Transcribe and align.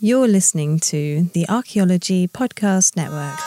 You're 0.00 0.26
listening 0.26 0.80
to 0.90 1.30
the 1.34 1.48
Archaeology 1.48 2.26
Podcast 2.26 2.96
Network. 2.96 3.38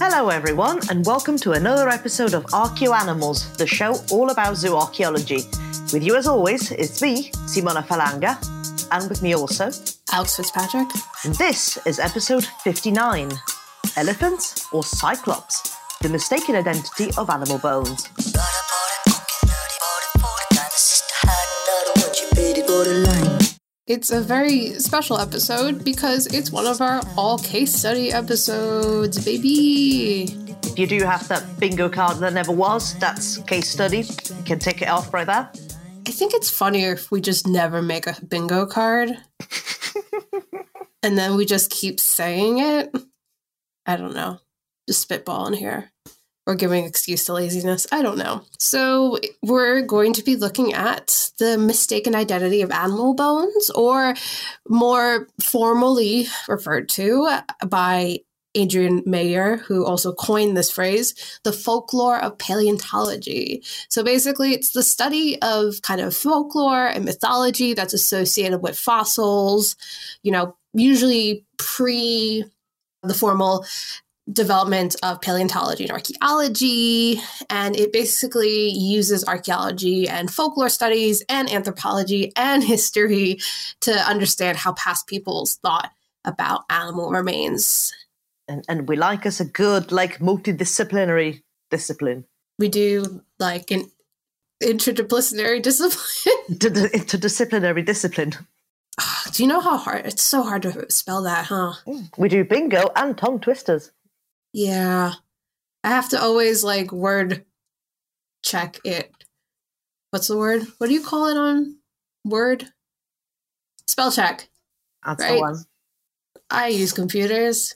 Hello, 0.00 0.30
everyone, 0.30 0.80
and 0.90 1.06
welcome 1.06 1.36
to 1.38 1.52
another 1.52 1.88
episode 1.88 2.34
of 2.34 2.44
Archaeoanimals, 2.46 3.56
the 3.56 3.68
show 3.68 3.96
all 4.10 4.30
about 4.30 4.56
zoo 4.56 4.76
archaeology. 4.76 5.42
With 5.92 6.02
you, 6.02 6.16
as 6.16 6.26
always, 6.26 6.72
it's 6.72 7.00
me, 7.00 7.30
Simona 7.46 7.86
Falanga, 7.86 8.36
and 8.90 9.08
with 9.08 9.22
me 9.22 9.34
also, 9.34 9.70
Alex 10.12 10.36
Fitzpatrick. 10.36 10.88
and 11.24 11.36
this 11.36 11.78
is 11.86 12.00
episode 12.00 12.44
59 12.64 13.30
Elephants 13.96 14.66
or 14.72 14.82
Cyclops? 14.82 15.76
The 16.00 16.08
mistaken 16.08 16.56
identity 16.56 17.10
of 17.16 17.30
animal 17.30 17.58
bones. 17.58 18.08
It's 23.86 24.10
a 24.10 24.20
very 24.20 24.70
special 24.80 25.18
episode 25.18 25.84
because 25.84 26.26
it's 26.26 26.50
one 26.50 26.66
of 26.66 26.80
our 26.80 27.02
all 27.16 27.38
case 27.38 27.72
study 27.72 28.12
episodes, 28.12 29.24
baby. 29.24 30.24
If 30.64 30.78
you 30.78 30.86
do 30.88 31.04
have 31.04 31.28
that 31.28 31.44
bingo 31.60 31.88
card 31.88 32.18
that 32.18 32.32
never 32.32 32.50
was, 32.50 32.98
that's 32.98 33.38
case 33.38 33.70
study. 33.70 33.98
You 33.98 34.44
can 34.44 34.58
take 34.58 34.82
it 34.82 34.88
off 34.88 35.14
right 35.14 35.26
there. 35.26 35.48
I 36.06 36.10
think 36.10 36.34
it's 36.34 36.50
funnier 36.50 36.92
if 36.94 37.12
we 37.12 37.20
just 37.20 37.46
never 37.46 37.80
make 37.80 38.08
a 38.08 38.16
bingo 38.26 38.66
card 38.66 39.10
and 41.02 41.16
then 41.16 41.36
we 41.36 41.46
just 41.46 41.70
keep 41.70 42.00
saying 42.00 42.58
it. 42.58 42.92
I 43.86 43.96
don't 43.96 44.14
know. 44.14 44.40
Just 44.88 45.08
spitballing 45.08 45.56
here. 45.56 45.90
Or 46.46 46.54
giving 46.54 46.84
excuse 46.84 47.24
to 47.24 47.32
laziness. 47.32 47.86
I 47.90 48.02
don't 48.02 48.18
know. 48.18 48.42
So, 48.58 49.18
we're 49.42 49.80
going 49.80 50.12
to 50.12 50.22
be 50.22 50.36
looking 50.36 50.74
at 50.74 51.30
the 51.38 51.56
mistaken 51.56 52.14
identity 52.14 52.60
of 52.60 52.70
animal 52.70 53.14
bones, 53.14 53.70
or 53.70 54.14
more 54.68 55.26
formally 55.42 56.26
referred 56.46 56.90
to 56.90 57.38
by 57.66 58.18
Adrienne 58.56 59.02
Mayor, 59.04 59.56
who 59.56 59.84
also 59.84 60.12
coined 60.12 60.56
this 60.56 60.70
phrase, 60.70 61.40
the 61.42 61.52
folklore 61.52 62.20
of 62.20 62.38
paleontology. 62.38 63.62
So 63.88 64.04
basically, 64.04 64.52
it's 64.52 64.70
the 64.70 64.82
study 64.82 65.40
of 65.42 65.82
kind 65.82 66.00
of 66.00 66.14
folklore 66.14 66.86
and 66.86 67.04
mythology 67.04 67.74
that's 67.74 67.94
associated 67.94 68.58
with 68.58 68.78
fossils, 68.78 69.76
you 70.22 70.30
know, 70.30 70.56
usually 70.72 71.44
pre 71.56 72.44
the 73.08 73.14
formal 73.14 73.64
development 74.32 74.96
of 75.02 75.20
paleontology 75.20 75.84
and 75.84 75.92
archaeology. 75.92 77.20
And 77.50 77.76
it 77.76 77.92
basically 77.92 78.70
uses 78.70 79.24
archaeology 79.24 80.08
and 80.08 80.32
folklore 80.32 80.70
studies 80.70 81.22
and 81.28 81.50
anthropology 81.50 82.32
and 82.36 82.64
history 82.74 83.38
to 83.80 83.92
understand 83.92 84.58
how 84.58 84.72
past 84.72 85.06
peoples 85.06 85.56
thought 85.56 85.90
about 86.24 86.64
animal 86.70 87.10
remains. 87.10 87.92
And, 88.48 88.64
and 88.68 88.88
we 88.88 88.96
like 88.96 89.26
us 89.26 89.40
a 89.40 89.44
good, 89.44 89.90
like, 89.92 90.18
multidisciplinary 90.18 91.42
discipline. 91.70 92.26
We 92.58 92.68
do 92.68 93.22
like 93.38 93.70
an 93.70 93.90
interdisciplinary 94.62 95.62
discipline. 95.62 96.58
Interdisciplinary 96.58 97.84
discipline. 97.84 98.34
Do 99.32 99.42
you 99.42 99.48
know 99.48 99.60
how 99.60 99.76
hard 99.76 100.06
it's 100.06 100.22
so 100.22 100.42
hard 100.42 100.62
to 100.62 100.90
spell 100.90 101.22
that, 101.22 101.46
huh? 101.46 101.72
Mm. 101.86 102.10
We 102.16 102.28
do 102.28 102.44
bingo 102.44 102.90
and 102.94 103.16
tongue 103.18 103.40
twisters. 103.40 103.90
Yeah. 104.52 105.14
I 105.82 105.88
have 105.88 106.08
to 106.10 106.20
always 106.20 106.62
like 106.62 106.92
word 106.92 107.44
check 108.42 108.78
it. 108.84 109.12
What's 110.10 110.28
the 110.28 110.36
word? 110.36 110.62
What 110.78 110.86
do 110.86 110.94
you 110.94 111.02
call 111.02 111.26
it 111.26 111.36
on 111.36 111.78
Word? 112.24 112.68
Spell 113.88 114.12
check. 114.12 114.48
That's 115.04 115.22
Right. 115.22 115.34
the 115.34 115.40
one. 115.40 115.64
I 116.50 116.68
use 116.68 116.92
computers. 116.92 117.74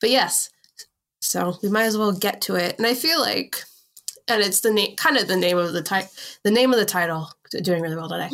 But 0.00 0.10
yes. 0.10 0.50
So 1.20 1.58
we 1.62 1.68
might 1.68 1.84
as 1.86 1.98
well 1.98 2.12
get 2.12 2.40
to 2.42 2.54
it. 2.54 2.78
And 2.78 2.86
I 2.86 2.94
feel 2.94 3.20
like 3.20 3.64
and 4.28 4.42
it's 4.42 4.60
the 4.60 4.70
name 4.70 4.94
kind 4.96 5.16
of 5.16 5.26
the 5.26 5.36
name 5.36 5.58
of 5.58 5.72
the 5.72 5.82
title 5.82 6.10
the 6.44 6.50
name 6.50 6.72
of 6.72 6.78
the 6.78 6.84
title 6.84 7.30
doing 7.62 7.82
really 7.82 7.96
well 7.96 8.08
today. 8.08 8.30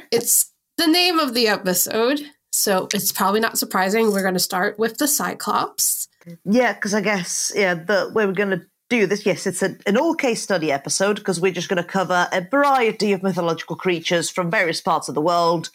it's 0.10 0.52
the 0.78 0.86
name 0.86 1.18
of 1.18 1.34
the 1.34 1.48
episode. 1.48 2.20
So 2.52 2.88
it's 2.94 3.12
probably 3.12 3.40
not 3.40 3.58
surprising. 3.58 4.10
We're 4.10 4.22
going 4.22 4.34
to 4.34 4.40
start 4.40 4.78
with 4.78 4.96
the 4.96 5.06
Cyclops. 5.06 6.08
Yeah, 6.44 6.72
because 6.72 6.94
I 6.94 7.02
guess 7.02 7.52
yeah, 7.54 7.74
the 7.74 8.10
way 8.14 8.24
we're 8.24 8.32
going 8.32 8.58
to 8.58 8.64
do 8.88 9.06
this, 9.06 9.26
yes, 9.26 9.46
it's 9.46 9.62
an 9.62 9.96
all 9.98 10.14
case 10.14 10.42
study 10.42 10.72
episode 10.72 11.16
because 11.16 11.40
we're 11.40 11.52
just 11.52 11.68
going 11.68 11.82
to 11.82 11.88
cover 11.88 12.26
a 12.32 12.40
variety 12.40 13.12
of 13.12 13.22
mythological 13.22 13.76
creatures 13.76 14.30
from 14.30 14.50
various 14.50 14.80
parts 14.80 15.08
of 15.08 15.14
the 15.14 15.20
world 15.20 15.68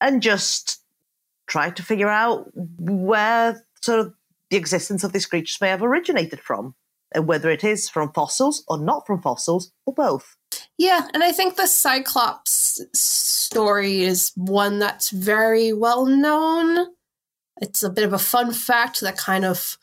and 0.00 0.22
just 0.22 0.80
try 1.46 1.70
to 1.70 1.82
figure 1.82 2.08
out 2.08 2.48
where 2.54 3.64
sort 3.80 4.00
of 4.00 4.14
the 4.50 4.56
existence 4.56 5.02
of 5.02 5.12
these 5.12 5.26
creatures 5.26 5.60
may 5.60 5.68
have 5.68 5.82
originated 5.82 6.40
from, 6.40 6.74
whether 7.16 7.50
it 7.50 7.64
is 7.64 7.88
from 7.88 8.12
fossils 8.12 8.64
or 8.68 8.78
not 8.78 9.06
from 9.06 9.20
fossils 9.20 9.72
or 9.86 9.94
both. 9.94 10.36
Yeah, 10.78 11.08
and 11.14 11.22
I 11.22 11.32
think 11.32 11.56
the 11.56 11.66
Cyclops 11.66 12.80
story 12.92 14.02
is 14.02 14.32
one 14.36 14.78
that's 14.78 15.10
very 15.10 15.72
well 15.72 16.06
known. 16.06 16.88
It's 17.60 17.82
a 17.82 17.90
bit 17.90 18.04
of 18.04 18.12
a 18.12 18.18
fun 18.18 18.52
fact 18.52 19.00
that 19.00 19.16
kind 19.16 19.44
of 19.44 19.78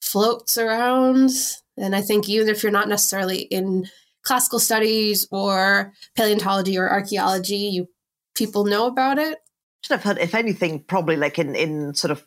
floats 0.00 0.58
around. 0.58 1.30
And 1.76 1.96
I 1.96 2.02
think 2.02 2.28
even 2.28 2.48
if 2.48 2.62
you're 2.62 2.72
not 2.72 2.88
necessarily 2.88 3.42
in 3.42 3.88
classical 4.22 4.58
studies 4.58 5.26
or 5.30 5.92
paleontology 6.16 6.76
or 6.76 6.90
archaeology, 6.90 7.56
you 7.56 7.88
people 8.34 8.64
know 8.64 8.86
about 8.86 9.18
it. 9.18 9.38
Should 9.84 9.94
have 9.94 10.04
heard, 10.04 10.18
if 10.18 10.34
anything, 10.34 10.80
probably 10.80 11.16
like 11.16 11.38
in 11.38 11.54
in 11.54 11.94
sort 11.94 12.10
of 12.10 12.24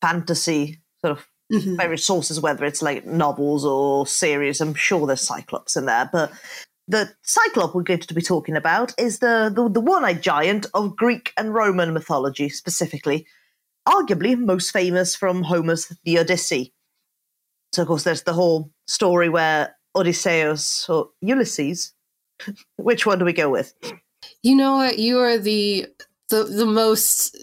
fantasy 0.00 0.80
sort 1.00 1.18
of 1.18 1.26
Mhm. 1.52 1.76
various 1.76 2.04
sources, 2.04 2.40
whether 2.40 2.64
it's 2.64 2.80
like 2.82 3.04
novels 3.06 3.64
or 3.64 4.06
series. 4.06 4.60
I'm 4.60 4.74
sure 4.74 5.06
there's 5.06 5.20
Cyclops 5.20 5.76
in 5.76 5.84
there, 5.86 6.08
but 6.12 6.32
the 6.88 7.10
Cyclop 7.22 7.74
we're 7.74 7.82
going 7.82 8.00
to 8.00 8.14
be 8.14 8.22
talking 8.22 8.56
about 8.56 8.94
is 8.98 9.18
the 9.18 9.52
the, 9.54 9.68
the 9.68 9.80
one-eyed 9.80 10.22
giant 10.22 10.66
of 10.74 10.96
Greek 10.96 11.32
and 11.36 11.54
Roman 11.54 11.92
mythology, 11.92 12.48
specifically, 12.48 13.26
arguably 13.86 14.38
most 14.38 14.70
famous 14.70 15.14
from 15.14 15.42
Homer's 15.42 15.92
The 16.04 16.18
Odyssey. 16.18 16.72
So, 17.74 17.82
of 17.82 17.88
course, 17.88 18.04
there's 18.04 18.22
the 18.22 18.32
whole 18.32 18.70
story 18.86 19.28
where 19.28 19.76
Odysseus 19.96 20.88
or 20.88 21.10
Ulysses. 21.20 21.92
Which 22.76 23.04
one 23.06 23.18
do 23.18 23.24
we 23.24 23.32
go 23.32 23.50
with? 23.50 23.74
You 24.42 24.56
know 24.56 24.76
what? 24.76 24.98
You 24.98 25.18
are 25.20 25.38
the 25.38 25.86
the 26.30 26.44
the 26.44 26.66
most 26.66 27.36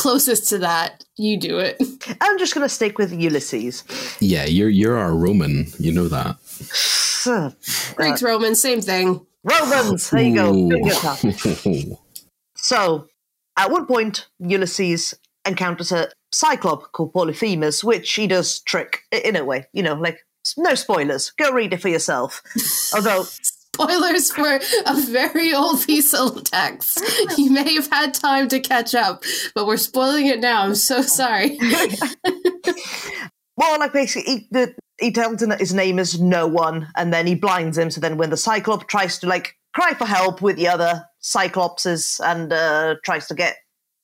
closest 0.00 0.48
to 0.48 0.58
that. 0.58 1.04
You 1.16 1.38
do 1.38 1.58
it. 1.58 1.80
I'm 2.20 2.38
just 2.38 2.54
going 2.54 2.64
to 2.64 2.74
stick 2.74 2.98
with 2.98 3.12
Ulysses. 3.12 3.84
Yeah, 4.20 4.46
you're 4.46 4.70
you're 4.70 4.96
our 4.96 5.14
Roman. 5.14 5.66
You 5.78 5.92
know 5.92 6.08
that. 6.08 6.36
Uh, 7.26 7.50
Greeks, 7.96 8.22
Romans, 8.22 8.60
same 8.60 8.80
thing. 8.80 9.26
Romans, 9.44 10.10
there 10.10 10.22
you 10.22 10.34
go. 10.34 10.54
Ooh. 10.54 10.70
Finger 10.70 10.94
tap. 10.94 11.18
So, 12.62 13.08
at 13.56 13.70
one 13.70 13.86
point, 13.86 14.28
Ulysses 14.38 15.14
encounters 15.46 15.92
a, 15.92 16.10
cyclop 16.32 16.92
called 16.92 17.12
Polyphemus, 17.12 17.82
which 17.82 18.12
he 18.12 18.26
does 18.26 18.60
trick 18.60 19.00
in 19.10 19.34
a 19.34 19.44
way. 19.44 19.66
You 19.72 19.82
know, 19.82 19.94
like 19.94 20.18
no 20.56 20.74
spoilers. 20.74 21.30
Go 21.30 21.52
read 21.52 21.72
it 21.72 21.80
for 21.80 21.88
yourself. 21.88 22.42
Although 22.94 23.24
Spoilers 23.74 24.30
for 24.30 24.60
a 24.86 25.00
very 25.02 25.54
old 25.54 25.84
piece 25.86 26.12
of 26.12 26.44
text. 26.44 27.00
You 27.38 27.50
may 27.50 27.74
have 27.74 27.88
had 27.90 28.12
time 28.12 28.48
to 28.48 28.60
catch 28.60 28.94
up, 28.94 29.24
but 29.54 29.66
we're 29.66 29.76
spoiling 29.78 30.26
it 30.26 30.40
now. 30.40 30.62
I'm 30.62 30.74
so 30.74 31.02
sorry. 31.02 31.58
Well, 33.60 33.78
like 33.78 33.92
basically, 33.92 34.32
he, 34.32 34.48
the, 34.50 34.74
he 34.98 35.12
tells 35.12 35.42
him 35.42 35.50
that 35.50 35.60
his 35.60 35.74
name 35.74 35.98
is 35.98 36.18
No 36.18 36.46
One, 36.46 36.88
and 36.96 37.12
then 37.12 37.26
he 37.26 37.34
blinds 37.34 37.76
him. 37.76 37.90
So 37.90 38.00
then, 38.00 38.16
when 38.16 38.30
the 38.30 38.36
Cyclops 38.38 38.86
tries 38.86 39.18
to 39.18 39.26
like 39.26 39.54
cry 39.74 39.92
for 39.92 40.06
help 40.06 40.40
with 40.40 40.56
the 40.56 40.68
other 40.68 41.04
Cyclopses 41.22 42.20
and 42.24 42.50
uh, 42.54 42.94
tries 43.04 43.26
to 43.26 43.34
get 43.34 43.58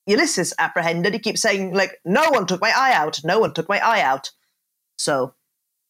Ulysses 0.04 0.52
apprehended, 0.58 1.14
he 1.14 1.19
keeps 1.19 1.40
saying 1.40 1.72
like, 1.72 1.98
"No 2.04 2.28
one 2.28 2.46
took 2.46 2.60
my 2.60 2.70
eye 2.76 2.92
out. 2.92 3.24
No 3.24 3.38
one 3.38 3.54
took 3.54 3.66
my 3.66 3.78
eye 3.78 4.02
out." 4.02 4.30
So, 4.98 5.32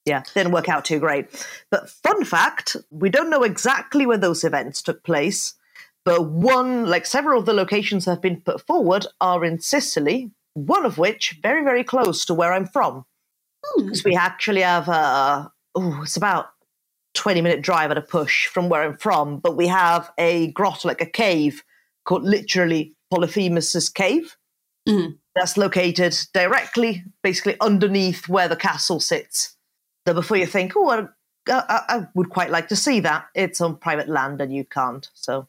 yeah, 0.07 0.23
didn't 0.35 0.53
work 0.53 0.69
out 0.69 0.85
too 0.85 0.99
great. 0.99 1.29
But 1.71 1.91
fun 1.91 2.25
fact: 2.25 2.77
we 2.91 3.11
don't 3.11 3.31
know 3.31 3.43
exactly 3.43 4.07
where 4.07 4.17
those 4.19 4.45
events 4.45 4.81
took 4.83 5.03
place, 5.05 5.55
but 6.05 6.31
one, 6.31 6.87
like 6.87 7.05
several 7.05 7.39
of 7.41 7.47
the 7.47 7.53
locations 7.53 8.05
that 8.05 8.13
have 8.13 8.23
been 8.23 8.41
put 8.41 8.67
forward, 8.67 9.07
are 9.21 9.45
in 9.45 9.61
Sicily. 9.61 10.31
One 10.55 10.87
of 10.87 10.97
which 10.97 11.39
very, 11.43 11.63
very 11.63 11.85
close 11.85 12.25
to 12.25 12.35
where 12.35 12.55
I'm 12.55 12.67
from 12.67 13.05
because 13.77 14.05
we 14.05 14.15
actually 14.17 14.63
have 14.63 14.89
a 14.89 15.51
oh 15.75 16.01
it's 16.03 16.17
about 16.17 16.47
20 17.15 17.41
minute 17.41 17.63
drive 17.63 17.91
at 17.91 17.99
a 17.99 18.03
push 18.03 18.47
from 18.47 18.69
where 18.69 18.83
i'm 18.83 18.97
from 18.97 19.39
but 19.39 19.57
we 19.57 19.67
have 19.67 20.11
a 20.19 20.51
grotto 20.53 20.89
like 20.89 21.01
a 21.01 21.07
cave 21.07 21.63
called 22.05 22.25
literally 22.25 22.95
polyphemus's 23.13 23.89
cave 23.89 24.37
Mhm. 24.89 25.19
that's 25.35 25.57
located 25.57 26.17
directly 26.33 27.03
basically 27.23 27.57
underneath 27.61 28.29
where 28.29 28.49
the 28.49 28.57
castle 28.57 29.01
sits 29.01 29.56
so 30.07 30.15
before 30.15 30.37
you 30.37 30.47
think 30.47 30.73
oh 30.77 30.89
I, 30.89 31.07
I, 31.53 31.83
I 31.89 32.07
would 32.15 32.31
quite 32.31 32.51
like 32.51 32.69
to 32.69 32.77
see 32.77 33.01
that 33.01 33.27
it's 33.35 33.61
on 33.61 33.77
private 33.77 34.09
land 34.09 34.41
and 34.41 34.53
you 34.55 34.65
can't 34.65 35.09
so 35.15 35.49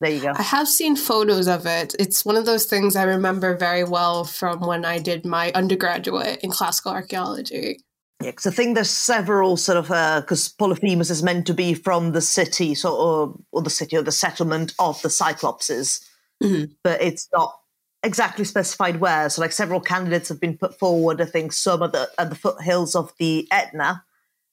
there 0.00 0.10
you 0.10 0.20
go 0.20 0.32
I 0.36 0.42
have 0.42 0.68
seen 0.68 0.96
photos 0.96 1.46
of 1.48 1.66
it. 1.66 1.94
It's 1.98 2.24
one 2.24 2.36
of 2.36 2.46
those 2.46 2.66
things 2.66 2.96
I 2.96 3.04
remember 3.04 3.56
very 3.56 3.84
well 3.84 4.24
from 4.24 4.60
when 4.60 4.84
I 4.84 4.98
did 4.98 5.24
my 5.24 5.52
undergraduate 5.52 6.40
in 6.42 6.50
classical 6.50 6.92
archaeology. 6.92 7.80
Yeah, 8.20 8.30
because 8.30 8.46
I 8.46 8.50
think 8.50 8.74
there's 8.74 8.90
several 8.90 9.56
sort 9.56 9.78
of 9.78 9.86
because 10.22 10.48
Polyphemus 10.48 11.10
is 11.10 11.22
meant 11.22 11.46
to 11.46 11.54
be 11.54 11.74
from 11.74 12.12
the 12.12 12.20
city, 12.20 12.74
sort 12.74 12.98
of, 13.00 13.40
or 13.52 13.62
the 13.62 13.70
city 13.70 13.96
or 13.96 14.02
the 14.02 14.12
settlement 14.12 14.74
of 14.78 15.00
the 15.02 15.08
Cyclopses, 15.08 16.04
Mhm. 16.42 16.72
but 16.82 17.00
it's 17.00 17.28
not 17.32 17.60
exactly 18.04 18.44
specified 18.44 19.00
where. 19.00 19.28
So, 19.28 19.40
like 19.42 19.52
several 19.52 19.80
candidates 19.80 20.28
have 20.28 20.40
been 20.40 20.56
put 20.56 20.78
forward. 20.78 21.20
I 21.20 21.24
think 21.24 21.52
some 21.52 21.82
are 21.82 21.88
the 21.88 22.10
at 22.18 22.30
the 22.30 22.36
foothills 22.36 22.94
of 22.94 23.12
the 23.18 23.48
Etna, 23.50 24.04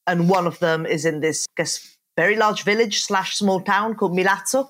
and 0.07 0.29
one 0.29 0.47
of 0.47 0.59
them 0.59 0.85
is 0.85 1.05
in 1.05 1.19
this, 1.19 1.45
I 1.51 1.61
guess, 1.61 1.97
very 2.17 2.35
large 2.35 2.63
village 2.63 3.01
slash 3.01 3.35
small 3.35 3.61
town 3.61 3.95
called 3.95 4.13
Milazzo. 4.13 4.69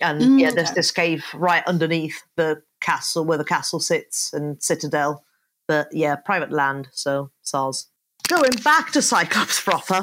And 0.00 0.20
Mm, 0.20 0.40
yeah, 0.40 0.50
there's 0.50 0.70
okay. 0.70 0.74
this 0.74 0.90
cave 0.90 1.24
right 1.34 1.62
underneath 1.66 2.22
the 2.36 2.62
castle 2.80 3.24
where 3.24 3.38
the 3.38 3.44
castle 3.44 3.80
sits 3.80 4.32
and 4.32 4.60
citadel. 4.62 5.24
But 5.68 5.88
yeah, 5.92 6.16
private 6.16 6.50
land, 6.50 6.88
so 6.92 7.30
SARS. 7.42 7.86
Going 8.28 8.52
back 8.64 8.90
to 8.92 9.02
Cyclops 9.02 9.60
proper, 9.60 10.02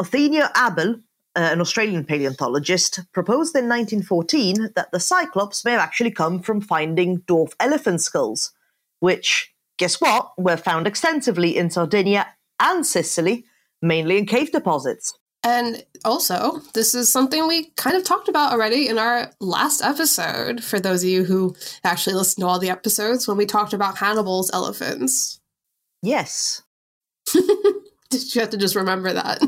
Othenio 0.00 0.48
Abel, 0.56 1.00
uh, 1.34 1.48
an 1.52 1.60
Australian 1.60 2.04
paleontologist, 2.04 3.00
proposed 3.12 3.56
in 3.56 3.68
1914 3.68 4.72
that 4.74 4.90
the 4.92 5.00
Cyclops 5.00 5.64
may 5.64 5.72
have 5.72 5.80
actually 5.80 6.10
come 6.10 6.40
from 6.40 6.60
finding 6.60 7.20
dwarf 7.22 7.52
elephant 7.58 8.00
skulls, 8.00 8.52
which, 9.00 9.54
guess 9.78 10.00
what, 10.00 10.32
were 10.38 10.56
found 10.56 10.86
extensively 10.86 11.56
in 11.56 11.70
Sardinia 11.70 12.26
and 12.60 12.86
Sicily, 12.86 13.44
mainly 13.80 14.18
in 14.18 14.26
cave 14.26 14.52
deposits. 14.52 15.18
And 15.44 15.84
also, 16.04 16.60
this 16.72 16.94
is 16.94 17.08
something 17.08 17.48
we 17.48 17.70
kind 17.76 17.96
of 17.96 18.04
talked 18.04 18.28
about 18.28 18.52
already 18.52 18.86
in 18.86 18.98
our 18.98 19.30
last 19.40 19.82
episode, 19.82 20.62
for 20.62 20.78
those 20.78 21.02
of 21.02 21.08
you 21.08 21.24
who 21.24 21.56
actually 21.82 22.14
listened 22.14 22.42
to 22.42 22.46
all 22.46 22.60
the 22.60 22.70
episodes 22.70 23.26
when 23.26 23.36
we 23.36 23.46
talked 23.46 23.72
about 23.72 23.96
Hannibal's 23.96 24.50
elephants. 24.52 25.40
Yes. 26.00 26.62
Did 27.32 28.34
you 28.34 28.40
have 28.40 28.50
to 28.50 28.56
just 28.56 28.76
remember 28.76 29.12
that? 29.12 29.40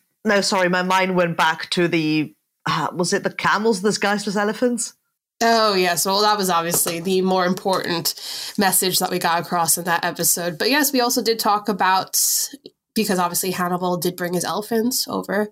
No, 0.24 0.40
sorry, 0.40 0.68
my 0.68 0.82
mind 0.82 1.16
went 1.16 1.36
back 1.36 1.70
to 1.70 1.88
the. 1.88 2.34
Uh, 2.66 2.88
was 2.94 3.12
it 3.12 3.22
the 3.22 3.32
camels 3.32 3.80
disguised 3.80 4.26
as 4.26 4.36
elephants? 4.36 4.94
Oh, 5.42 5.74
yes. 5.74 6.06
Well, 6.06 6.22
that 6.22 6.38
was 6.38 6.48
obviously 6.48 7.00
the 7.00 7.20
more 7.20 7.44
important 7.44 8.14
message 8.56 9.00
that 9.00 9.10
we 9.10 9.18
got 9.18 9.40
across 9.40 9.76
in 9.76 9.84
that 9.84 10.04
episode. 10.04 10.56
But 10.58 10.70
yes, 10.70 10.92
we 10.92 11.00
also 11.00 11.22
did 11.22 11.38
talk 11.38 11.68
about, 11.68 12.18
because 12.94 13.18
obviously 13.18 13.50
Hannibal 13.50 13.98
did 13.98 14.16
bring 14.16 14.32
his 14.32 14.44
elephants 14.44 15.06
over 15.08 15.50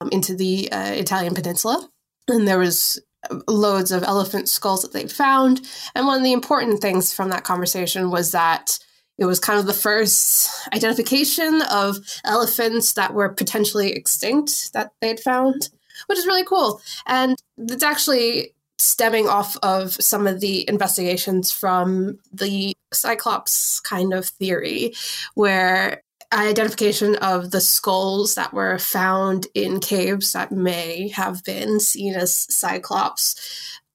um, 0.00 0.08
into 0.10 0.34
the 0.34 0.72
uh, 0.72 0.92
Italian 0.92 1.34
peninsula. 1.34 1.88
And 2.26 2.48
there 2.48 2.58
was 2.58 3.00
uh, 3.30 3.38
loads 3.46 3.92
of 3.92 4.02
elephant 4.02 4.48
skulls 4.48 4.82
that 4.82 4.92
they 4.92 5.06
found. 5.06 5.60
And 5.94 6.06
one 6.06 6.16
of 6.16 6.24
the 6.24 6.32
important 6.32 6.80
things 6.80 7.12
from 7.12 7.28
that 7.28 7.44
conversation 7.44 8.10
was 8.10 8.32
that 8.32 8.78
it 9.20 9.26
was 9.26 9.38
kind 9.38 9.60
of 9.60 9.66
the 9.66 9.72
first 9.72 10.48
identification 10.74 11.62
of 11.70 11.98
elephants 12.24 12.94
that 12.94 13.14
were 13.14 13.28
potentially 13.28 13.92
extinct 13.92 14.72
that 14.72 14.92
they'd 15.00 15.20
found, 15.20 15.68
which 16.06 16.18
is 16.18 16.26
really 16.26 16.44
cool. 16.44 16.80
And 17.06 17.36
it's 17.58 17.84
actually 17.84 18.54
stemming 18.78 19.28
off 19.28 19.58
of 19.62 19.92
some 19.92 20.26
of 20.26 20.40
the 20.40 20.66
investigations 20.68 21.52
from 21.52 22.18
the 22.32 22.74
Cyclops 22.92 23.78
kind 23.80 24.14
of 24.14 24.26
theory, 24.26 24.94
where 25.34 26.02
identification 26.32 27.16
of 27.16 27.50
the 27.50 27.60
skulls 27.60 28.36
that 28.36 28.54
were 28.54 28.78
found 28.78 29.48
in 29.54 29.80
caves 29.80 30.32
that 30.32 30.52
may 30.52 31.08
have 31.08 31.44
been 31.44 31.78
seen 31.78 32.14
as 32.14 32.32
Cyclops 32.34 33.34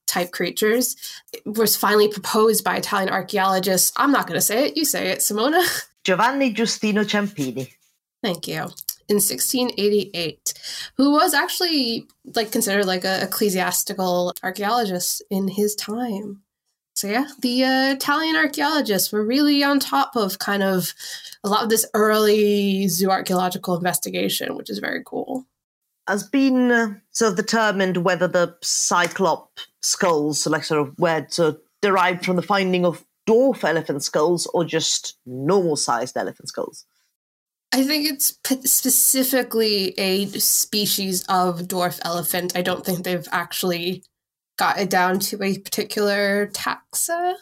type 0.06 0.32
creatures 0.32 0.96
was 1.46 1.76
finally 1.76 2.08
proposed 2.08 2.64
by 2.64 2.78
Italian 2.78 3.10
archaeologists. 3.10 3.92
I'm 3.98 4.12
not 4.12 4.28
going 4.28 4.38
to 4.38 4.46
say 4.46 4.68
it, 4.68 4.78
you 4.78 4.86
say 4.86 5.10
it, 5.10 5.20
Simona. 5.20 5.64
Giovanni 6.04 6.54
Giustino 6.54 7.04
Ciampini. 7.04 7.72
Thank 8.22 8.48
you. 8.48 8.62
In 9.08 9.18
1688, 9.18 10.54
who 10.98 11.12
was 11.12 11.34
actually 11.34 12.08
like 12.34 12.52
considered 12.52 12.86
like 12.86 13.06
an 13.06 13.22
ecclesiastical 13.22 14.34
archaeologist 14.42 15.22
in 15.30 15.48
his 15.48 15.76
time. 15.76 16.42
So 16.96 17.08
yeah, 17.08 17.28
the 17.42 17.64
uh, 17.64 17.94
Italian 17.94 18.36
archaeologists 18.36 19.12
were 19.12 19.24
really 19.24 19.64
on 19.64 19.80
top 19.80 20.16
of 20.16 20.40
kind 20.40 20.64
of 20.64 20.94
a 21.44 21.50
lot 21.50 21.64
of 21.64 21.70
this 21.70 21.86
early 21.94 22.86
zooarchaeological 22.86 23.78
investigation, 23.78 24.56
which 24.56 24.70
is 24.70 24.80
very 24.80 25.04
cool. 25.06 25.46
Has 26.08 26.24
been 26.24 26.72
uh, 26.72 26.94
sort 27.12 27.32
of 27.32 27.38
determined 27.38 27.98
whether 27.98 28.28
the 28.28 28.56
cyclop 28.62 29.60
skulls, 29.82 30.46
like 30.48 30.64
sort 30.64 30.82
of 30.88 30.94
where 30.98 31.28
sort 31.30 31.56
of 31.56 31.62
derived 31.82 32.26
from 32.26 32.36
the 32.36 32.42
finding 32.42 32.86
of 32.86 33.06
dwarf 33.28 33.64
elephant 33.64 34.04
skulls 34.04 34.46
or 34.54 34.64
just 34.66 35.18
normal 35.26 35.76
sized 35.76 36.16
elephant 36.18 36.48
skulls. 36.50 36.86
I 37.72 37.84
think 37.84 38.08
it's 38.08 38.32
p- 38.32 38.62
specifically 38.66 39.94
a 40.00 40.28
species 40.28 41.24
of 41.28 41.62
dwarf 41.62 42.00
elephant. 42.04 42.56
I 42.56 42.62
don't 42.62 42.86
think 42.86 43.04
they've 43.04 43.28
actually 43.32 44.04
got 44.58 44.80
it 44.80 44.90
down 44.90 45.20
to 45.20 45.42
a 45.44 45.58
particular 45.58 46.48
taxa. 46.48 47.36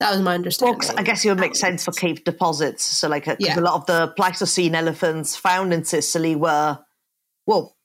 That 0.00 0.10
was 0.10 0.20
my 0.20 0.36
Well, 0.60 0.78
I 0.98 1.04
guess 1.04 1.24
it 1.24 1.28
would 1.28 1.38
make 1.38 1.54
sense 1.54 1.84
for 1.84 1.92
cave 1.92 2.24
deposits. 2.24 2.82
So, 2.84 3.08
like, 3.08 3.24
because 3.24 3.36
Yeah. 3.38 3.58
a 3.58 3.62
lot 3.62 3.74
of 3.74 3.86
the 3.86 4.08
Pleistocene 4.16 4.74
elephants 4.74 5.36
found 5.36 5.72
in 5.72 5.84
Sicily 5.84 6.34
were, 6.34 6.80
well, 7.46 7.76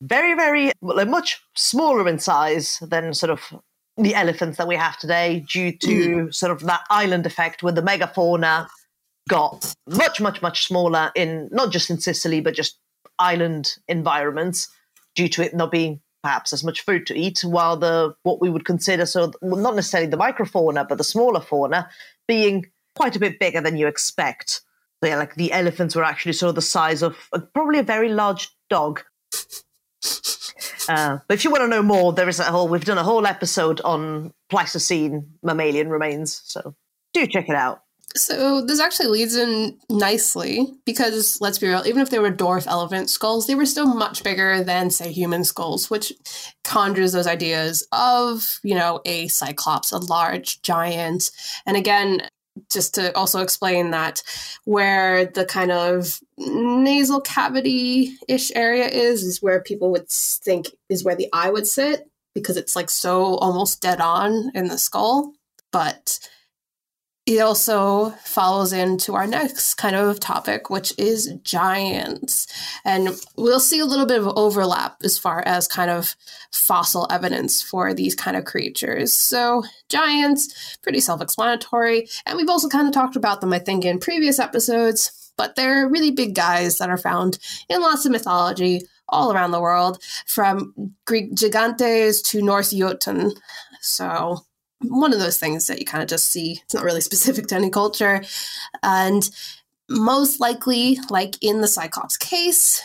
very, 0.00 0.34
very, 0.34 0.72
much 0.82 1.40
smaller 1.54 2.08
in 2.08 2.18
size 2.18 2.78
than 2.82 3.14
sort 3.14 3.30
of 3.30 3.40
the 3.96 4.14
elephants 4.14 4.58
that 4.58 4.68
we 4.68 4.76
have 4.76 4.96
today, 4.98 5.44
due 5.50 5.72
to 5.76 6.30
sort 6.30 6.52
of 6.52 6.60
that 6.60 6.82
island 6.88 7.26
effect 7.26 7.62
where 7.62 7.72
the 7.72 7.82
megafauna 7.82 8.68
got 9.28 9.74
much, 9.88 10.20
much, 10.20 10.40
much 10.40 10.66
smaller 10.66 11.10
in 11.14 11.48
not 11.50 11.72
just 11.72 11.90
in 11.90 11.98
Sicily, 11.98 12.40
but 12.40 12.54
just 12.54 12.78
island 13.18 13.76
environments, 13.88 14.68
due 15.14 15.28
to 15.28 15.42
it 15.42 15.54
not 15.54 15.72
being 15.72 16.00
perhaps 16.22 16.52
as 16.52 16.64
much 16.64 16.84
food 16.84 17.06
to 17.06 17.18
eat, 17.18 17.40
while 17.40 17.76
the 17.76 18.14
what 18.22 18.40
we 18.40 18.50
would 18.50 18.64
consider 18.64 19.06
so 19.06 19.32
well, 19.42 19.60
not 19.60 19.74
necessarily 19.74 20.10
the 20.10 20.16
microfauna, 20.16 20.88
but 20.88 20.98
the 20.98 21.04
smaller 21.04 21.40
fauna 21.40 21.88
being 22.26 22.66
quite 22.96 23.16
a 23.16 23.20
bit 23.20 23.38
bigger 23.38 23.60
than 23.60 23.76
you 23.76 23.86
expect. 23.86 24.60
So 25.02 25.08
yeah, 25.08 25.16
like 25.16 25.34
the 25.36 25.52
elephants 25.52 25.94
were 25.94 26.04
actually 26.04 26.32
sort 26.32 26.48
of 26.48 26.54
the 26.54 26.62
size 26.62 27.02
of 27.02 27.16
uh, 27.32 27.40
probably 27.54 27.78
a 27.78 27.84
very 27.84 28.08
large 28.08 28.50
dog. 28.70 29.02
Uh, 30.88 31.18
but 31.28 31.34
if 31.34 31.44
you 31.44 31.50
want 31.50 31.62
to 31.62 31.68
know 31.68 31.82
more, 31.82 32.12
there 32.12 32.28
is 32.28 32.40
a 32.40 32.44
whole. 32.44 32.68
We've 32.68 32.84
done 32.84 32.98
a 32.98 33.04
whole 33.04 33.26
episode 33.26 33.80
on 33.82 34.32
Pleistocene 34.48 35.34
mammalian 35.42 35.90
remains, 35.90 36.42
so 36.44 36.74
do 37.12 37.26
check 37.26 37.48
it 37.48 37.54
out. 37.54 37.82
So 38.16 38.62
this 38.62 38.80
actually 38.80 39.08
leads 39.08 39.36
in 39.36 39.78
nicely 39.90 40.66
because 40.86 41.40
let's 41.42 41.58
be 41.58 41.68
real, 41.68 41.82
even 41.86 42.00
if 42.00 42.08
they 42.08 42.18
were 42.18 42.32
dwarf 42.32 42.66
elephant 42.66 43.10
skulls, 43.10 43.46
they 43.46 43.54
were 43.54 43.66
still 43.66 43.86
much 43.86 44.24
bigger 44.24 44.64
than 44.64 44.90
say 44.90 45.12
human 45.12 45.44
skulls, 45.44 45.90
which 45.90 46.12
conjures 46.64 47.12
those 47.12 47.26
ideas 47.26 47.86
of, 47.92 48.60
you 48.62 48.74
know, 48.74 49.02
a 49.04 49.28
cyclops, 49.28 49.92
a 49.92 49.98
large 49.98 50.62
giant. 50.62 51.30
And 51.66 51.76
again, 51.76 52.22
just 52.70 52.94
to 52.94 53.16
also 53.16 53.40
explain 53.40 53.90
that 53.90 54.22
where 54.64 55.26
the 55.26 55.44
kind 55.44 55.70
of 55.70 56.20
nasal 56.36 57.20
cavity 57.20 58.16
ish 58.28 58.50
area 58.54 58.86
is, 58.86 59.22
is 59.22 59.42
where 59.42 59.60
people 59.60 59.90
would 59.90 60.08
think 60.08 60.68
is 60.88 61.04
where 61.04 61.16
the 61.16 61.28
eye 61.32 61.50
would 61.50 61.66
sit 61.66 62.08
because 62.34 62.56
it's 62.56 62.76
like 62.76 62.90
so 62.90 63.36
almost 63.36 63.80
dead 63.80 64.00
on 64.00 64.50
in 64.54 64.68
the 64.68 64.78
skull. 64.78 65.32
But 65.72 66.18
it 67.28 67.40
also 67.40 68.10
follows 68.24 68.72
into 68.72 69.14
our 69.14 69.26
next 69.26 69.74
kind 69.74 69.94
of 69.94 70.18
topic, 70.18 70.70
which 70.70 70.94
is 70.96 71.34
giants. 71.42 72.46
And 72.86 73.10
we'll 73.36 73.60
see 73.60 73.80
a 73.80 73.84
little 73.84 74.06
bit 74.06 74.18
of 74.18 74.28
overlap 74.28 74.96
as 75.04 75.18
far 75.18 75.42
as 75.44 75.68
kind 75.68 75.90
of 75.90 76.16
fossil 76.50 77.06
evidence 77.10 77.62
for 77.62 77.92
these 77.92 78.14
kind 78.14 78.34
of 78.34 78.46
creatures. 78.46 79.12
So, 79.12 79.62
giants, 79.90 80.78
pretty 80.82 81.00
self 81.00 81.20
explanatory. 81.20 82.08
And 82.24 82.38
we've 82.38 82.48
also 82.48 82.66
kind 82.68 82.86
of 82.86 82.94
talked 82.94 83.16
about 83.16 83.42
them, 83.42 83.52
I 83.52 83.58
think, 83.58 83.84
in 83.84 83.98
previous 83.98 84.38
episodes, 84.38 85.30
but 85.36 85.54
they're 85.54 85.86
really 85.86 86.10
big 86.10 86.34
guys 86.34 86.78
that 86.78 86.88
are 86.88 86.96
found 86.96 87.38
in 87.68 87.82
lots 87.82 88.06
of 88.06 88.12
mythology 88.12 88.86
all 89.10 89.32
around 89.32 89.50
the 89.50 89.60
world, 89.60 90.02
from 90.26 90.94
Greek 91.06 91.34
gigantes 91.34 92.22
to 92.22 92.42
Norse 92.42 92.72
Jotun. 92.72 93.32
So, 93.80 94.44
one 94.82 95.12
of 95.12 95.18
those 95.18 95.38
things 95.38 95.66
that 95.66 95.78
you 95.78 95.84
kind 95.84 96.02
of 96.02 96.08
just 96.08 96.28
see. 96.28 96.60
It's 96.64 96.74
not 96.74 96.84
really 96.84 97.00
specific 97.10 97.46
to 97.48 97.56
any 97.56 97.70
culture. 97.70 98.22
And 98.82 99.28
most 99.88 100.40
likely, 100.40 100.98
like 101.10 101.36
in 101.40 101.60
the 101.60 101.68
Cyclops 101.68 102.16
case, 102.16 102.82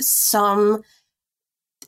some 0.00 0.82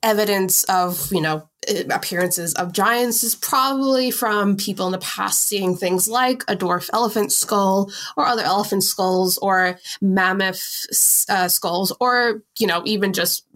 evidence 0.03 0.65
of, 0.65 1.11
you 1.13 1.21
know, 1.21 1.49
appearances 1.91 2.55
of 2.55 2.73
giants 2.73 3.23
is 3.23 3.37
probably 3.37 4.11
from 4.11 4.57
people 4.57 4.87
in 4.87 4.93
the 4.93 4.99
past 4.99 5.45
seeing 5.45 5.77
things 5.77 6.09
like 6.09 6.43
a 6.49 6.57
dwarf 6.57 6.91
elephant 6.93 7.31
skull 7.31 7.91
or 8.17 8.27
other 8.27 8.43
elephant 8.43 8.83
skulls 8.83 9.39
or 9.39 9.79
mammoth 10.01 10.87
uh, 11.29 11.47
skulls 11.47 11.93
or, 12.01 12.43
you 12.59 12.67
know, 12.67 12.83
even 12.85 13.13
just 13.13 13.47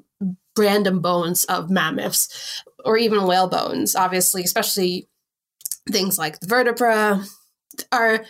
random 0.57 1.01
bones 1.01 1.45
of 1.47 1.69
mammoths 1.69 2.63
or 2.85 2.97
even 2.97 3.27
whale 3.27 3.49
bones, 3.49 3.97
obviously, 3.97 4.43
especially 4.45 5.09
things 5.91 6.19
like 6.19 6.41
the 6.41 6.47
vertebra 6.47 7.23
are 7.93 8.25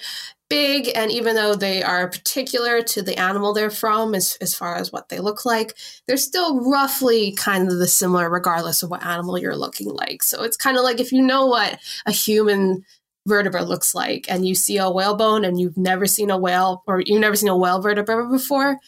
big 0.49 0.91
and 0.95 1.11
even 1.11 1.35
though 1.35 1.55
they 1.55 1.83
are 1.83 2.09
particular 2.09 2.81
to 2.81 3.03
the 3.03 3.19
animal 3.19 3.53
they're 3.53 3.71
from 3.71 4.15
as, 4.15 4.37
as 4.41 4.55
far 4.55 4.77
as 4.77 4.93
what 4.93 5.09
they 5.09 5.19
look 5.19 5.45
like 5.45 5.75
they're 6.07 6.17
still 6.17 6.71
roughly 6.71 7.33
kind 7.33 7.69
of 7.69 7.79
the 7.79 7.89
similar 7.89 8.31
regardless 8.31 8.83
of 8.83 8.91
what 8.91 9.05
animal 9.05 9.39
you're 9.39 9.57
looking 9.57 9.89
like. 9.89 10.23
So 10.23 10.43
it's 10.43 10.57
kind 10.57 10.77
of 10.77 10.85
like 10.85 11.01
if 11.01 11.11
you 11.13 11.23
know 11.23 11.47
what 11.47 11.79
a 12.07 12.13
human 12.13 12.85
vertebra 13.27 13.65
looks 13.65 13.95
like 13.95 14.27
and 14.29 14.47
you 14.47 14.55
see 14.55 14.79
a 14.79 14.91
whale 14.91 15.17
bone 15.17 15.45
and 15.45 15.59
you've 15.59 15.77
never 15.77 16.07
seen 16.07 16.31
a 16.31 16.39
whale 16.39 16.85
or 16.87 17.01
you've 17.05 17.21
never 17.21 17.35
seen 17.35 17.49
a 17.49 17.57
whale 17.57 17.81
vertebra 17.81 18.29
before 18.31 18.79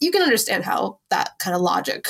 you 0.00 0.10
can 0.10 0.22
understand 0.22 0.64
how 0.64 0.98
that 1.10 1.30
kind 1.38 1.54
of 1.54 1.62
logic 1.62 2.08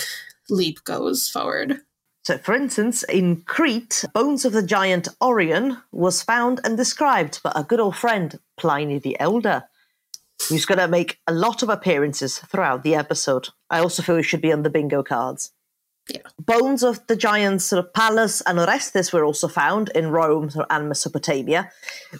leap 0.49 0.83
goes 0.85 1.28
forward 1.28 1.80
so, 2.25 2.38
for 2.38 2.54
instance, 2.54 3.02
in 3.02 3.43
Crete, 3.43 4.07
bones 4.14 4.47
of 4.47 4.52
the 4.52 4.62
giant 4.62 5.09
Orion 5.21 5.76
was 5.93 6.23
found 6.23 6.59
and 6.64 6.75
described 6.75 7.43
by 7.43 7.52
a 7.54 7.62
good 7.62 7.81
old 7.81 7.97
friend, 7.97 8.38
Pliny 8.57 8.99
the 8.99 9.21
Elder, 9.21 9.64
who's 10.49 10.64
going 10.64 10.78
to 10.78 10.88
make 10.88 11.19
a 11.26 11.35
lot 11.35 11.62
of 11.62 11.69
appearances 11.69 12.38
throughout 12.38 12.83
the 12.83 12.95
episode. 12.95 13.50
I 13.69 13.81
also 13.81 14.02
feel 14.02 14.16
he 14.16 14.23
should 14.23 14.40
be 14.40 14.54
on 14.54 14.62
the 14.62 14.71
bingo 14.71 15.02
cards. 15.02 15.52
Yeah. 16.09 16.23
Bones 16.38 16.83
of 16.83 17.07
the 17.09 17.16
giants 17.16 17.66
sort 17.66 17.85
of 17.85 17.93
Pallas 17.93 18.40
and 18.43 18.59
Orestes 18.59 19.12
were 19.12 19.25
also 19.25 19.47
found 19.47 19.90
in 19.95 20.09
Rome 20.09 20.50
and 20.71 20.88
Mesopotamia, 20.88 21.71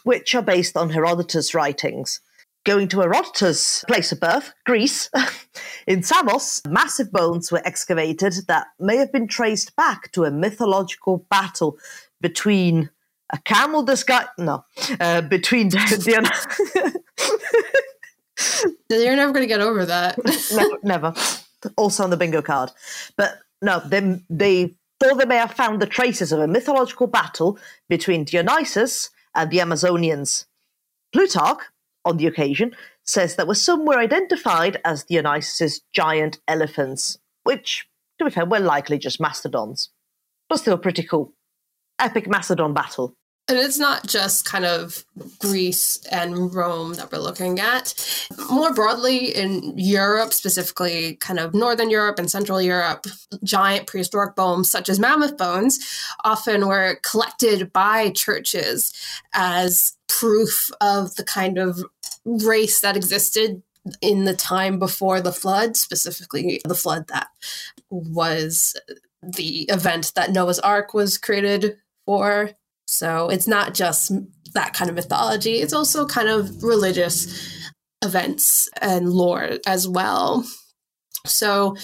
which 0.03 0.35
are 0.35 0.43
based 0.43 0.77
on 0.77 0.91
Herodotus' 0.91 1.55
writings 1.55 2.21
going 2.65 2.89
to 2.89 3.01
Herodotus' 3.01 3.85
place 3.87 4.11
of 4.11 4.21
birth, 4.21 4.53
Greece, 4.65 5.11
in 5.87 6.03
Samos, 6.03 6.63
massive 6.69 7.13
bones 7.13 7.53
were 7.53 7.63
excavated 7.65 8.35
that 8.49 8.69
may 8.81 8.97
have 8.97 9.13
been 9.13 9.29
traced 9.29 9.77
back 9.77 10.11
to 10.13 10.25
a 10.25 10.31
mythological 10.31 11.27
battle 11.31 11.79
between 12.21 12.91
a 13.31 13.39
camel 13.39 13.83
disguised 13.83 14.29
no 14.39 14.65
uh, 15.01 15.21
between 15.23 15.71
You're 18.91 19.17
never 19.17 19.33
going 19.33 19.43
to 19.43 19.47
get 19.47 19.61
over 19.61 19.87
that. 19.87 20.19
no, 20.53 20.79
never. 20.83 21.15
Also 21.77 22.05
on 22.05 22.11
the 22.11 22.17
bingo 22.17 22.43
card, 22.43 22.71
but 23.17 23.39
no, 23.63 23.81
they 23.81 24.21
they 24.29 24.75
thought 25.01 25.19
they 25.19 25.25
may 25.25 25.37
have 25.37 25.53
found 25.53 25.81
the 25.81 25.87
traces 25.87 26.33
of 26.33 26.41
a 26.41 26.47
mythological 26.47 27.07
battle 27.07 27.59
between 27.89 28.25
Dionysus 28.25 29.11
and 29.35 29.51
the 29.51 29.59
Amazonians. 29.59 30.45
Plutarch 31.13 31.61
on 32.05 32.17
the 32.17 32.27
occasion, 32.27 32.75
says 33.05 33.37
that 33.37 33.47
were 33.47 33.55
some 33.55 33.85
were 33.85 33.99
identified 33.99 34.81
as 34.85 35.05
Dionysus's 35.05 35.83
giant 35.93 36.39
elephants, 36.49 37.19
which, 37.45 37.87
to 38.19 38.25
be 38.25 38.31
fair, 38.31 38.45
were 38.45 38.61
likely 38.61 38.99
just 38.99 39.21
mastodons. 39.21 39.91
But 40.49 40.59
still 40.59 40.79
pretty 40.79 41.03
cool. 41.03 41.33
Epic 41.99 42.29
mastodon 42.29 42.75
battle. 42.75 43.17
And 43.47 43.59
it's 43.59 43.79
not 43.79 44.07
just 44.07 44.47
kind 44.47 44.65
of 44.65 45.05
Greece 45.39 46.03
and 46.11 46.55
Rome 46.55 46.95
that 46.95 47.13
we're 47.13 47.19
looking 47.19 47.61
at. 47.61 47.95
More 48.51 48.73
broadly, 48.73 49.35
in 49.35 49.75
Europe, 49.77 50.33
specifically 50.33 51.17
kind 51.17 51.39
of 51.39 51.53
Northern 51.53 51.91
Europe 51.91 52.19
and 52.19 52.31
Central 52.31 52.63
Europe, 52.63 53.07
giant 53.43 53.87
prehistoric 53.87 54.35
bones, 54.35 54.71
such 54.71 54.89
as 54.89 54.99
mammoth 54.99 55.37
bones, 55.37 55.79
often 56.25 56.67
were 56.67 56.99
collected 57.03 57.71
by 57.71 58.11
churches 58.11 58.95
as 59.35 59.99
proof 60.09 60.71
of 60.81 61.17
the 61.17 61.25
kind 61.25 61.59
of 61.59 61.85
race 62.25 62.81
that 62.81 62.97
existed 62.97 63.63
in 64.01 64.25
the 64.25 64.35
time 64.35 64.79
before 64.79 65.21
the 65.21 65.33
flood, 65.33 65.77
specifically 65.77 66.63
the 66.65 66.75
flood 66.75 67.09
that 67.09 67.29
was 67.91 68.75
the 69.23 69.63
event 69.65 70.13
that 70.15 70.33
Noah's 70.33 70.59
Ark 70.61 70.95
was 70.95 71.19
created 71.19 71.77
for. 72.07 72.53
So 72.87 73.29
it's 73.29 73.49
not 73.49 73.75
just 73.75 74.13
that 74.55 74.73
kind 74.73 74.89
of 74.89 74.97
mythology, 74.97 75.61
it's 75.61 75.73
also 75.73 76.07
kind 76.07 76.29
of 76.29 76.63
religious 76.63 77.73
events 78.03 78.69
and 78.81 79.11
lore 79.11 79.59
as 79.67 79.89
well. 79.89 80.45
So 81.27 81.77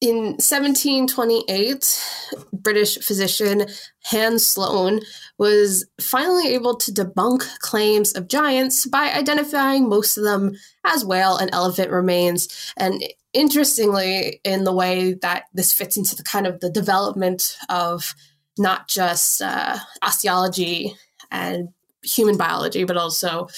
in 0.00 0.34
1728, 0.36 2.04
British 2.52 2.98
physician 2.98 3.66
Hans 4.04 4.46
Sloane 4.46 5.00
was 5.38 5.86
finally 5.98 6.48
able 6.48 6.76
to 6.76 6.92
debunk 6.92 7.58
claims 7.60 8.12
of 8.12 8.28
giants 8.28 8.86
by 8.86 9.10
identifying 9.12 9.88
most 9.88 10.18
of 10.18 10.24
them 10.24 10.52
as 10.84 11.04
whale 11.04 11.38
and 11.38 11.48
elephant 11.54 11.90
remains. 11.90 12.72
And 12.76 13.02
interestingly, 13.32 14.40
in 14.44 14.64
the 14.64 14.74
way 14.74 15.14
that 15.22 15.44
this 15.54 15.72
fits 15.72 15.96
into 15.96 16.14
the 16.14 16.22
kind 16.22 16.46
of 16.46 16.60
the 16.60 16.70
development 16.70 17.56
of 17.70 18.14
not 18.58 18.88
just 18.88 19.42
uh, 19.42 19.78
osteology 20.02 20.94
and 21.30 21.68
human 22.02 22.36
biology, 22.36 22.84
but 22.84 22.96
also 22.96 23.48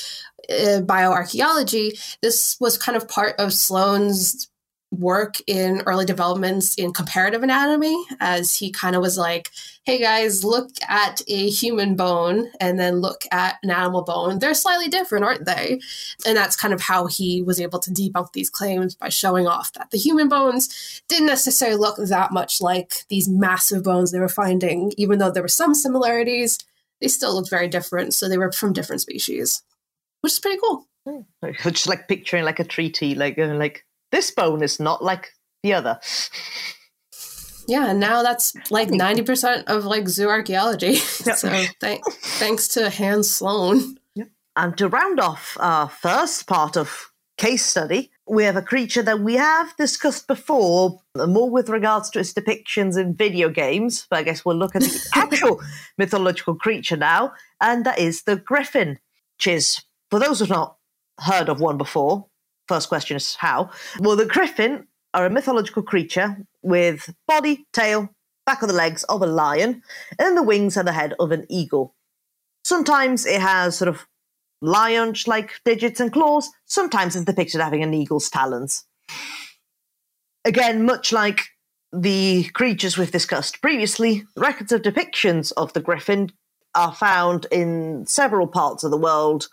uh, 0.50 0.80
bioarchaeology, 0.80 2.16
this 2.22 2.56
was 2.60 2.78
kind 2.78 2.96
of 2.96 3.08
part 3.08 3.34
of 3.38 3.52
Sloane's 3.52 4.48
work 4.92 5.36
in 5.46 5.82
early 5.86 6.04
developments 6.04 6.74
in 6.76 6.92
comparative 6.92 7.42
anatomy 7.42 7.96
as 8.20 8.56
he 8.56 8.70
kind 8.70 8.94
of 8.94 9.02
was 9.02 9.18
like 9.18 9.50
hey 9.84 10.00
guys 10.00 10.44
look 10.44 10.70
at 10.88 11.20
a 11.28 11.48
human 11.48 11.96
bone 11.96 12.50
and 12.60 12.78
then 12.78 12.96
look 12.96 13.22
at 13.30 13.56
an 13.62 13.70
animal 13.70 14.02
bone. 14.02 14.38
They're 14.38 14.54
slightly 14.54 14.88
different 14.88 15.24
aren't 15.24 15.44
they? 15.44 15.80
And 16.26 16.36
that's 16.36 16.56
kind 16.56 16.74
of 16.74 16.80
how 16.80 17.06
he 17.06 17.42
was 17.42 17.60
able 17.60 17.78
to 17.80 17.90
debunk 17.90 18.32
these 18.32 18.50
claims 18.50 18.94
by 18.94 19.08
showing 19.08 19.46
off 19.46 19.72
that 19.74 19.90
the 19.90 19.98
human 19.98 20.28
bones 20.28 21.02
didn't 21.08 21.26
necessarily 21.26 21.78
look 21.78 21.96
that 21.96 22.32
much 22.32 22.60
like 22.60 23.06
these 23.08 23.28
massive 23.28 23.84
bones 23.84 24.10
they 24.10 24.20
were 24.20 24.28
finding. 24.28 24.92
Even 24.96 25.18
though 25.18 25.30
there 25.30 25.42
were 25.42 25.48
some 25.48 25.74
similarities 25.74 26.58
they 27.00 27.08
still 27.08 27.34
looked 27.34 27.50
very 27.50 27.68
different. 27.68 28.14
So 28.14 28.28
they 28.28 28.38
were 28.38 28.52
from 28.52 28.72
different 28.72 29.02
species 29.02 29.62
which 30.26 30.32
is 30.32 30.40
pretty 30.40 30.58
cool. 30.58 30.88
Just 31.62 31.86
like 31.86 32.08
picturing 32.08 32.44
like 32.44 32.58
a 32.58 32.64
treaty 32.64 33.14
like 33.14 33.38
uh, 33.38 33.54
like 33.54 33.84
this 34.16 34.30
bone 34.30 34.62
is 34.62 34.80
not 34.80 35.04
like 35.04 35.34
the 35.62 35.74
other. 35.74 36.00
Yeah, 37.68 37.90
and 37.90 38.00
now 38.00 38.22
that's 38.22 38.54
like 38.70 38.88
hmm. 38.88 38.96
ninety 38.96 39.22
percent 39.22 39.68
of 39.68 39.84
like 39.84 40.08
zoo 40.08 40.28
archaeology. 40.28 40.98
Yep. 41.26 41.36
so 41.36 41.50
th- 41.80 42.00
thanks 42.40 42.68
to 42.68 42.88
Hans 42.88 43.30
Sloane. 43.30 43.98
Yep. 44.14 44.28
And 44.56 44.78
to 44.78 44.88
round 44.88 45.20
off 45.20 45.56
our 45.60 45.88
first 45.88 46.46
part 46.46 46.76
of 46.78 47.12
case 47.36 47.66
study, 47.66 48.10
we 48.26 48.44
have 48.44 48.56
a 48.56 48.62
creature 48.62 49.02
that 49.02 49.20
we 49.20 49.34
have 49.34 49.76
discussed 49.76 50.26
before, 50.28 50.98
more 51.14 51.50
with 51.50 51.68
regards 51.68 52.08
to 52.10 52.20
its 52.20 52.32
depictions 52.32 52.98
in 52.98 53.14
video 53.14 53.50
games. 53.50 54.06
But 54.08 54.20
I 54.20 54.22
guess 54.22 54.44
we'll 54.44 54.56
look 54.56 54.76
at 54.76 54.82
the 54.82 55.08
actual 55.14 55.60
mythological 55.98 56.54
creature 56.54 56.96
now, 56.96 57.32
and 57.60 57.84
that 57.84 57.98
is 57.98 58.22
the 58.22 58.36
griffin, 58.36 58.98
which 59.36 59.46
is, 59.48 59.82
for 60.10 60.18
those 60.20 60.38
who've 60.38 60.48
not 60.48 60.76
heard 61.18 61.50
of 61.50 61.60
one 61.60 61.76
before. 61.76 62.26
First 62.68 62.88
question 62.88 63.16
is 63.16 63.36
how? 63.36 63.70
Well, 64.00 64.16
the 64.16 64.26
griffin 64.26 64.86
are 65.14 65.26
a 65.26 65.30
mythological 65.30 65.82
creature 65.82 66.36
with 66.62 67.14
body, 67.26 67.66
tail, 67.72 68.10
back 68.44 68.62
of 68.62 68.68
the 68.68 68.74
legs 68.74 69.04
of 69.04 69.22
a 69.22 69.26
lion, 69.26 69.82
and 70.18 70.36
the 70.36 70.42
wings 70.42 70.76
and 70.76 70.86
the 70.86 70.92
head 70.92 71.14
of 71.18 71.32
an 71.32 71.46
eagle. 71.48 71.94
Sometimes 72.64 73.26
it 73.26 73.40
has 73.40 73.78
sort 73.78 73.88
of 73.88 74.06
lion 74.60 75.14
like 75.26 75.60
digits 75.64 76.00
and 76.00 76.12
claws, 76.12 76.50
sometimes 76.64 77.14
it's 77.14 77.24
depicted 77.24 77.60
having 77.60 77.82
an 77.82 77.94
eagle's 77.94 78.28
talons. 78.28 78.84
Again, 80.44 80.84
much 80.84 81.12
like 81.12 81.42
the 81.92 82.44
creatures 82.52 82.98
we've 82.98 83.10
discussed 83.10 83.60
previously, 83.60 84.24
records 84.36 84.72
of 84.72 84.82
depictions 84.82 85.52
of 85.56 85.72
the 85.72 85.80
griffin 85.80 86.30
are 86.74 86.94
found 86.94 87.46
in 87.50 88.06
several 88.06 88.46
parts 88.46 88.84
of 88.84 88.90
the 88.90 88.96
world, 88.96 89.48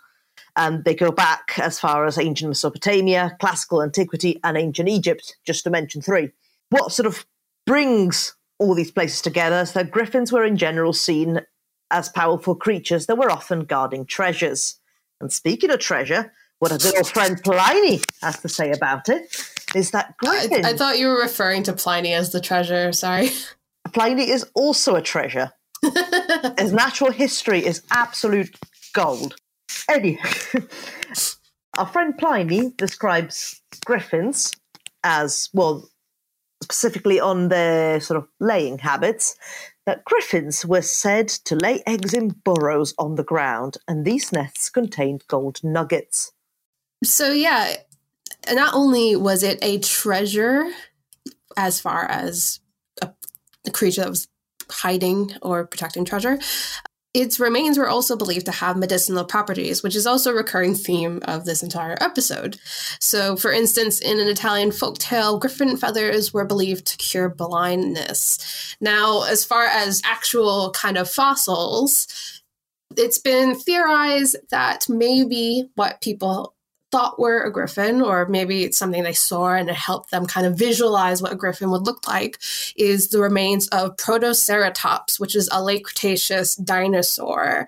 and 0.56 0.84
they 0.84 0.94
go 0.94 1.10
back 1.10 1.58
as 1.58 1.80
far 1.80 2.06
as 2.06 2.18
ancient 2.18 2.48
Mesopotamia, 2.48 3.36
classical 3.40 3.82
antiquity, 3.82 4.40
and 4.44 4.56
ancient 4.56 4.88
Egypt, 4.88 5.36
just 5.44 5.64
to 5.64 5.70
mention 5.70 6.00
three. 6.00 6.30
What 6.70 6.92
sort 6.92 7.06
of 7.06 7.26
brings 7.66 8.34
all 8.58 8.74
these 8.74 8.90
places 8.90 9.20
together 9.20 9.60
is 9.60 9.72
that 9.72 9.90
griffins 9.90 10.32
were 10.32 10.44
in 10.44 10.56
general 10.56 10.92
seen 10.92 11.40
as 11.90 12.08
powerful 12.08 12.54
creatures 12.54 13.06
that 13.06 13.18
were 13.18 13.30
often 13.30 13.60
guarding 13.60 14.06
treasures. 14.06 14.80
And 15.20 15.32
speaking 15.32 15.70
of 15.70 15.80
treasure, 15.80 16.32
what 16.58 16.72
a 16.72 16.78
good 16.78 16.96
old 16.96 17.08
friend 17.08 17.40
Pliny 17.42 18.00
has 18.22 18.40
to 18.40 18.48
say 18.48 18.70
about 18.70 19.08
it 19.08 19.34
is 19.74 19.90
that 19.90 20.16
griffins. 20.18 20.64
I, 20.64 20.70
I 20.70 20.76
thought 20.76 20.98
you 20.98 21.08
were 21.08 21.20
referring 21.20 21.62
to 21.64 21.72
Pliny 21.72 22.12
as 22.14 22.32
the 22.32 22.40
treasure. 22.40 22.92
Sorry. 22.92 23.30
Pliny 23.92 24.30
is 24.30 24.46
also 24.54 24.94
a 24.94 25.02
treasure. 25.02 25.52
His 26.58 26.72
natural 26.72 27.10
history 27.10 27.64
is 27.64 27.82
absolute 27.90 28.56
gold. 28.92 29.36
Anyhow, 29.88 30.28
our 31.76 31.86
friend 31.86 32.16
Pliny 32.16 32.70
describes 32.76 33.60
griffins 33.84 34.52
as, 35.02 35.50
well, 35.52 35.88
specifically 36.62 37.20
on 37.20 37.48
their 37.48 38.00
sort 38.00 38.18
of 38.18 38.28
laying 38.40 38.78
habits, 38.78 39.36
that 39.86 40.04
griffins 40.04 40.64
were 40.64 40.82
said 40.82 41.28
to 41.28 41.56
lay 41.56 41.82
eggs 41.86 42.14
in 42.14 42.28
burrows 42.44 42.94
on 42.98 43.16
the 43.16 43.24
ground, 43.24 43.76
and 43.86 44.04
these 44.04 44.32
nests 44.32 44.70
contained 44.70 45.24
gold 45.28 45.62
nuggets. 45.62 46.32
So, 47.04 47.32
yeah, 47.32 47.76
not 48.50 48.74
only 48.74 49.14
was 49.14 49.42
it 49.42 49.58
a 49.60 49.78
treasure 49.78 50.70
as 51.56 51.80
far 51.80 52.06
as 52.06 52.60
a, 53.02 53.10
a 53.66 53.70
creature 53.70 54.02
that 54.02 54.10
was 54.10 54.28
hiding 54.70 55.32
or 55.42 55.66
protecting 55.66 56.06
treasure, 56.06 56.38
its 57.14 57.38
remains 57.38 57.78
were 57.78 57.88
also 57.88 58.16
believed 58.16 58.46
to 58.46 58.52
have 58.52 58.76
medicinal 58.76 59.24
properties, 59.24 59.82
which 59.82 59.94
is 59.94 60.06
also 60.06 60.32
a 60.32 60.34
recurring 60.34 60.74
theme 60.74 61.20
of 61.22 61.44
this 61.44 61.62
entire 61.62 61.96
episode. 62.00 62.58
So, 62.98 63.36
for 63.36 63.52
instance, 63.52 64.00
in 64.00 64.18
an 64.18 64.26
Italian 64.26 64.70
folktale, 64.70 65.40
griffin 65.40 65.76
feathers 65.76 66.34
were 66.34 66.44
believed 66.44 66.86
to 66.86 66.96
cure 66.96 67.28
blindness. 67.28 68.76
Now, 68.80 69.22
as 69.22 69.44
far 69.44 69.64
as 69.64 70.02
actual 70.04 70.72
kind 70.72 70.98
of 70.98 71.08
fossils, 71.08 72.08
it's 72.96 73.18
been 73.18 73.54
theorized 73.54 74.36
that 74.50 74.88
maybe 74.88 75.70
what 75.76 76.00
people 76.00 76.53
thought 76.94 77.18
were 77.18 77.42
a 77.42 77.50
griffin, 77.50 78.00
or 78.00 78.28
maybe 78.28 78.62
it's 78.62 78.78
something 78.78 79.02
they 79.02 79.12
saw 79.12 79.48
and 79.48 79.68
it 79.68 79.74
helped 79.74 80.12
them 80.12 80.26
kind 80.26 80.46
of 80.46 80.56
visualize 80.56 81.20
what 81.20 81.32
a 81.32 81.34
griffin 81.34 81.72
would 81.72 81.82
look 81.82 82.06
like, 82.06 82.38
is 82.76 83.08
the 83.08 83.18
remains 83.18 83.66
of 83.70 83.96
Protoceratops, 83.96 85.18
which 85.18 85.34
is 85.34 85.48
a 85.50 85.60
late 85.60 85.84
Cretaceous 85.84 86.54
dinosaur. 86.54 87.66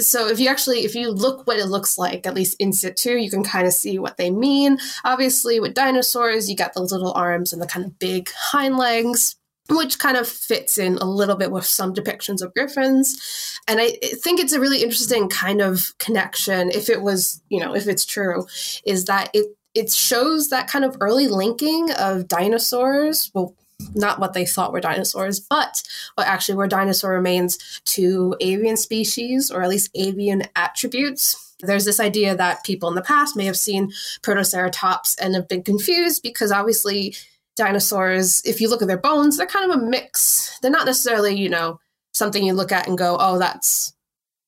So 0.00 0.28
if 0.28 0.40
you 0.40 0.48
actually 0.48 0.86
if 0.86 0.94
you 0.94 1.10
look 1.10 1.46
what 1.46 1.58
it 1.58 1.66
looks 1.66 1.98
like, 1.98 2.26
at 2.26 2.34
least 2.34 2.56
in 2.58 2.72
situ, 2.72 3.18
you 3.18 3.28
can 3.28 3.44
kind 3.44 3.66
of 3.66 3.74
see 3.74 3.98
what 3.98 4.16
they 4.16 4.30
mean. 4.30 4.78
Obviously, 5.04 5.60
with 5.60 5.74
dinosaurs, 5.74 6.48
you 6.48 6.56
got 6.56 6.72
the 6.72 6.80
little 6.80 7.12
arms 7.12 7.52
and 7.52 7.60
the 7.60 7.66
kind 7.66 7.84
of 7.84 7.98
big 7.98 8.30
hind 8.34 8.78
legs 8.78 9.36
which 9.70 9.98
kind 9.98 10.16
of 10.16 10.28
fits 10.28 10.76
in 10.76 10.98
a 10.98 11.04
little 11.04 11.36
bit 11.36 11.50
with 11.50 11.64
some 11.64 11.94
depictions 11.94 12.42
of 12.42 12.52
griffins. 12.54 13.58
And 13.66 13.80
I 13.80 13.92
think 14.22 14.40
it's 14.40 14.52
a 14.52 14.60
really 14.60 14.82
interesting 14.82 15.28
kind 15.28 15.62
of 15.62 15.96
connection, 15.98 16.70
if 16.70 16.90
it 16.90 17.00
was, 17.00 17.42
you 17.48 17.60
know, 17.60 17.74
if 17.74 17.88
it's 17.88 18.04
true, 18.04 18.46
is 18.84 19.06
that 19.06 19.30
it 19.32 19.46
it 19.74 19.90
shows 19.90 20.50
that 20.50 20.68
kind 20.68 20.84
of 20.84 20.96
early 21.00 21.26
linking 21.26 21.90
of 21.92 22.28
dinosaurs. 22.28 23.30
Well, 23.34 23.56
not 23.94 24.20
what 24.20 24.32
they 24.32 24.46
thought 24.46 24.72
were 24.72 24.80
dinosaurs, 24.80 25.40
but 25.40 25.82
what 26.14 26.28
actually 26.28 26.54
were 26.54 26.68
dinosaur 26.68 27.10
remains 27.10 27.80
to 27.86 28.36
avian 28.40 28.76
species, 28.76 29.50
or 29.50 29.62
at 29.62 29.68
least 29.68 29.90
avian 29.94 30.44
attributes. 30.54 31.54
There's 31.60 31.84
this 31.84 32.00
idea 32.00 32.36
that 32.36 32.64
people 32.64 32.88
in 32.88 32.94
the 32.94 33.02
past 33.02 33.36
may 33.36 33.46
have 33.46 33.56
seen 33.56 33.92
Protoceratops 34.22 35.16
and 35.20 35.34
have 35.34 35.48
been 35.48 35.62
confused 35.62 36.22
because 36.22 36.52
obviously 36.52 37.16
dinosaurs, 37.56 38.42
if 38.44 38.60
you 38.60 38.68
look 38.68 38.82
at 38.82 38.88
their 38.88 38.98
bones, 38.98 39.36
they're 39.36 39.46
kind 39.46 39.70
of 39.70 39.78
a 39.78 39.82
mix. 39.82 40.58
They're 40.60 40.70
not 40.70 40.86
necessarily, 40.86 41.34
you 41.36 41.48
know, 41.48 41.80
something 42.12 42.44
you 42.44 42.52
look 42.54 42.72
at 42.72 42.88
and 42.88 42.98
go, 42.98 43.16
oh, 43.20 43.38
that's 43.38 43.92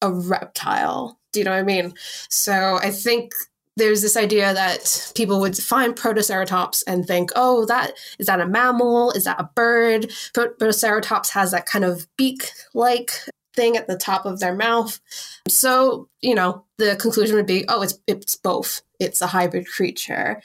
a 0.03 0.13
reptile. 0.13 1.19
Do 1.33 1.41
you 1.41 1.45
know 1.45 1.53
what 1.53 1.61
I 1.61 1.65
mean? 1.65 1.95
So 2.29 2.79
I 2.83 2.91
think 2.91 3.33
there's 3.77 4.01
this 4.01 4.17
idea 4.17 4.55
that 4.55 5.13
people 5.15 5.39
would 5.41 5.57
find 5.57 5.95
Protoceratops 5.95 6.83
and 6.87 7.07
think, 7.07 7.31
oh, 7.37 7.67
that 7.67 7.93
is 8.19 8.27
that 8.27 8.41
a 8.41 8.47
mammal? 8.47 9.11
Is 9.13 9.25
that 9.25 9.41
a 9.41 9.51
bird? 9.55 10.11
Protoceratops 10.35 11.31
has 11.31 11.51
that 11.51 11.67
kind 11.67 11.85
of 11.85 12.07
beak 12.17 12.51
like 12.73 13.11
thing 13.55 13.77
at 13.77 13.87
the 13.87 13.97
top 13.97 14.25
of 14.25 14.41
their 14.41 14.55
mouth. 14.55 14.99
So, 15.49 16.09
you 16.23 16.35
know, 16.35 16.65
the 16.79 16.97
conclusion 16.97 17.37
would 17.37 17.47
be, 17.47 17.65
oh, 17.69 17.83
it's 17.83 17.99
it's 18.07 18.37
both. 18.37 18.83
It's 18.99 19.21
a 19.21 19.27
hybrid 19.27 19.67
creature. 19.67 20.43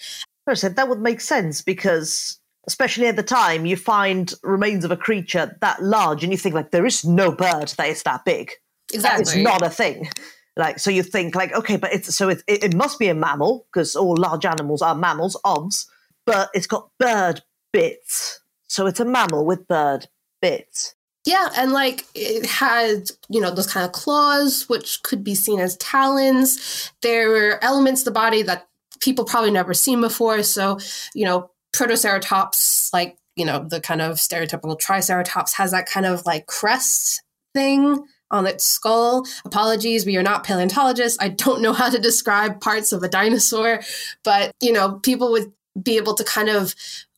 I 0.47 0.53
said 0.55 0.75
that 0.75 0.89
would 0.89 0.99
make 0.99 1.21
sense 1.21 1.61
because 1.61 2.40
especially 2.67 3.07
at 3.07 3.15
the 3.15 3.23
time, 3.23 3.65
you 3.65 3.75
find 3.75 4.33
remains 4.43 4.85
of 4.85 4.91
a 4.91 4.97
creature 4.97 5.57
that 5.61 5.81
large, 5.81 6.23
and 6.23 6.31
you 6.31 6.37
think 6.37 6.55
like 6.55 6.71
there 6.71 6.85
is 6.85 7.03
no 7.05 7.31
bird 7.31 7.69
that 7.69 7.87
is 7.87 8.03
that 8.03 8.25
big. 8.25 8.51
Exactly, 8.93 9.21
it's 9.21 9.35
not 9.35 9.61
a 9.61 9.69
thing. 9.69 10.09
Like 10.57 10.79
so, 10.79 10.91
you 10.91 11.03
think 11.03 11.35
like 11.35 11.53
okay, 11.53 11.77
but 11.77 11.93
it's 11.93 12.13
so 12.15 12.29
it, 12.29 12.43
it, 12.47 12.63
it 12.63 12.75
must 12.75 12.99
be 12.99 13.07
a 13.07 13.15
mammal 13.15 13.65
because 13.71 13.95
all 13.95 14.15
large 14.15 14.45
animals 14.45 14.81
are 14.81 14.95
mammals, 14.95 15.39
obs, 15.43 15.87
but 16.25 16.49
it's 16.53 16.67
got 16.67 16.89
bird 16.99 17.41
bits, 17.71 18.41
so 18.67 18.85
it's 18.85 18.99
a 18.99 19.05
mammal 19.05 19.45
with 19.45 19.67
bird 19.67 20.07
bits. 20.41 20.95
Yeah, 21.23 21.49
and 21.55 21.71
like 21.71 22.05
it 22.15 22.47
had, 22.47 23.11
you 23.29 23.39
know, 23.39 23.51
those 23.51 23.71
kind 23.71 23.85
of 23.85 23.91
claws, 23.91 24.67
which 24.67 25.03
could 25.03 25.23
be 25.23 25.35
seen 25.35 25.59
as 25.59 25.77
talons. 25.77 26.91
There 27.01 27.29
were 27.29 27.63
elements 27.63 28.01
of 28.01 28.05
the 28.05 28.11
body 28.11 28.41
that 28.41 28.67
people 29.01 29.25
probably 29.25 29.51
never 29.51 29.73
seen 29.73 30.01
before. 30.01 30.41
So, 30.41 30.79
you 31.13 31.25
know, 31.25 31.50
Protoceratops, 31.73 32.91
like, 32.93 33.17
you 33.35 33.45
know, 33.45 33.59
the 33.67 33.79
kind 33.79 34.01
of 34.01 34.17
stereotypical 34.17 34.77
Triceratops, 34.77 35.53
has 35.53 35.71
that 35.71 35.85
kind 35.85 36.05
of 36.05 36.25
like 36.25 36.45
crest 36.47 37.23
thing 37.53 38.05
on 38.29 38.47
its 38.47 38.63
skull. 38.63 39.25
Apologies, 39.45 40.05
we 40.05 40.17
are 40.17 40.23
not 40.23 40.43
paleontologists. 40.43 41.17
I 41.21 41.29
don't 41.29 41.61
know 41.61 41.73
how 41.73 41.89
to 41.89 41.99
describe 41.99 42.61
parts 42.61 42.91
of 42.91 43.03
a 43.03 43.09
dinosaur, 43.09 43.81
but, 44.23 44.51
you 44.61 44.71
know, 44.71 44.99
people 44.99 45.31
would 45.31 45.51
be 45.81 45.97
able 45.97 46.13
to 46.15 46.23
kind 46.23 46.49
of 46.49 46.75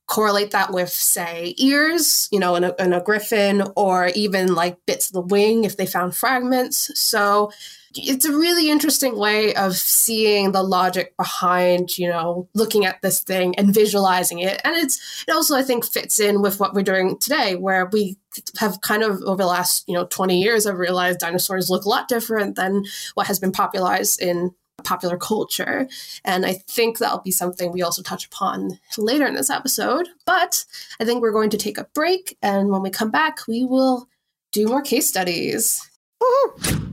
correlate 0.07 0.51
that 0.51 0.73
with, 0.73 0.89
say, 0.89 1.55
ears, 1.57 2.27
you 2.31 2.39
know, 2.39 2.55
in 2.55 2.63
a, 2.63 2.75
in 2.77 2.93
a 2.93 3.01
griffin, 3.01 3.63
or 3.75 4.07
even 4.15 4.53
like 4.53 4.77
bits 4.85 5.07
of 5.07 5.13
the 5.13 5.21
wing 5.21 5.63
if 5.63 5.77
they 5.77 5.85
found 5.85 6.15
fragments. 6.15 6.91
So, 6.99 7.51
it's 7.95 8.25
a 8.25 8.31
really 8.31 8.69
interesting 8.69 9.17
way 9.17 9.53
of 9.55 9.75
seeing 9.75 10.51
the 10.51 10.63
logic 10.63 11.15
behind 11.17 11.97
you 11.97 12.07
know 12.07 12.47
looking 12.53 12.85
at 12.85 13.01
this 13.01 13.19
thing 13.21 13.55
and 13.57 13.73
visualizing 13.73 14.39
it. 14.39 14.59
And 14.63 14.75
it's 14.75 15.25
it 15.27 15.31
also 15.31 15.55
i 15.55 15.63
think 15.63 15.85
fits 15.85 16.19
in 16.19 16.41
with 16.41 16.59
what 16.59 16.73
we're 16.73 16.83
doing 16.83 17.17
today 17.19 17.55
where 17.55 17.85
we 17.87 18.17
have 18.57 18.81
kind 18.81 19.03
of 19.03 19.21
over 19.23 19.43
the 19.43 19.47
last 19.47 19.87
you 19.87 19.93
know 19.93 20.05
20 20.05 20.41
years 20.41 20.65
have 20.65 20.77
realized 20.77 21.19
dinosaurs 21.19 21.69
look 21.69 21.85
a 21.85 21.89
lot 21.89 22.07
different 22.07 22.55
than 22.55 22.83
what 23.13 23.27
has 23.27 23.39
been 23.39 23.51
popularized 23.51 24.21
in 24.21 24.51
popular 24.83 25.17
culture. 25.17 25.87
And 26.25 26.45
i 26.45 26.53
think 26.67 26.97
that'll 26.97 27.19
be 27.19 27.31
something 27.31 27.71
we 27.71 27.83
also 27.83 28.01
touch 28.01 28.25
upon 28.25 28.79
later 28.97 29.25
in 29.25 29.35
this 29.35 29.49
episode. 29.49 30.09
But 30.25 30.65
i 30.99 31.05
think 31.05 31.21
we're 31.21 31.31
going 31.31 31.51
to 31.51 31.57
take 31.57 31.77
a 31.77 31.87
break. 31.93 32.37
And 32.41 32.69
when 32.69 32.81
we 32.81 32.89
come 32.89 33.11
back 33.11 33.47
we 33.47 33.63
will 33.65 34.07
do 34.51 34.67
more 34.67 34.81
case 34.81 35.07
studies. 35.07 35.89
Woo-hoo! 36.21 36.92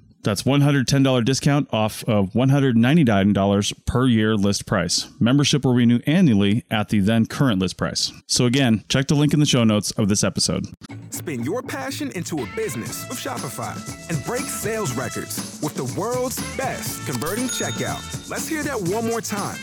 That's 0.23 0.43
$110 0.43 1.25
discount 1.25 1.67
off 1.73 2.03
of 2.03 2.31
$199 2.33 3.85
per 3.85 4.07
year 4.07 4.35
list 4.35 4.65
price. 4.65 5.09
Membership 5.19 5.65
will 5.65 5.73
renew 5.73 5.99
annually 6.05 6.63
at 6.69 6.89
the 6.89 6.99
then 6.99 7.25
current 7.25 7.59
list 7.59 7.77
price. 7.77 8.11
So 8.27 8.45
again, 8.45 8.83
check 8.87 9.07
the 9.07 9.15
link 9.15 9.33
in 9.33 9.39
the 9.39 9.45
show 9.45 9.63
notes 9.63 9.91
of 9.91 10.09
this 10.09 10.23
episode. 10.23 10.67
Spin 11.09 11.43
your 11.43 11.61
passion 11.61 12.11
into 12.11 12.43
a 12.43 12.47
business 12.55 13.07
with 13.09 13.17
Shopify 13.17 13.75
and 14.09 14.23
break 14.25 14.43
sales 14.43 14.93
records 14.93 15.59
with 15.61 15.75
the 15.75 15.85
world's 15.99 16.37
best 16.55 17.05
converting 17.05 17.45
checkout. 17.45 18.29
Let's 18.29 18.47
hear 18.47 18.63
that 18.63 18.79
one 18.79 19.07
more 19.07 19.21
time. 19.21 19.59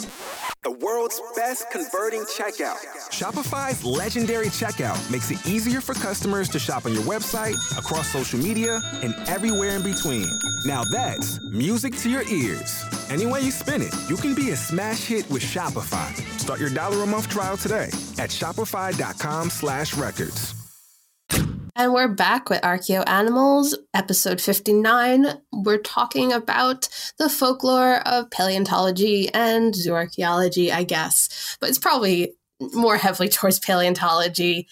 The 0.64 0.73
world's 0.73 1.21
best 1.37 1.71
converting 1.71 2.23
checkout. 2.23 2.77
Shopify's 3.11 3.85
legendary 3.85 4.49
checkout 4.49 4.99
makes 5.11 5.31
it 5.31 5.47
easier 5.47 5.81
for 5.81 5.94
customers 5.94 6.49
to 6.49 6.59
shop 6.59 6.85
on 6.85 6.92
your 6.92 7.05
website, 7.05 7.55
across 7.79 8.09
social 8.09 8.40
media, 8.40 8.83
and 9.03 9.14
everywhere 9.29 9.77
in 9.77 9.83
between. 9.85 10.29
Now 10.64 10.84
that's 10.84 11.40
music 11.52 11.96
to 11.98 12.11
your 12.11 12.22
ears. 12.28 12.84
Any 13.11 13.26
way 13.26 13.40
you 13.40 13.50
spin 13.50 13.82
it, 13.82 13.94
you 14.08 14.16
can 14.16 14.34
be 14.34 14.50
a 14.50 14.56
smash 14.56 15.04
hit 15.04 15.28
with 15.30 15.42
Shopify. 15.42 16.14
Start 16.38 16.61
your 16.61 16.70
dollar 16.70 17.02
a 17.02 17.06
month 17.06 17.28
trial 17.28 17.56
today 17.56 17.90
at 18.18 18.30
shopify.com 18.30 19.50
slash 19.50 19.94
records. 19.96 20.54
And 21.78 21.92
we're 21.92 22.08
back 22.08 22.50
with 22.50 22.61
Archeo 22.62 23.04
Animals, 23.06 23.78
episode 23.94 24.40
59. 24.40 25.26
We're 25.52 25.78
talking 25.78 26.32
about 26.32 26.88
the 27.18 27.28
folklore 27.28 28.00
of 28.00 28.28
paleontology 28.32 29.28
and 29.32 29.72
zooarchaeology, 29.72 30.72
I 30.72 30.82
guess. 30.82 31.56
But 31.61 31.68
it's 31.68 31.78
probably 31.78 32.34
more 32.72 32.96
heavily 32.96 33.28
towards 33.28 33.61
paleontology. 33.61 34.66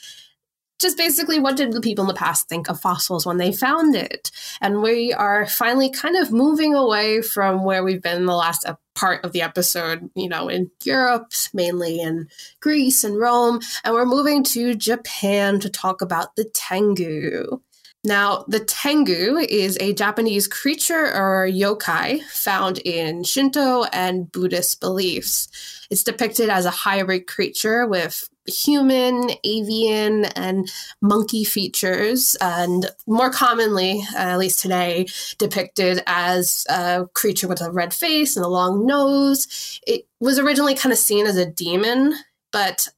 Just 0.79 0.99
basically, 0.99 1.39
what 1.39 1.57
did 1.57 1.73
the 1.73 1.81
people 1.81 2.05
in 2.05 2.09
the 2.09 2.15
past 2.15 2.49
think 2.49 2.69
of 2.69 2.81
fossils 2.81 3.25
when 3.25 3.39
they 3.39 3.51
found 3.53 3.95
it? 3.95 4.31
And 4.61 4.83
we 4.83 5.13
are 5.13 5.47
finally 5.47 5.91
kind 5.91 6.17
of 6.17 6.31
moving 6.31 6.75
away 6.75 7.23
from 7.23 7.65
where 7.65 7.83
we've 7.83 8.03
been 8.03 8.19
in 8.19 8.27
the 8.27 8.35
last 8.35 8.67
part 8.95 9.25
of 9.25 9.33
the 9.33 9.43
episode, 9.43 10.11
you 10.15 10.29
know, 10.29 10.49
in 10.49 10.71
Europe, 10.85 11.33
mainly 11.55 12.01
in 12.01 12.29
Greece 12.61 13.05
and 13.05 13.19
Rome, 13.19 13.61
and 13.85 13.95
we're 13.95 14.07
moving 14.07 14.43
to 14.45 14.75
Japan 14.75 15.61
to 15.61 15.71
talk 15.71 16.03
about 16.03 16.37
the 16.37 16.45
Tengu. 16.45 17.61
Now, 18.05 18.45
the 18.47 18.61
Tengu 18.61 19.37
is 19.37 19.77
a 19.81 19.93
Japanese 19.93 20.47
creature 20.47 21.13
or 21.13 21.49
yokai 21.51 22.23
found 22.25 22.79
in 22.79 23.25
Shinto 23.25 23.83
and 23.93 24.31
Buddhist 24.31 24.81
beliefs. 24.81 25.49
It's 25.91 26.05
depicted 26.05 26.49
as 26.49 26.67
a 26.67 26.71
hybrid 26.71 27.27
creature 27.27 27.85
with 27.87 28.29
human, 28.49 29.31
avian, 29.45 30.27
and 30.37 30.71
monkey 31.01 31.45
features, 31.45 32.37
and 32.41 32.87
more 33.07 33.31
commonly, 33.31 34.03
uh, 34.15 34.19
at 34.19 34.39
least 34.39 34.61
today, 34.61 35.07
depicted 35.39 36.03
as 36.07 36.67
a 36.69 37.07
creature 37.15 37.49
with 37.49 37.61
a 37.61 37.71
red 37.71 37.93
face 37.95 38.37
and 38.37 38.45
a 38.45 38.49
long 38.49 38.87
nose. 38.87 39.81
It 39.87 40.07
was 40.21 40.39
originally 40.39 40.75
kind 40.75 40.93
of 40.93 40.99
seen 40.99 41.27
as 41.27 41.37
a 41.37 41.47
demon, 41.47 42.15
but 42.53 42.89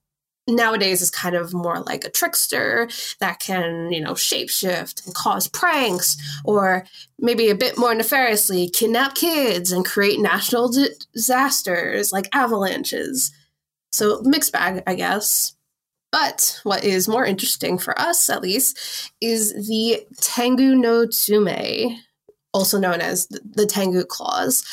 nowadays 0.48 1.02
is 1.02 1.10
kind 1.10 1.36
of 1.36 1.52
more 1.52 1.80
like 1.80 2.04
a 2.04 2.10
trickster 2.10 2.88
that 3.20 3.38
can, 3.38 3.92
you 3.92 4.00
know, 4.00 4.14
shapeshift 4.14 5.04
and 5.04 5.14
cause 5.14 5.46
pranks, 5.46 6.16
or 6.44 6.86
maybe 7.18 7.50
a 7.50 7.54
bit 7.54 7.78
more 7.78 7.94
nefariously, 7.94 8.68
kidnap 8.68 9.14
kids 9.14 9.70
and 9.70 9.84
create 9.84 10.18
national 10.20 10.72
disasters 10.72 12.12
like 12.12 12.28
avalanches. 12.32 13.30
So, 13.92 14.20
mixed 14.22 14.52
bag, 14.52 14.82
I 14.86 14.94
guess. 14.94 15.54
But 16.10 16.60
what 16.62 16.84
is 16.84 17.06
more 17.08 17.24
interesting 17.24 17.78
for 17.78 17.98
us, 17.98 18.30
at 18.30 18.42
least, 18.42 19.12
is 19.20 19.52
the 19.68 20.06
Tengu 20.20 20.74
no 20.74 21.06
Tsume, 21.06 21.98
also 22.54 22.78
known 22.78 23.00
as 23.00 23.26
the 23.28 23.66
Tengu 23.66 24.04
claws, 24.04 24.64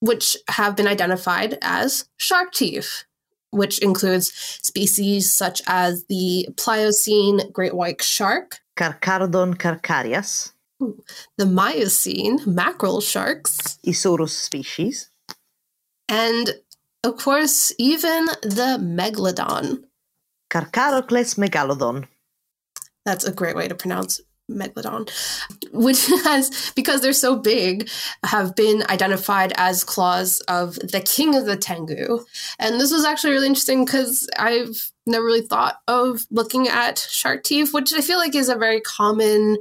which 0.00 0.36
have 0.48 0.76
been 0.76 0.86
identified 0.86 1.58
as 1.62 2.06
shark 2.18 2.52
teeth 2.52 3.04
which 3.50 3.78
includes 3.78 4.32
species 4.62 5.30
such 5.30 5.62
as 5.66 6.04
the 6.04 6.48
Pliocene 6.56 7.50
great 7.52 7.74
white 7.74 8.02
shark, 8.02 8.60
Carcharodon 8.76 9.56
carcharias, 9.56 10.52
the 11.36 11.46
Miocene 11.46 12.38
mackerel 12.46 13.00
sharks, 13.00 13.78
Isurus 13.84 14.30
species, 14.30 15.10
and 16.08 16.54
of 17.04 17.16
course, 17.16 17.72
even 17.78 18.26
the 18.42 18.78
Megalodon. 18.80 19.84
Carcharocles 20.50 21.36
megalodon. 21.36 22.06
That's 23.04 23.24
a 23.24 23.32
great 23.32 23.56
way 23.56 23.68
to 23.68 23.74
pronounce 23.74 24.20
megalodon, 24.50 25.10
which 25.72 26.06
has, 26.24 26.72
because 26.74 27.00
they're 27.00 27.12
so 27.12 27.36
big, 27.36 27.88
have 28.24 28.56
been 28.56 28.82
identified 28.88 29.52
as 29.56 29.84
claws 29.84 30.40
of 30.48 30.74
the 30.76 31.00
king 31.00 31.34
of 31.34 31.44
the 31.44 31.56
Tengu. 31.56 32.24
And 32.58 32.80
this 32.80 32.92
was 32.92 33.04
actually 33.04 33.32
really 33.32 33.46
interesting 33.46 33.84
because 33.84 34.28
I've 34.38 34.90
never 35.06 35.24
really 35.24 35.46
thought 35.46 35.76
of 35.86 36.26
looking 36.30 36.68
at 36.68 36.98
shark 36.98 37.44
teeth, 37.44 37.72
which 37.72 37.92
I 37.92 38.00
feel 38.00 38.18
like 38.18 38.34
is 38.34 38.48
a 38.48 38.56
very 38.56 38.80
common. 38.80 39.58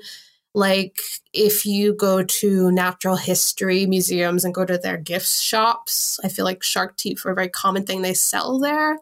Like, 0.54 1.00
if 1.34 1.66
you 1.66 1.94
go 1.94 2.24
to 2.24 2.72
natural 2.72 3.16
history 3.16 3.86
museums 3.86 4.44
and 4.44 4.54
go 4.54 4.66
to 4.66 4.78
their 4.78 4.98
gift 4.98 5.28
shops, 5.28 6.20
I 6.24 6.30
feel 6.30 6.46
like 6.46 6.64
shark 6.64 6.98
teeth 6.98 7.26
are 7.26 7.32
a 7.32 7.36
very 7.36 7.50
common 7.50 7.86
thing 7.86 8.02
they 8.02 8.14
sell 8.14 8.60
there. 8.60 8.98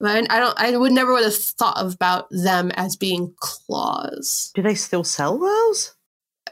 But 0.00 0.30
I 0.30 0.38
don't. 0.38 0.58
I 0.58 0.76
would 0.76 0.92
never 0.92 1.12
would 1.12 1.24
have 1.24 1.34
thought 1.34 1.80
about 1.80 2.26
them 2.30 2.70
as 2.74 2.96
being 2.96 3.32
claws. 3.38 4.50
Do 4.54 4.62
they 4.62 4.74
still 4.74 5.04
sell 5.04 5.38
those? 5.38 5.94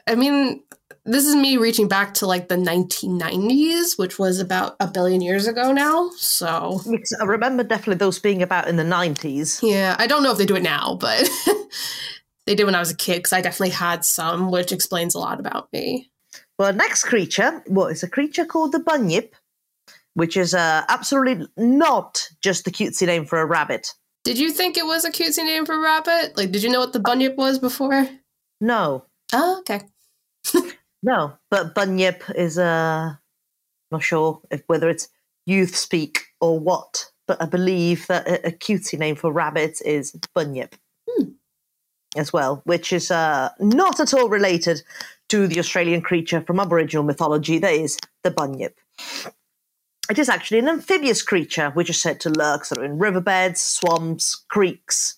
I 0.07 0.15
mean, 0.15 0.63
this 1.05 1.25
is 1.25 1.35
me 1.35 1.57
reaching 1.57 1.87
back 1.87 2.13
to 2.15 2.25
like 2.25 2.47
the 2.47 2.55
1990s, 2.55 3.97
which 3.97 4.17
was 4.17 4.39
about 4.39 4.75
a 4.79 4.87
billion 4.87 5.21
years 5.21 5.47
ago 5.47 5.71
now. 5.71 6.09
So 6.17 6.81
I 7.21 7.25
remember 7.25 7.63
definitely 7.63 7.95
those 7.95 8.19
being 8.19 8.41
about 8.41 8.67
in 8.67 8.77
the 8.77 8.83
90s. 8.83 9.59
Yeah, 9.61 9.95
I 9.99 10.07
don't 10.07 10.23
know 10.23 10.31
if 10.31 10.37
they 10.37 10.45
do 10.45 10.55
it 10.55 10.63
now, 10.63 10.97
but 10.99 11.29
they 12.45 12.55
did 12.55 12.65
when 12.65 12.75
I 12.75 12.79
was 12.79 12.91
a 12.91 12.97
kid 12.97 13.17
because 13.17 13.33
I 13.33 13.41
definitely 13.41 13.71
had 13.71 14.03
some, 14.05 14.51
which 14.51 14.71
explains 14.71 15.15
a 15.15 15.19
lot 15.19 15.39
about 15.39 15.71
me. 15.71 16.09
Well, 16.59 16.73
next 16.73 17.03
creature, 17.03 17.63
what 17.67 17.91
is 17.91 18.03
a 18.03 18.09
creature 18.09 18.45
called 18.45 18.71
the 18.71 18.79
bunyip? 18.79 19.35
which 20.15 20.37
is 20.37 20.53
uh, 20.53 20.83
absolutely 20.89 21.47
not 21.57 22.27
just 22.41 22.65
the 22.65 22.71
cutesy 22.71 23.07
name 23.07 23.25
for 23.25 23.39
a 23.39 23.45
rabbit. 23.45 23.93
Did 24.23 24.37
you 24.37 24.51
think 24.51 24.77
it 24.77 24.85
was 24.85 25.05
a 25.05 25.11
cutesy 25.11 25.43
name 25.43 25.65
for 25.65 25.75
a 25.75 25.79
rabbit? 25.79 26.37
Like, 26.37 26.51
did 26.51 26.63
you 26.63 26.69
know 26.69 26.79
what 26.79 26.93
the 26.93 26.99
bunyip 26.99 27.35
was 27.35 27.59
before? 27.59 28.07
No. 28.61 29.05
Oh, 29.33 29.59
okay. 29.59 29.81
no, 31.03 31.33
but 31.49 31.75
bunyip 31.75 32.23
is 32.35 32.57
uh, 32.57 33.13
not 33.91 34.03
sure 34.03 34.41
if 34.51 34.63
whether 34.67 34.89
it's 34.89 35.09
youth 35.45 35.75
speak 35.75 36.27
or 36.39 36.59
what, 36.59 37.11
but 37.27 37.41
I 37.41 37.45
believe 37.45 38.07
that 38.07 38.27
a, 38.27 38.47
a 38.47 38.51
cutesy 38.51 38.97
name 38.97 39.15
for 39.15 39.31
rabbits 39.31 39.81
is 39.81 40.15
bunyip. 40.33 40.75
As 42.15 42.31
well, 42.31 42.61
which 42.65 42.93
is 42.93 43.11
uh, 43.11 43.49
not 43.59 43.99
at 43.99 44.13
all 44.13 44.29
related 44.29 44.81
to 45.29 45.47
the 45.47 45.59
Australian 45.59 46.01
creature 46.01 46.41
from 46.41 46.59
Aboriginal 46.59 47.03
mythology 47.03 47.57
that 47.59 47.73
is 47.73 47.97
the 48.23 48.31
bunyip. 48.31 48.79
It 50.09 50.19
is 50.19 50.29
actually 50.29 50.59
an 50.59 50.67
amphibious 50.67 51.21
creature, 51.21 51.71
which 51.71 51.89
is 51.89 52.01
said 52.01 52.19
to 52.21 52.29
lurk 52.29 52.65
sort 52.65 52.79
of 52.79 52.85
in 52.85 52.99
riverbeds, 52.99 53.61
swamps, 53.61 54.43
creeks, 54.49 55.17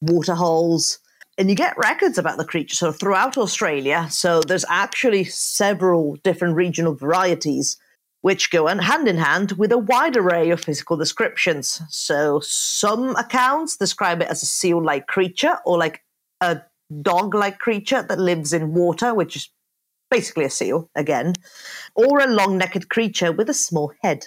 waterholes. 0.00 0.98
And 1.38 1.48
you 1.48 1.56
get 1.56 1.76
records 1.76 2.18
about 2.18 2.36
the 2.36 2.44
creature 2.44 2.76
sort 2.76 2.90
of 2.90 3.00
throughout 3.00 3.36
Australia. 3.36 4.06
So 4.10 4.40
there's 4.40 4.64
actually 4.68 5.24
several 5.24 6.16
different 6.16 6.54
regional 6.54 6.94
varieties 6.94 7.78
which 8.22 8.50
go 8.50 8.66
hand 8.66 9.06
in 9.06 9.18
hand 9.18 9.52
with 9.52 9.70
a 9.70 9.78
wide 9.78 10.16
array 10.16 10.50
of 10.50 10.60
physical 10.60 10.96
descriptions. 10.96 11.80
So 11.90 12.40
some 12.40 13.14
accounts 13.16 13.76
describe 13.76 14.20
it 14.20 14.28
as 14.28 14.42
a 14.42 14.46
seal 14.46 14.82
like 14.82 15.06
creature 15.06 15.58
or 15.64 15.78
like 15.78 16.02
a 16.40 16.62
dog 17.02 17.34
like 17.34 17.58
creature 17.58 18.02
that 18.02 18.18
lives 18.18 18.52
in 18.52 18.74
water, 18.74 19.14
which 19.14 19.36
is 19.36 19.50
basically 20.10 20.44
a 20.44 20.50
seal 20.50 20.90
again, 20.94 21.34
or 21.94 22.20
a 22.20 22.28
long 22.32 22.58
necked 22.58 22.88
creature 22.88 23.32
with 23.32 23.48
a 23.50 23.54
small 23.54 23.92
head. 24.02 24.26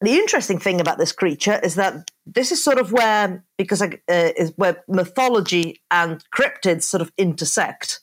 The 0.00 0.14
interesting 0.14 0.58
thing 0.58 0.80
about 0.80 0.98
this 0.98 1.12
creature 1.12 1.60
is 1.62 1.74
that 1.74 2.10
this 2.26 2.52
is 2.52 2.64
sort 2.64 2.78
of 2.78 2.90
where, 2.90 3.44
because 3.58 3.82
uh, 3.82 3.90
is 4.08 4.52
where 4.56 4.82
mythology 4.88 5.80
and 5.90 6.24
cryptids 6.34 6.84
sort 6.84 7.02
of 7.02 7.12
intersect, 7.18 8.00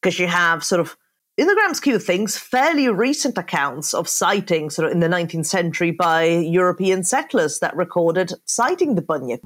because 0.00 0.18
you 0.18 0.28
have 0.28 0.62
sort 0.62 0.80
of 0.80 0.96
in 1.36 1.46
the 1.48 1.74
scheme 1.74 1.96
of 1.96 2.04
things, 2.04 2.36
fairly 2.36 2.88
recent 2.88 3.36
accounts 3.36 3.92
of 3.92 4.08
sightings 4.08 4.76
sort 4.76 4.86
of 4.86 4.92
in 4.92 5.00
the 5.00 5.08
19th 5.08 5.46
century 5.46 5.90
by 5.90 6.24
European 6.24 7.02
settlers 7.02 7.58
that 7.58 7.74
recorded 7.74 8.32
sighting 8.44 8.94
the 8.94 9.02
bunyip. 9.02 9.44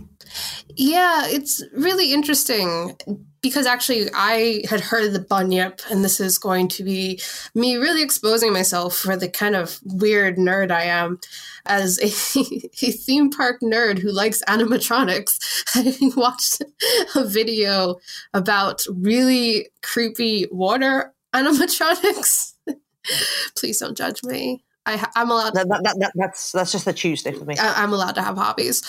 Yeah, 0.77 1.27
it's 1.27 1.63
really 1.75 2.13
interesting 2.13 2.97
because 3.41 3.67
actually 3.67 4.09
I 4.15 4.63
had 4.69 4.81
heard 4.81 5.05
of 5.05 5.13
the 5.15 5.21
bunyip, 5.21 5.81
and 5.91 6.05
this 6.05 6.21
is 6.21 6.37
going 6.37 6.69
to 6.69 6.85
be 6.85 7.21
me 7.55 7.77
really 7.77 8.03
exposing 8.03 8.53
myself 8.53 8.95
for 8.95 9.17
the 9.17 9.29
kind 9.29 9.57
of 9.57 9.81
weird 9.85 10.37
nerd 10.37 10.71
I 10.71 10.83
am 10.83 11.21
as 11.65 11.99
a, 12.01 12.07
a 12.87 12.93
theme 12.93 13.31
park 13.31 13.61
nerd 13.63 13.99
who 13.99 14.13
likes 14.13 14.43
animatronics. 14.47 15.39
I 15.75 16.13
watched 16.17 16.63
a 17.15 17.25
video 17.25 17.97
about 18.35 18.85
really 18.91 19.69
creepy 19.83 20.47
water 20.51 21.15
animatronics. 21.35 22.55
Please 23.57 23.79
don't 23.79 23.97
judge 23.97 24.23
me. 24.25 24.65
I, 24.87 25.07
am 25.17 25.31
allowed. 25.31 25.55
That, 25.55 25.69
that, 25.69 25.97
that, 25.99 26.13
that's 26.15 26.53
that's 26.53 26.73
just 26.73 26.87
a 26.87 26.93
Tuesday 26.93 27.33
for 27.33 27.45
me. 27.45 27.57
I, 27.59 27.83
am 27.83 27.93
allowed 27.93 28.15
to 28.15 28.23
have 28.23 28.37
hobbies, 28.37 28.83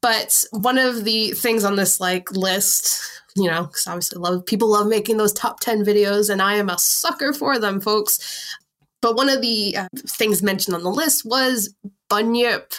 but 0.00 0.44
one 0.50 0.78
of 0.78 1.04
the 1.04 1.32
things 1.32 1.64
on 1.64 1.76
this 1.76 2.00
like 2.00 2.32
list, 2.32 3.02
you 3.36 3.50
know, 3.50 3.64
because 3.64 3.86
obviously 3.86 4.18
love 4.18 4.46
people 4.46 4.68
love 4.68 4.86
making 4.86 5.18
those 5.18 5.32
top 5.32 5.60
ten 5.60 5.84
videos, 5.84 6.30
and 6.30 6.40
I 6.40 6.54
am 6.54 6.70
a 6.70 6.78
sucker 6.78 7.34
for 7.34 7.58
them, 7.58 7.80
folks. 7.80 8.56
But 9.02 9.16
one 9.16 9.28
of 9.28 9.42
the 9.42 9.76
uh, 9.76 9.88
things 10.08 10.42
mentioned 10.42 10.74
on 10.74 10.84
the 10.84 10.90
list 10.90 11.26
was 11.26 11.74
Bunyip 12.08 12.72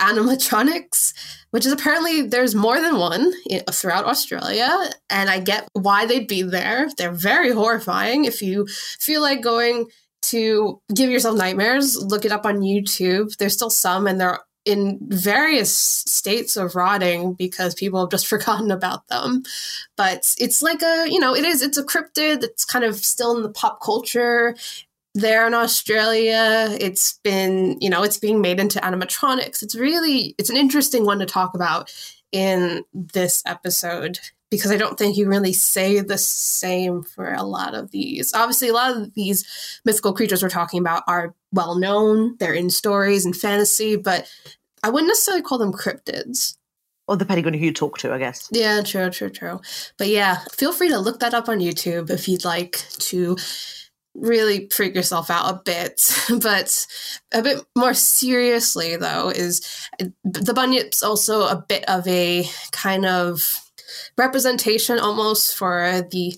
animatronics, 0.00 1.14
which 1.50 1.66
is 1.66 1.72
apparently 1.72 2.22
there's 2.22 2.54
more 2.54 2.80
than 2.80 2.98
one 2.98 3.32
throughout 3.70 4.06
Australia. 4.06 4.90
And 5.10 5.30
I 5.30 5.40
get 5.40 5.68
why 5.72 6.06
they'd 6.06 6.26
be 6.26 6.42
there. 6.42 6.88
They're 6.96 7.12
very 7.12 7.52
horrifying. 7.52 8.24
If 8.24 8.42
you 8.42 8.66
feel 8.98 9.22
like 9.22 9.42
going 9.42 9.86
to 10.22 10.80
give 10.94 11.10
yourself 11.10 11.36
nightmares, 11.36 11.96
look 11.96 12.24
it 12.24 12.32
up 12.32 12.46
on 12.46 12.60
YouTube. 12.60 13.36
There's 13.36 13.54
still 13.54 13.70
some, 13.70 14.06
and 14.06 14.20
they're 14.20 14.40
in 14.64 14.98
various 15.02 15.76
states 15.76 16.56
of 16.56 16.74
rotting 16.74 17.34
because 17.34 17.74
people 17.74 18.00
have 18.00 18.10
just 18.10 18.26
forgotten 18.34 18.70
about 18.70 19.06
them. 19.08 19.42
But 19.96 20.34
it's 20.38 20.62
like 20.62 20.82
a, 20.82 21.06
you 21.08 21.20
know, 21.20 21.34
it 21.34 21.44
is, 21.44 21.62
it's 21.62 21.78
a 21.78 21.84
cryptid 21.84 22.40
that's 22.40 22.64
kind 22.64 22.84
of 22.84 22.96
still 22.96 23.36
in 23.36 23.42
the 23.42 23.50
pop 23.50 23.82
culture 23.82 24.56
there 25.14 25.46
in 25.46 25.54
Australia. 25.54 26.76
It's 26.80 27.18
been, 27.22 27.78
you 27.80 27.88
know, 27.88 28.02
it's 28.02 28.18
being 28.18 28.40
made 28.40 28.60
into 28.60 28.80
animatronics. 28.80 29.62
It's 29.62 29.74
really, 29.74 30.34
it's 30.38 30.50
an 30.50 30.56
interesting 30.56 31.06
one 31.06 31.20
to 31.20 31.26
talk 31.26 31.54
about 31.54 31.92
in 32.32 32.84
this 32.92 33.42
episode 33.46 34.18
because 34.50 34.70
I 34.70 34.76
don't 34.76 34.98
think 34.98 35.16
you 35.16 35.28
really 35.28 35.52
say 35.52 36.00
the 36.00 36.18
same 36.18 37.02
for 37.02 37.32
a 37.32 37.42
lot 37.42 37.74
of 37.74 37.90
these. 37.90 38.32
Obviously, 38.34 38.68
a 38.68 38.72
lot 38.72 38.96
of 38.96 39.14
these 39.14 39.80
mythical 39.84 40.12
creatures 40.12 40.42
we're 40.42 40.48
talking 40.48 40.80
about 40.80 41.02
are 41.06 41.34
well 41.52 41.76
known, 41.76 42.36
they're 42.38 42.54
in 42.54 42.70
stories 42.70 43.24
and 43.24 43.36
fantasy, 43.36 43.96
but 43.96 44.28
I 44.82 44.90
wouldn't 44.90 45.08
necessarily 45.08 45.42
call 45.42 45.58
them 45.58 45.72
cryptids. 45.72 46.56
Or 47.06 47.16
depending 47.16 47.46
on 47.46 47.52
who 47.52 47.66
you 47.66 47.72
talk 47.72 47.98
to, 47.98 48.12
I 48.12 48.18
guess. 48.18 48.48
Yeah, 48.50 48.82
true, 48.82 49.10
true, 49.10 49.28
true. 49.28 49.60
But 49.98 50.08
yeah, 50.08 50.38
feel 50.52 50.72
free 50.72 50.88
to 50.88 50.98
look 50.98 51.20
that 51.20 51.34
up 51.34 51.48
on 51.48 51.58
YouTube 51.58 52.08
if 52.10 52.28
you'd 52.28 52.44
like 52.44 52.84
to 53.00 53.36
really 54.14 54.68
freak 54.68 54.94
yourself 54.94 55.30
out 55.30 55.50
a 55.50 55.60
bit. 55.64 56.10
But 56.40 56.86
a 57.32 57.42
bit 57.42 57.64
more 57.76 57.94
seriously, 57.94 58.96
though, 58.96 59.30
is 59.30 59.62
the 60.24 60.54
bunyip's 60.54 61.02
also 61.02 61.46
a 61.46 61.64
bit 61.68 61.84
of 61.88 62.06
a 62.06 62.48
kind 62.72 63.06
of 63.06 63.60
representation 64.16 64.98
almost 64.98 65.56
for 65.56 66.02
the 66.10 66.34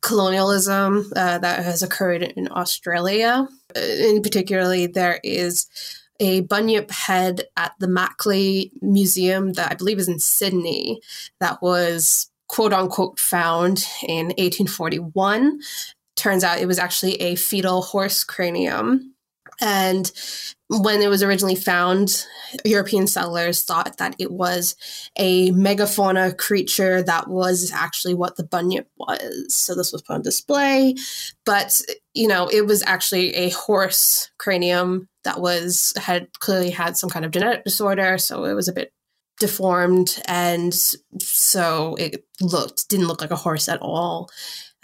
colonialism 0.00 1.10
uh, 1.16 1.38
that 1.38 1.64
has 1.64 1.82
occurred 1.82 2.22
in 2.22 2.48
Australia. 2.50 3.48
Uh, 3.76 3.80
in 3.80 4.22
particularly, 4.22 4.86
there 4.86 5.20
is 5.22 5.66
a 6.20 6.42
bunyip 6.42 6.90
head 6.90 7.44
at 7.56 7.72
the 7.80 7.88
Macleay 7.88 8.70
Museum 8.80 9.54
that 9.54 9.72
I 9.72 9.74
believe 9.74 9.98
is 9.98 10.08
in 10.08 10.18
Sydney 10.18 11.00
that 11.40 11.60
was 11.60 12.30
quote 12.46 12.72
unquote 12.72 13.18
found 13.18 13.84
in 14.06 14.26
1841 14.26 15.60
turns 16.16 16.44
out 16.44 16.60
it 16.60 16.66
was 16.66 16.78
actually 16.78 17.14
a 17.20 17.34
fetal 17.34 17.82
horse 17.82 18.24
cranium. 18.24 19.14
And 19.60 20.10
when 20.68 21.00
it 21.00 21.08
was 21.08 21.22
originally 21.22 21.54
found, 21.54 22.24
European 22.64 23.06
settlers 23.06 23.62
thought 23.62 23.98
that 23.98 24.16
it 24.18 24.32
was 24.32 24.74
a 25.16 25.50
megafauna 25.52 26.36
creature 26.36 27.02
that 27.02 27.28
was 27.28 27.70
actually 27.72 28.14
what 28.14 28.36
the 28.36 28.44
bunyip 28.44 28.88
was. 28.96 29.54
So 29.54 29.74
this 29.74 29.92
was 29.92 30.02
put 30.02 30.14
on 30.14 30.22
display. 30.22 30.96
But, 31.44 31.80
you 32.14 32.26
know, 32.26 32.48
it 32.48 32.66
was 32.66 32.82
actually 32.84 33.34
a 33.34 33.50
horse 33.50 34.30
cranium 34.38 35.08
that 35.22 35.40
was 35.40 35.92
had 35.96 36.32
clearly 36.40 36.70
had 36.70 36.96
some 36.96 37.10
kind 37.10 37.24
of 37.24 37.30
genetic 37.30 37.64
disorder. 37.64 38.18
So 38.18 38.44
it 38.44 38.54
was 38.54 38.68
a 38.68 38.72
bit 38.72 38.92
deformed 39.40 40.22
and 40.26 40.72
so 41.18 41.96
it 41.96 42.24
looked 42.40 42.88
didn't 42.88 43.08
look 43.08 43.20
like 43.20 43.32
a 43.32 43.36
horse 43.36 43.68
at 43.68 43.80
all 43.82 44.30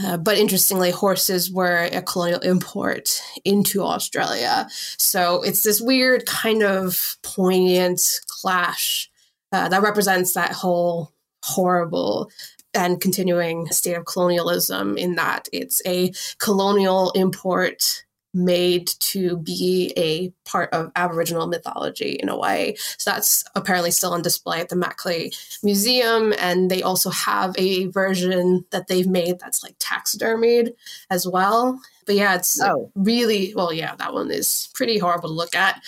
uh, 0.02 0.16
but 0.16 0.38
interestingly, 0.38 0.90
horses 0.90 1.50
were 1.50 1.88
a 1.92 2.02
colonial 2.02 2.40
import 2.40 3.22
into 3.44 3.82
Australia. 3.82 4.68
So 4.98 5.42
it's 5.42 5.62
this 5.62 5.80
weird 5.80 6.26
kind 6.26 6.62
of 6.62 7.16
poignant 7.22 8.20
clash 8.26 9.10
uh, 9.52 9.68
that 9.68 9.82
represents 9.82 10.34
that 10.34 10.52
whole 10.52 11.12
horrible 11.42 12.30
and 12.72 13.00
continuing 13.00 13.66
state 13.66 13.96
of 13.96 14.06
colonialism 14.06 14.96
in 14.96 15.16
that 15.16 15.48
it's 15.52 15.82
a 15.86 16.12
colonial 16.38 17.10
import 17.12 18.04
made 18.32 18.88
to 19.00 19.36
be 19.38 19.92
a 19.96 20.32
part 20.48 20.72
of 20.72 20.92
Aboriginal 20.96 21.46
mythology 21.46 22.12
in 22.12 22.28
a 22.28 22.38
way. 22.38 22.76
So 22.98 23.10
that's 23.10 23.44
apparently 23.54 23.90
still 23.90 24.12
on 24.12 24.22
display 24.22 24.60
at 24.60 24.68
the 24.68 24.76
Macleay 24.76 25.30
Museum. 25.62 26.32
And 26.38 26.70
they 26.70 26.82
also 26.82 27.10
have 27.10 27.54
a 27.58 27.86
version 27.86 28.64
that 28.70 28.86
they've 28.88 29.06
made 29.06 29.38
that's 29.40 29.62
like 29.62 29.78
taxidermied 29.78 30.72
as 31.10 31.26
well. 31.26 31.80
But 32.06 32.14
yeah, 32.14 32.34
it's 32.36 32.60
oh. 32.60 32.90
really, 32.94 33.52
well, 33.54 33.72
yeah, 33.72 33.94
that 33.96 34.14
one 34.14 34.30
is 34.30 34.68
pretty 34.74 34.98
horrible 34.98 35.28
to 35.28 35.34
look 35.34 35.54
at. 35.54 35.82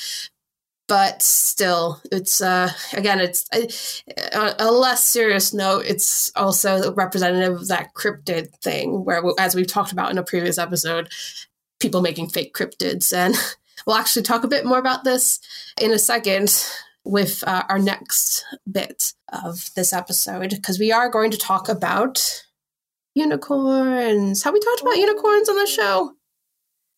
But 0.89 1.23
still, 1.23 2.03
it's 2.11 2.43
uh, 2.43 2.71
again, 2.93 3.19
it's 3.19 3.47
uh, 4.35 4.53
a 4.59 4.71
less 4.71 5.03
serious 5.03 5.55
note. 5.55 5.87
It's 5.87 6.31
also 6.37 6.93
representative 6.93 7.55
of 7.55 7.69
that 7.69 7.95
cryptid 7.95 8.55
thing, 8.57 9.05
where, 9.05 9.23
as 9.39 9.55
we've 9.55 9.67
talked 9.67 9.93
about 9.93 10.11
in 10.11 10.19
a 10.19 10.23
previous 10.23 10.59
episode, 10.59 11.09
people 11.83 12.01
making 12.01 12.29
fake 12.29 12.55
cryptids. 12.55 13.13
And 13.13 13.35
we'll 13.87 13.97
actually 13.97 14.23
talk 14.23 14.45
a 14.45 14.49
bit 14.49 14.65
more 14.65 14.79
about 14.79 15.05
this 15.05 15.41
in 15.81 15.93
a 15.93 15.99
second 15.99 16.55
with 17.05 17.43
uh, 17.47 17.65
our 17.69 17.81
next 17.81 18.45
bit 18.71 19.13
of 19.33 19.71
this 19.75 19.93
episode, 19.93 20.51
because 20.51 20.79
we 20.79 20.93
are 20.93 21.11
going 21.11 21.33
to 21.33 21.37
talk 21.37 21.69
about 21.69 22.45
unicorns. 23.15 24.45
Have 24.45 24.55
we 24.55 24.61
talked 24.61 24.83
about 24.83 24.97
unicorns 24.97 25.49
on 25.49 25.57
the 25.57 25.67
show? 25.67 26.13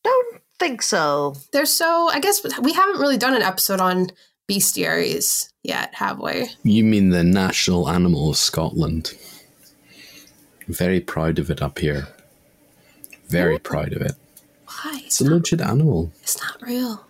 Don't 0.04 0.42
think 0.58 0.82
so. 0.82 1.34
They're 1.52 1.64
so, 1.64 2.08
I 2.08 2.20
guess 2.20 2.42
we 2.60 2.72
haven't 2.74 3.00
really 3.00 3.16
done 3.16 3.34
an 3.34 3.42
episode 3.42 3.80
on 3.80 4.10
bestiaries 4.48 5.48
yet, 5.62 5.94
have 5.94 6.20
we? 6.20 6.50
You 6.62 6.84
mean 6.84 7.08
the 7.08 7.24
national 7.24 7.88
animal 7.88 8.30
of 8.30 8.36
Scotland? 8.36 9.14
Very 10.68 11.00
proud 11.00 11.38
of 11.38 11.50
it 11.50 11.62
up 11.62 11.78
here. 11.78 12.08
Very 13.28 13.58
proud 13.58 13.92
of 13.94 14.02
it. 14.02 14.12
Why? 14.84 15.00
It's, 15.06 15.20
a 15.20 15.24
legit 15.24 15.62
animal. 15.62 16.12
It's 16.22 16.38
not 16.38 16.60
real. 16.60 17.06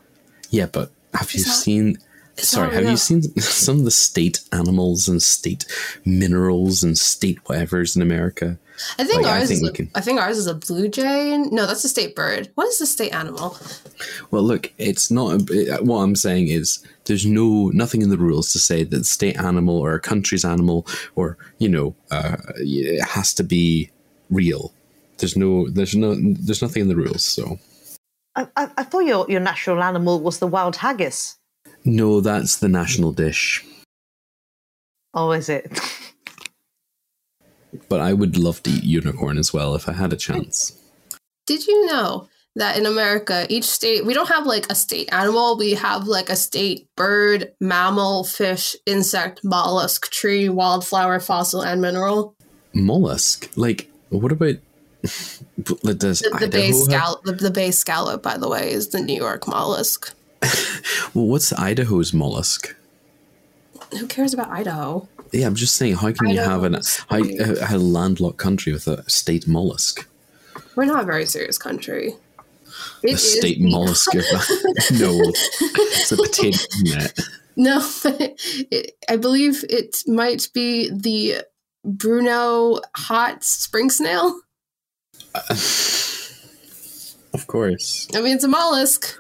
Yeah, 0.51 0.67
but 0.67 0.93
have 1.13 1.23
it's 1.23 1.35
you 1.35 1.45
not, 1.45 1.57
seen? 1.57 1.99
Sorry, 2.37 2.73
have 2.73 2.89
you 2.89 2.97
seen 2.97 3.23
some 3.41 3.81
of 3.81 3.85
the 3.85 3.91
state 3.91 4.41
animals 4.53 5.09
and 5.09 5.21
state 5.21 5.67
minerals 6.05 6.85
and 6.85 6.97
state 6.97 7.43
whatevers 7.45 7.97
in 7.97 8.03
America? 8.03 8.59
I 8.99 9.05
think 9.05 9.23
like, 9.23 9.33
ours. 9.33 9.43
I 9.43 9.47
think, 9.47 9.63
is 9.63 9.69
a, 9.69 9.73
can, 9.73 9.91
I 9.97 10.01
think 10.01 10.21
ours 10.21 10.39
is 10.39 10.47
a 10.47 10.55
blue 10.55 10.89
jay. 10.89 11.37
No, 11.37 11.67
that's 11.67 11.85
a 11.85 11.89
state 11.89 12.15
bird. 12.15 12.49
What 12.55 12.69
is 12.69 12.79
the 12.79 12.87
state 12.87 13.13
animal? 13.13 13.57
Well, 14.31 14.43
look, 14.43 14.73
it's 14.79 15.11
not. 15.11 15.51
A, 15.51 15.79
what 15.83 15.99
I'm 15.99 16.17
saying 16.17 16.49
is, 16.49 16.85
there's 17.07 17.27
no 17.27 17.71
nothing 17.71 18.03
in 18.03 18.11
the 18.11 18.19
rules 18.19 18.53
to 18.53 18.61
say 18.61 18.85
that 18.85 18.97
the 18.97 19.05
state 19.05 19.37
animal 19.37 19.79
or 19.79 19.95
a 19.95 20.01
country's 20.01 20.45
animal 20.45 20.87
or 21.17 21.39
you 21.59 21.69
know 21.69 21.95
uh, 22.13 22.37
it 22.57 23.03
has 23.05 23.35
to 23.35 23.43
be 23.43 23.91
real. 24.31 24.73
There's 25.19 25.37
no, 25.37 25.69
there's 25.69 25.95
no, 25.95 26.15
there's 26.15 26.63
nothing 26.63 26.83
in 26.83 26.89
the 26.89 26.97
rules. 26.97 27.25
So 27.25 27.59
I, 28.37 28.49
I, 28.57 28.69
I 28.79 28.83
thought 28.85 29.07
your, 29.07 29.27
your 29.29 29.41
national 29.41 29.83
animal 29.83 30.21
was 30.21 30.39
the 30.39 30.47
wild 30.47 30.77
haggis. 30.77 31.39
No, 31.85 32.21
that's 32.21 32.57
the 32.57 32.69
national 32.69 33.13
dish. 33.13 33.65
Oh, 35.13 35.33
is 35.33 35.49
it? 35.49 35.71
But 37.89 38.01
I 38.01 38.13
would 38.13 38.39
love 38.39 38.63
to 38.63 38.71
eat 38.71 38.85
unicorn 38.85 39.39
as 39.39 39.53
well 39.53 39.75
if 39.75 39.89
I 39.89 39.93
had 39.93 40.13
a 40.13 40.17
chance. 40.17 40.79
Did 41.47 41.67
you 41.67 41.87
know 41.87 42.29
that 42.57 42.79
in 42.79 42.87
America, 42.87 43.47
each 43.49 43.65
state, 43.65 44.07
we 44.07 44.15
don't 44.15 44.29
have 44.29 44.47
like 44.47 44.71
a 44.71 44.75
state 44.75 45.13
animal, 45.13 45.59
we 45.59 45.73
have 45.75 46.07
like 46.07 46.31
a 46.31 46.37
state 46.37 46.89
bird, 46.97 47.53
mammal, 47.61 48.25
fish, 48.25 48.77
insect, 48.87 49.41
mollusk, 49.43 50.11
tree, 50.11 50.49
wildflower, 50.49 51.19
fossil, 51.21 51.63
and 51.63 51.81
mineral? 51.81 52.37
Mollusk? 52.73 53.51
Like, 53.57 53.91
what 54.11 54.33
about. 54.33 54.55
Does 55.05 56.21
The, 56.21 56.37
the 56.41 56.49
bay 56.51 56.67
have- 56.69 56.77
scallop, 56.77 57.25
the, 57.25 57.33
the 57.33 57.51
bay 57.51 57.71
scallop, 57.71 58.23
by 58.23 58.37
the 58.37 58.49
way, 58.49 58.73
is 58.73 58.89
the 58.89 59.01
New 59.01 59.17
York 59.17 59.47
mollusk. 59.47 60.13
Well, 61.15 61.27
what's 61.27 61.53
Idaho's 61.53 62.13
mollusk? 62.13 62.75
Who 63.99 64.07
cares 64.09 64.35
about 64.35 64.49
Idaho? 64.51 65.09
Yeah, 65.33 65.47
I'm 65.47 65.55
just 65.55 65.77
saying, 65.77 65.95
how 65.95 66.13
can 66.13 66.29
you 66.31 66.41
have 66.41 66.65
an, 66.65 66.75
how, 67.09 67.23
a, 67.23 67.77
a 67.77 67.79
landlocked 67.79 68.37
country 68.39 68.73
with 68.73 68.89
a 68.89 69.09
state 69.09 69.47
mollusk? 69.47 70.07
We're 70.75 70.87
not 70.87 71.05
a 71.05 71.07
very 71.07 71.27
serious 71.27 71.57
country. 71.57 72.15
It 73.05 73.15
a 73.15 73.17
state 73.19 73.61
mollusk? 73.61 74.13
no, 74.15 74.23
it's 75.23 76.11
a 76.13 76.17
potato 76.17 76.59
net. 76.83 77.19
No, 77.57 77.81
it, 78.05 78.97
I 79.09 79.17
believe 79.17 79.65
it 79.69 80.03
might 80.09 80.49
be 80.53 80.91
the 80.91 81.45
Bruneau 81.85 82.81
hot 82.97 83.45
spring 83.45 83.91
snail. 83.91 84.41
Of 87.35 87.49
course. 87.49 88.07
I 88.15 88.21
mean, 88.21 88.37
it's 88.37 88.45
a 88.45 88.49
mollusk. 88.49 89.19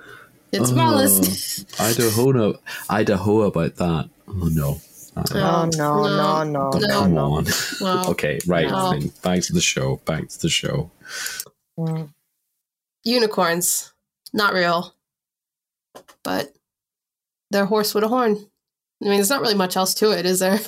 It's 0.53 0.70
a 0.70 0.74
mollusk. 0.74 1.66
Oh, 1.81 1.85
Idaho, 1.90 2.31
no, 2.31 2.57
Idaho 2.88 3.42
about 3.42 3.74
that. 3.77 4.09
Oh 4.29 4.48
no. 4.53 4.81
Uh, 5.16 5.24
Oh, 5.33 5.70
no, 5.77 6.05
no, 6.05 6.44
no, 6.44 6.70
oh, 6.72 6.79
no, 6.79 6.88
come 6.88 7.14
no. 7.14 7.33
on. 7.33 7.46
No. 7.81 8.05
okay, 8.11 8.38
right. 8.46 8.68
No. 8.68 8.92
Thing. 8.92 9.12
Back 9.22 9.42
to 9.42 9.53
the 9.53 9.61
show. 9.61 9.96
Back 10.05 10.29
to 10.29 10.40
the 10.42 10.48
show. 10.48 10.92
Mm. 11.79 12.11
Unicorns, 13.03 13.92
not 14.33 14.55
real, 14.55 14.94
but 16.22 16.53
they're 17.50 17.66
horse 17.66 17.92
with 17.94 18.05
a 18.05 18.09
horn. 18.09 18.37
I 19.03 19.05
mean, 19.07 19.14
there's 19.14 19.31
not 19.31 19.40
really 19.40 19.55
much 19.57 19.77
else 19.77 19.94
to 19.94 20.12
it, 20.12 20.24
is 20.24 20.38
there? 20.38 20.61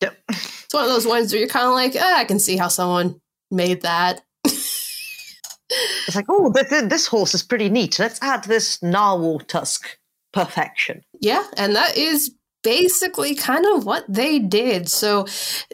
Yep. 0.00 0.18
It's 0.28 0.74
one 0.74 0.84
of 0.84 0.90
those 0.90 1.06
ones 1.06 1.32
where 1.32 1.38
you're 1.38 1.48
kind 1.48 1.66
of 1.66 1.72
like, 1.72 1.94
ah, 1.98 2.18
I 2.18 2.24
can 2.24 2.40
see 2.40 2.56
how 2.56 2.68
someone 2.68 3.20
made 3.54 3.82
that. 3.82 4.22
It's 6.06 6.14
like, 6.14 6.26
oh, 6.28 6.52
this, 6.52 6.68
this 6.68 7.06
horse 7.06 7.34
is 7.34 7.42
pretty 7.42 7.68
neat. 7.68 7.98
Let's 7.98 8.20
add 8.22 8.44
this 8.44 8.82
narwhal 8.82 9.40
tusk. 9.40 9.98
Perfection. 10.32 11.02
Yeah, 11.20 11.44
and 11.56 11.74
that 11.74 11.96
is 11.96 12.34
basically 12.62 13.34
kind 13.34 13.64
of 13.66 13.86
what 13.86 14.04
they 14.08 14.38
did. 14.38 14.88
So, 14.88 15.26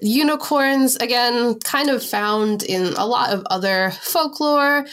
unicorns, 0.03 0.97
again, 0.97 1.59
kind 1.61 1.91
of 1.91 2.05
found 2.05 2.63
in 2.63 2.95
a 2.95 3.07
lot 3.07 3.33
of 3.33 3.43
other 3.51 3.93
folklore. 4.01 4.87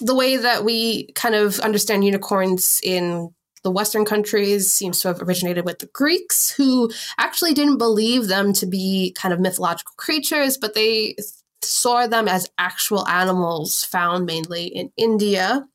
The 0.00 0.14
way 0.14 0.36
that 0.36 0.64
we 0.64 1.12
kind 1.12 1.34
of 1.34 1.58
understand 1.60 2.04
unicorns 2.04 2.80
in 2.82 3.32
the 3.62 3.70
Western 3.70 4.04
countries 4.04 4.70
seems 4.70 5.00
to 5.00 5.08
have 5.08 5.22
originated 5.22 5.64
with 5.64 5.78
the 5.78 5.86
Greeks, 5.86 6.50
who 6.50 6.90
actually 7.16 7.54
didn't 7.54 7.78
believe 7.78 8.28
them 8.28 8.52
to 8.52 8.66
be 8.66 9.14
kind 9.16 9.32
of 9.32 9.40
mythological 9.40 9.94
creatures, 9.96 10.58
but 10.58 10.74
they 10.74 11.16
saw 11.64 12.06
them 12.06 12.28
as 12.28 12.48
actual 12.58 13.06
animals 13.08 13.84
found 13.84 14.26
mainly 14.26 14.66
in 14.66 14.92
India. 14.96 15.66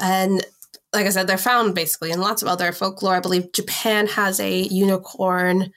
And 0.00 0.44
like 0.92 1.06
I 1.06 1.10
said, 1.10 1.26
they're 1.26 1.38
found 1.38 1.74
basically 1.74 2.10
in 2.10 2.20
lots 2.20 2.42
of 2.42 2.48
other 2.48 2.72
folklore. 2.72 3.14
I 3.14 3.20
believe 3.20 3.52
Japan 3.52 4.06
has 4.08 4.40
a 4.40 4.62
unicorn 4.62 5.72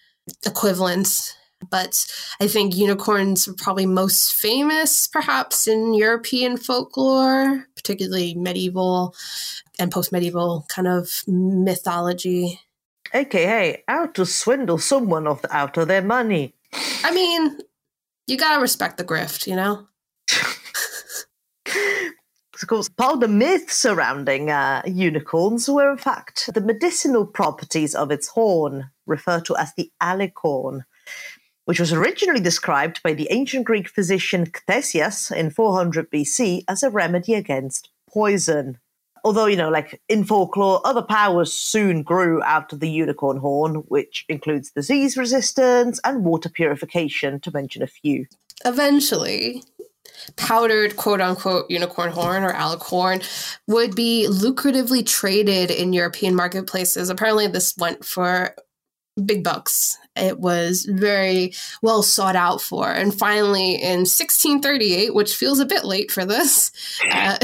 equivalent, 0.46 1.36
but 1.70 2.06
I 2.40 2.48
think 2.48 2.76
unicorns 2.76 3.48
are 3.48 3.54
probably 3.54 3.86
most 3.86 4.34
famous 4.34 5.08
perhaps 5.08 5.68
in 5.68 5.94
European 5.94 6.58
folklore, 6.58 7.68
particularly 7.76 8.36
medieval 8.36 9.16
and 9.80 9.92
post 9.92 10.12
medieval 10.12 10.66
kind 10.70 10.88
of 10.88 11.24
mythology. 11.28 12.60
AKA, 13.14 13.84
how 13.88 14.06
to 14.08 14.26
swindle 14.26 14.78
someone 14.78 15.28
of 15.28 15.46
out 15.52 15.78
of 15.78 15.88
their 15.88 16.02
money. 16.02 16.54
I 17.04 17.12
mean, 17.14 17.60
you 18.27 18.38
gotta 18.38 18.62
respect 18.62 18.97
the 18.97 19.03
grift, 19.03 19.47
you 19.47 19.55
know? 19.55 19.88
Of 22.62 22.67
course, 22.67 22.89
part 22.89 23.15
of 23.15 23.19
the 23.21 23.27
myth 23.27 23.71
surrounding 23.71 24.51
uh, 24.51 24.84
unicorns 24.86 25.67
were, 25.67 25.89
in 25.89 25.97
fact, 25.97 26.47
the 26.53 26.62
medicinal 26.62 27.25
properties 27.25 27.95
of 27.95 28.12
its 28.12 28.27
horn, 28.27 28.91
referred 29.07 29.45
to 29.45 29.55
as 29.57 29.73
the 29.73 29.91
alicorn, 30.01 30.81
which 31.65 31.79
was 31.79 31.91
originally 31.91 32.39
described 32.39 33.01
by 33.01 33.13
the 33.13 33.27
ancient 33.31 33.65
Greek 33.65 33.89
physician 33.89 34.45
Ctesias 34.45 35.36
in 35.36 35.49
400 35.49 36.12
BC 36.12 36.63
as 36.67 36.84
a 36.84 36.91
remedy 36.91 37.34
against 37.34 37.89
poison. 38.07 38.77
Although, 39.23 39.45
you 39.45 39.55
know, 39.55 39.69
like 39.69 40.01
in 40.10 40.23
folklore, 40.23 40.81
other 40.86 41.01
powers 41.01 41.53
soon 41.53 42.01
grew 42.03 42.41
out 42.43 42.73
of 42.73 42.79
the 42.79 42.89
unicorn 42.89 43.38
horn, 43.38 43.75
which 43.88 44.25
includes 44.29 44.71
disease 44.71 45.15
resistance 45.15 45.99
and 46.03 46.23
water 46.23 46.49
purification, 46.49 47.39
to 47.41 47.51
mention 47.51 47.81
a 47.81 47.88
few. 47.88 48.25
eventually 48.65 49.63
powdered 50.36 50.95
quote 50.97 51.21
unquote 51.21 51.69
unicorn 51.69 52.12
horn 52.12 52.43
or 52.43 52.53
alicorn 52.53 53.23
would 53.67 53.95
be 53.95 54.27
lucratively 54.29 55.05
traded 55.05 55.71
in 55.71 55.93
European 55.93 56.36
marketplaces. 56.36 57.10
Apparently, 57.10 57.47
this 57.47 57.75
went 57.77 58.05
for 58.05 58.55
big 59.26 59.43
bucks. 59.43 59.97
It 60.15 60.39
was 60.39 60.86
very 60.86 61.54
well 61.82 62.04
sought 62.04 62.36
out 62.36 62.62
for. 62.62 62.91
And 62.91 63.17
finally, 63.17 63.76
in 63.76 64.00
1638, 64.00 65.13
which 65.13 65.36
feels 65.36 65.60
a 65.60 65.65
bit 65.65 65.86
late 65.86 66.12
for 66.12 66.26
this, 66.26 66.71
uh, 67.12 67.38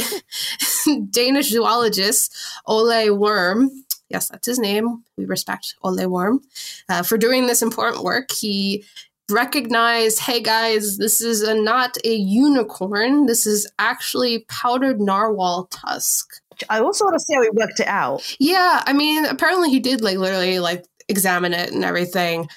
Danish 1.12 1.49
zoologist 1.49 2.36
Ole 2.65 3.15
Worm 3.15 3.71
yes, 4.10 4.30
that's 4.30 4.47
his 4.47 4.60
name. 4.60 5.03
We 5.17 5.25
respect 5.25 5.75
Ole 5.84 6.08
Worm 6.08 6.41
uh, 6.89 7.03
for 7.03 7.17
doing 7.17 7.47
this 7.47 7.62
important 7.62 8.03
work. 8.03 8.32
He 8.32 8.86
recognized, 9.30 10.19
hey 10.19 10.41
guys, 10.41 10.97
this 10.97 11.21
is 11.21 11.41
a, 11.41 11.53
not 11.53 11.97
a 12.06 12.13
unicorn. 12.13 13.25
This 13.25 13.45
is 13.45 13.69
actually 13.80 14.45
powdered 14.47 15.01
narwhal 15.01 15.65
tusk. 15.65 16.41
I 16.69 16.80
also 16.80 17.06
want 17.06 17.15
to 17.15 17.19
see 17.19 17.36
how 17.36 17.43
he 17.43 17.49
worked 17.49 17.80
it 17.80 17.88
out. 17.88 18.36
Yeah, 18.39 18.82
I 18.86 18.93
mean, 18.93 19.25
apparently 19.25 19.69
he 19.69 19.80
did 19.80 20.01
like 20.01 20.17
literally 20.17 20.60
like 20.60 20.86
examine 21.10 21.54
it 21.54 21.72
and 21.72 21.84
everything. 21.84 22.50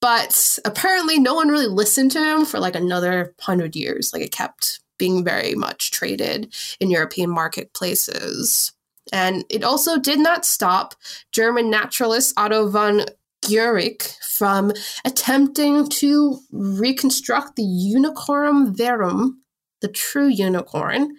But 0.00 0.58
apparently 0.64 1.18
no 1.18 1.34
one 1.34 1.48
really 1.48 1.68
listened 1.68 2.10
to 2.12 2.18
him 2.18 2.44
for 2.44 2.58
like 2.58 2.74
another 2.74 3.34
hundred 3.40 3.76
years. 3.76 4.12
Like 4.12 4.22
it 4.22 4.32
kept 4.32 4.80
being 4.98 5.24
very 5.24 5.54
much 5.54 5.90
traded 5.90 6.54
in 6.80 6.90
European 6.90 7.30
marketplaces. 7.30 8.72
And 9.12 9.44
it 9.48 9.64
also 9.64 9.98
did 9.98 10.18
not 10.18 10.44
stop 10.44 10.94
German 11.32 11.70
naturalist 11.70 12.34
Otto 12.36 12.68
von 12.68 13.02
Guericke 13.44 14.16
from 14.22 14.72
attempting 15.04 15.88
to 15.88 16.38
reconstruct 16.52 17.56
the 17.56 17.62
Unicorn 17.62 18.74
verum, 18.74 19.42
the 19.80 19.88
true 19.88 20.28
unicorn, 20.28 21.16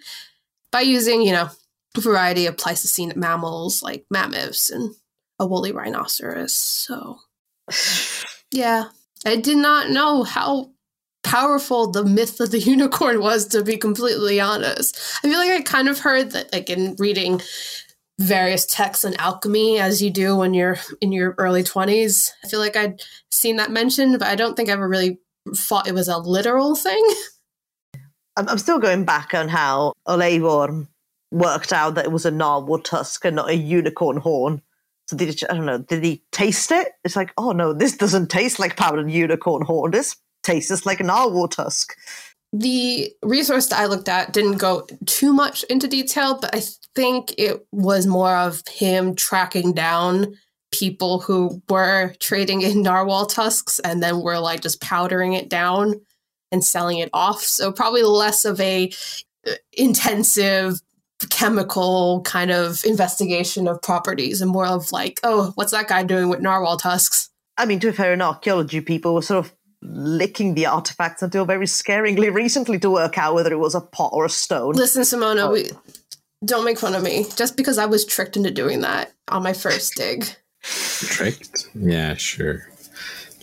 by 0.72 0.80
using, 0.80 1.22
you 1.22 1.32
know, 1.32 1.50
a 1.96 2.00
variety 2.00 2.46
of 2.46 2.56
Pleistocene 2.56 3.12
mammals 3.14 3.82
like 3.82 4.06
mammoths 4.10 4.70
and 4.70 4.94
a 5.44 5.46
woolly 5.46 5.72
rhinoceros. 5.72 6.54
So, 6.54 7.18
yeah, 8.50 8.86
I 9.24 9.36
did 9.36 9.58
not 9.58 9.90
know 9.90 10.22
how 10.24 10.70
powerful 11.22 11.90
the 11.90 12.04
myth 12.04 12.40
of 12.40 12.50
the 12.50 12.60
unicorn 12.74 13.20
was, 13.20 13.46
to 13.48 13.62
be 13.62 13.76
completely 13.76 14.40
honest. 14.40 14.98
I 15.22 15.28
feel 15.28 15.38
like 15.38 15.50
I 15.50 15.62
kind 15.62 15.88
of 15.88 15.98
heard 15.98 16.32
that, 16.32 16.52
like, 16.52 16.70
in 16.70 16.96
reading 16.98 17.40
various 18.20 18.64
texts 18.66 19.04
on 19.04 19.14
alchemy 19.14 19.80
as 19.80 20.00
you 20.00 20.08
do 20.08 20.36
when 20.36 20.54
you're 20.54 20.78
in 21.00 21.12
your 21.12 21.34
early 21.38 21.64
20s. 21.64 22.30
I 22.44 22.48
feel 22.48 22.60
like 22.60 22.76
I'd 22.76 23.02
seen 23.30 23.56
that 23.56 23.72
mentioned, 23.72 24.18
but 24.18 24.28
I 24.28 24.36
don't 24.36 24.56
think 24.56 24.68
I 24.68 24.72
ever 24.72 24.88
really 24.88 25.18
thought 25.54 25.88
it 25.88 25.94
was 25.94 26.08
a 26.08 26.18
literal 26.18 26.76
thing. 26.76 27.14
I'm, 28.36 28.48
I'm 28.48 28.58
still 28.58 28.78
going 28.78 29.04
back 29.04 29.34
on 29.34 29.48
how 29.48 29.94
Ole 30.06 30.40
Worm 30.40 30.88
worked 31.30 31.72
out 31.72 31.96
that 31.96 32.04
it 32.04 32.12
was 32.12 32.24
a 32.24 32.30
narwhal 32.30 32.78
tusk 32.78 33.24
and 33.24 33.36
not 33.36 33.50
a 33.50 33.56
unicorn 33.56 34.18
horn. 34.18 34.62
Did 35.16 35.34
he, 35.34 35.46
I 35.48 35.54
don't 35.54 35.66
know, 35.66 35.78
did 35.78 36.04
he 36.04 36.22
taste 36.32 36.70
it? 36.70 36.92
It's 37.04 37.16
like, 37.16 37.32
oh 37.36 37.52
no, 37.52 37.72
this 37.72 37.96
doesn't 37.96 38.30
taste 38.30 38.58
like 38.58 38.76
powdered 38.76 39.10
unicorn 39.10 39.64
horn. 39.64 39.90
This 39.90 40.16
tastes 40.42 40.86
like 40.86 41.00
narwhal 41.00 41.48
tusk. 41.48 41.96
The 42.52 43.12
resource 43.22 43.66
that 43.68 43.80
I 43.80 43.86
looked 43.86 44.08
at 44.08 44.32
didn't 44.32 44.58
go 44.58 44.86
too 45.06 45.32
much 45.32 45.64
into 45.64 45.88
detail, 45.88 46.38
but 46.40 46.54
I 46.54 46.62
think 46.94 47.34
it 47.36 47.66
was 47.72 48.06
more 48.06 48.36
of 48.36 48.62
him 48.68 49.16
tracking 49.16 49.72
down 49.72 50.36
people 50.70 51.20
who 51.20 51.62
were 51.68 52.14
trading 52.20 52.62
in 52.62 52.82
narwhal 52.82 53.26
tusks 53.26 53.78
and 53.80 54.02
then 54.02 54.20
were 54.20 54.38
like 54.38 54.60
just 54.60 54.80
powdering 54.80 55.32
it 55.32 55.48
down 55.48 56.00
and 56.52 56.64
selling 56.64 56.98
it 56.98 57.10
off. 57.12 57.42
So 57.42 57.72
probably 57.72 58.02
less 58.02 58.44
of 58.44 58.60
a 58.60 58.92
uh, 59.46 59.52
intensive 59.72 60.80
chemical 61.30 62.22
kind 62.22 62.50
of 62.50 62.84
investigation 62.84 63.68
of 63.68 63.80
properties 63.82 64.40
and 64.40 64.50
more 64.50 64.66
of 64.66 64.92
like, 64.92 65.20
oh, 65.22 65.52
what's 65.54 65.72
that 65.72 65.88
guy 65.88 66.02
doing 66.02 66.28
with 66.28 66.40
narwhal 66.40 66.76
tusks? 66.76 67.30
I 67.56 67.66
mean, 67.66 67.80
to 67.80 67.90
be 67.90 67.96
fair, 67.96 68.12
in 68.12 68.22
archaeology, 68.22 68.80
people 68.80 69.14
were 69.14 69.22
sort 69.22 69.44
of 69.44 69.54
licking 69.82 70.54
the 70.54 70.66
artifacts 70.66 71.22
until 71.22 71.44
very 71.44 71.66
scaringly 71.66 72.32
recently 72.32 72.78
to 72.78 72.90
work 72.90 73.18
out 73.18 73.34
whether 73.34 73.52
it 73.52 73.58
was 73.58 73.74
a 73.74 73.80
pot 73.80 74.10
or 74.12 74.24
a 74.24 74.30
stone. 74.30 74.74
Listen, 74.74 75.02
Simona, 75.02 75.48
oh. 75.48 75.52
we, 75.52 75.68
don't 76.44 76.64
make 76.64 76.78
fun 76.78 76.94
of 76.94 77.02
me 77.02 77.26
just 77.36 77.56
because 77.56 77.78
I 77.78 77.86
was 77.86 78.04
tricked 78.04 78.36
into 78.36 78.50
doing 78.50 78.80
that 78.80 79.12
on 79.28 79.42
my 79.42 79.52
first 79.52 79.94
dig. 79.94 80.26
Tricked? 80.62 81.68
Yeah, 81.74 82.14
sure. 82.14 82.68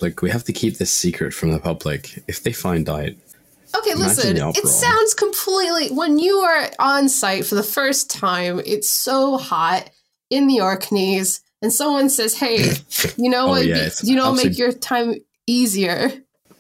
Like, 0.02 0.22
we 0.22 0.30
have 0.32 0.44
to 0.46 0.54
keep 0.54 0.78
this 0.78 0.92
secret 0.92 1.34
from 1.34 1.52
the 1.52 1.60
public. 1.60 2.24
If 2.28 2.44
they 2.44 2.52
find 2.52 2.90
out, 2.90 3.12
Okay, 3.78 3.94
listen. 3.96 4.38
It 4.38 4.68
sounds 4.68 5.14
completely 5.14 5.90
when 5.90 6.20
you 6.20 6.38
are 6.40 6.70
on 6.80 7.08
site 7.10 7.46
for 7.46 7.56
the 7.56 7.64
first 7.64 8.10
time. 8.10 8.62
It's 8.66 8.90
so 8.90 9.38
hot 9.38 9.90
in 10.30 10.48
the 10.48 10.60
Orkneys, 10.62 11.42
and 11.62 11.72
someone 11.72 12.10
says, 12.10 12.38
"Hey, 12.38 12.74
you 13.18 13.30
know 13.30 13.46
Oh, 13.46 13.50
what? 13.50 13.66
yeah, 13.66 13.90
be- 14.02 14.08
you 14.08 14.16
know, 14.16 14.34
make 14.34 14.58
your 14.58 14.72
time 14.72 15.16
easier 15.48 16.12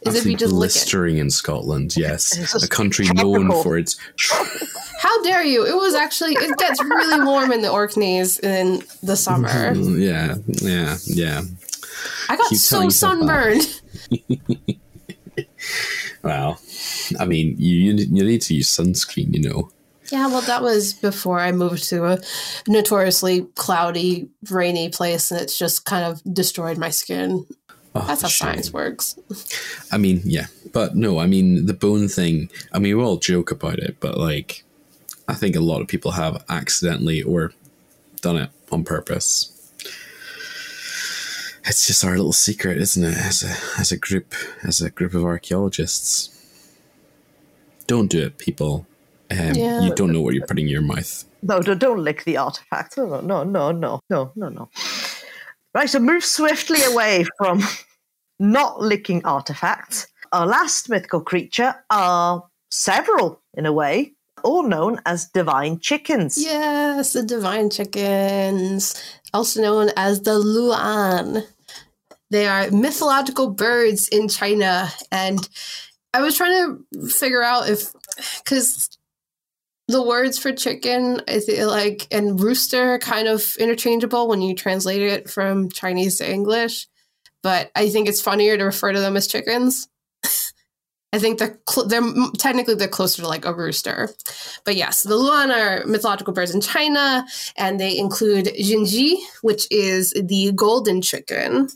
is 0.03 0.15
if 0.15 0.25
you 0.25 0.37
just 0.37 0.53
lick 0.53 0.69
it." 0.69 0.73
blistering 0.73 1.17
in 1.17 1.29
Scotland. 1.29 1.95
Yes, 1.97 2.63
a 2.63 2.67
country 2.67 3.07
known 3.13 3.51
for 3.63 3.77
its. 3.77 3.97
How 5.01 5.23
dare 5.23 5.43
you? 5.43 5.65
It 5.65 5.75
was 5.75 5.95
actually 5.95 6.33
it 6.33 6.57
gets 6.57 6.81
really 6.83 7.25
warm 7.25 7.51
in 7.51 7.61
the 7.61 7.69
Orkneys 7.71 8.39
in 8.39 8.83
the 9.03 9.15
summer. 9.17 9.49
Mm-hmm. 9.49 9.81
Mm-hmm. 9.81 10.01
Yeah, 10.01 10.35
yeah, 10.69 10.97
yeah. 11.05 11.41
I 12.29 12.37
got 12.37 12.49
Keep 12.49 12.59
so 12.59 12.75
telling 12.75 12.87
yourself 12.87 13.19
that. 13.19 13.61
sunburned. 13.63 14.77
Well, 16.23 16.59
I 17.19 17.25
mean, 17.25 17.55
you 17.57 17.93
you 17.93 18.23
need 18.23 18.41
to 18.43 18.53
use 18.55 18.69
sunscreen. 18.69 19.33
You 19.33 19.49
know. 19.49 19.71
Yeah, 20.11 20.27
well, 20.27 20.41
that 20.41 20.61
was 20.61 20.93
before 20.93 21.39
I 21.39 21.53
moved 21.53 21.85
to 21.89 22.05
a 22.05 22.19
notoriously 22.67 23.47
cloudy, 23.55 24.29
rainy 24.49 24.89
place, 24.89 25.31
and 25.31 25.39
it's 25.39 25.57
just 25.57 25.85
kind 25.85 26.03
of 26.03 26.21
destroyed 26.33 26.77
my 26.77 26.89
skin. 26.89 27.45
Oh, 27.95 28.05
That's 28.07 28.21
how 28.21 28.27
shame. 28.27 28.47
science 28.47 28.73
works. 28.73 29.17
I 29.91 29.97
mean, 29.97 30.21
yeah, 30.23 30.47
but 30.73 30.95
no, 30.95 31.19
I 31.19 31.27
mean 31.27 31.65
the 31.65 31.73
bone 31.73 32.07
thing. 32.07 32.49
I 32.73 32.79
mean, 32.79 32.97
we 32.97 33.03
all 33.03 33.17
joke 33.17 33.51
about 33.51 33.79
it, 33.79 33.97
but 33.99 34.17
like, 34.17 34.63
I 35.27 35.33
think 35.33 35.55
a 35.55 35.61
lot 35.61 35.81
of 35.81 35.87
people 35.87 36.11
have 36.11 36.43
accidentally 36.49 37.21
or 37.21 37.53
done 38.21 38.37
it 38.37 38.49
on 38.71 38.83
purpose. 38.83 39.60
It's 41.65 41.85
just 41.87 42.03
our 42.03 42.11
little 42.11 42.33
secret, 42.33 42.77
isn't 42.77 43.03
it? 43.03 43.17
As 43.17 43.43
a 43.43 43.79
as 43.79 43.91
a 43.91 43.97
group, 43.97 44.33
as 44.63 44.81
a 44.81 44.89
group 44.89 45.13
of 45.13 45.23
archaeologists, 45.23 46.29
don't 47.87 48.09
do 48.09 48.25
it, 48.25 48.37
people. 48.37 48.85
Um, 49.29 49.53
Yeah. 49.53 49.81
You 49.81 49.93
don't 49.95 50.11
know 50.11 50.21
what 50.21 50.33
you're 50.33 50.45
putting 50.47 50.65
in 50.65 50.71
your 50.71 50.81
mouth. 50.81 51.25
No, 51.43 51.59
no, 51.59 51.73
don't 51.75 52.03
lick 52.03 52.23
the 52.23 52.37
artifact. 52.37 52.97
No, 52.97 53.21
no, 53.21 53.43
no, 53.43 53.71
no, 53.71 53.99
no, 54.09 54.31
no, 54.35 54.49
no. 54.49 54.69
Right, 55.73 55.89
so 55.89 55.99
move 55.99 56.23
swiftly 56.25 56.83
away 56.83 57.25
from 57.37 57.61
not 58.39 58.81
licking 58.81 59.23
artifacts. 59.25 60.07
Our 60.31 60.45
last 60.45 60.89
mythical 60.89 61.21
creature 61.21 61.75
are 61.89 62.43
several, 62.69 63.41
in 63.55 63.65
a 63.65 63.71
way, 63.73 64.13
all 64.43 64.63
known 64.63 64.99
as 65.05 65.27
divine 65.27 65.79
chickens. 65.79 66.37
Yes, 66.37 67.13
the 67.13 67.23
divine 67.23 67.69
chickens, 67.69 68.95
also 69.33 69.61
known 69.61 69.91
as 69.95 70.21
the 70.21 70.37
Luan. 70.37 71.43
They 72.29 72.47
are 72.47 72.71
mythological 72.71 73.49
birds 73.49 74.07
in 74.07 74.29
China, 74.29 74.89
and 75.11 75.47
I 76.13 76.21
was 76.21 76.37
trying 76.37 76.83
to 76.93 77.09
figure 77.09 77.43
out 77.43 77.69
if 77.69 77.91
because 78.43 78.89
the 79.87 80.01
words 80.01 80.37
for 80.37 80.53
chicken, 80.53 81.21
I 81.27 81.41
like, 81.63 82.07
and 82.11 82.39
rooster 82.39 82.97
kind 82.99 83.27
of 83.27 83.55
interchangeable 83.57 84.27
when 84.27 84.41
you 84.41 84.55
translate 84.55 85.01
it 85.01 85.29
from 85.29 85.69
Chinese 85.69 86.17
to 86.17 86.31
English. 86.31 86.87
But 87.43 87.71
I 87.75 87.89
think 87.89 88.07
it's 88.07 88.21
funnier 88.21 88.57
to 88.57 88.63
refer 88.63 88.93
to 88.93 88.99
them 88.99 89.17
as 89.17 89.27
chickens. 89.27 89.89
I 91.13 91.19
think 91.19 91.39
they're 91.39 91.59
cl- 91.69 91.87
they're 91.87 92.01
technically 92.37 92.75
they're 92.75 92.87
closer 92.87 93.21
to 93.21 93.27
like 93.27 93.45
a 93.45 93.53
rooster. 93.53 94.09
But 94.63 94.75
yes, 94.75 95.03
the 95.03 95.17
Luan 95.17 95.51
are 95.51 95.85
mythological 95.85 96.33
birds 96.33 96.55
in 96.55 96.61
China, 96.61 97.25
and 97.57 97.79
they 97.79 97.97
include 97.97 98.45
Jinji, 98.47 99.17
which 99.41 99.67
is 99.71 100.11
the 100.11 100.51
golden 100.55 101.01
chicken, 101.01 101.67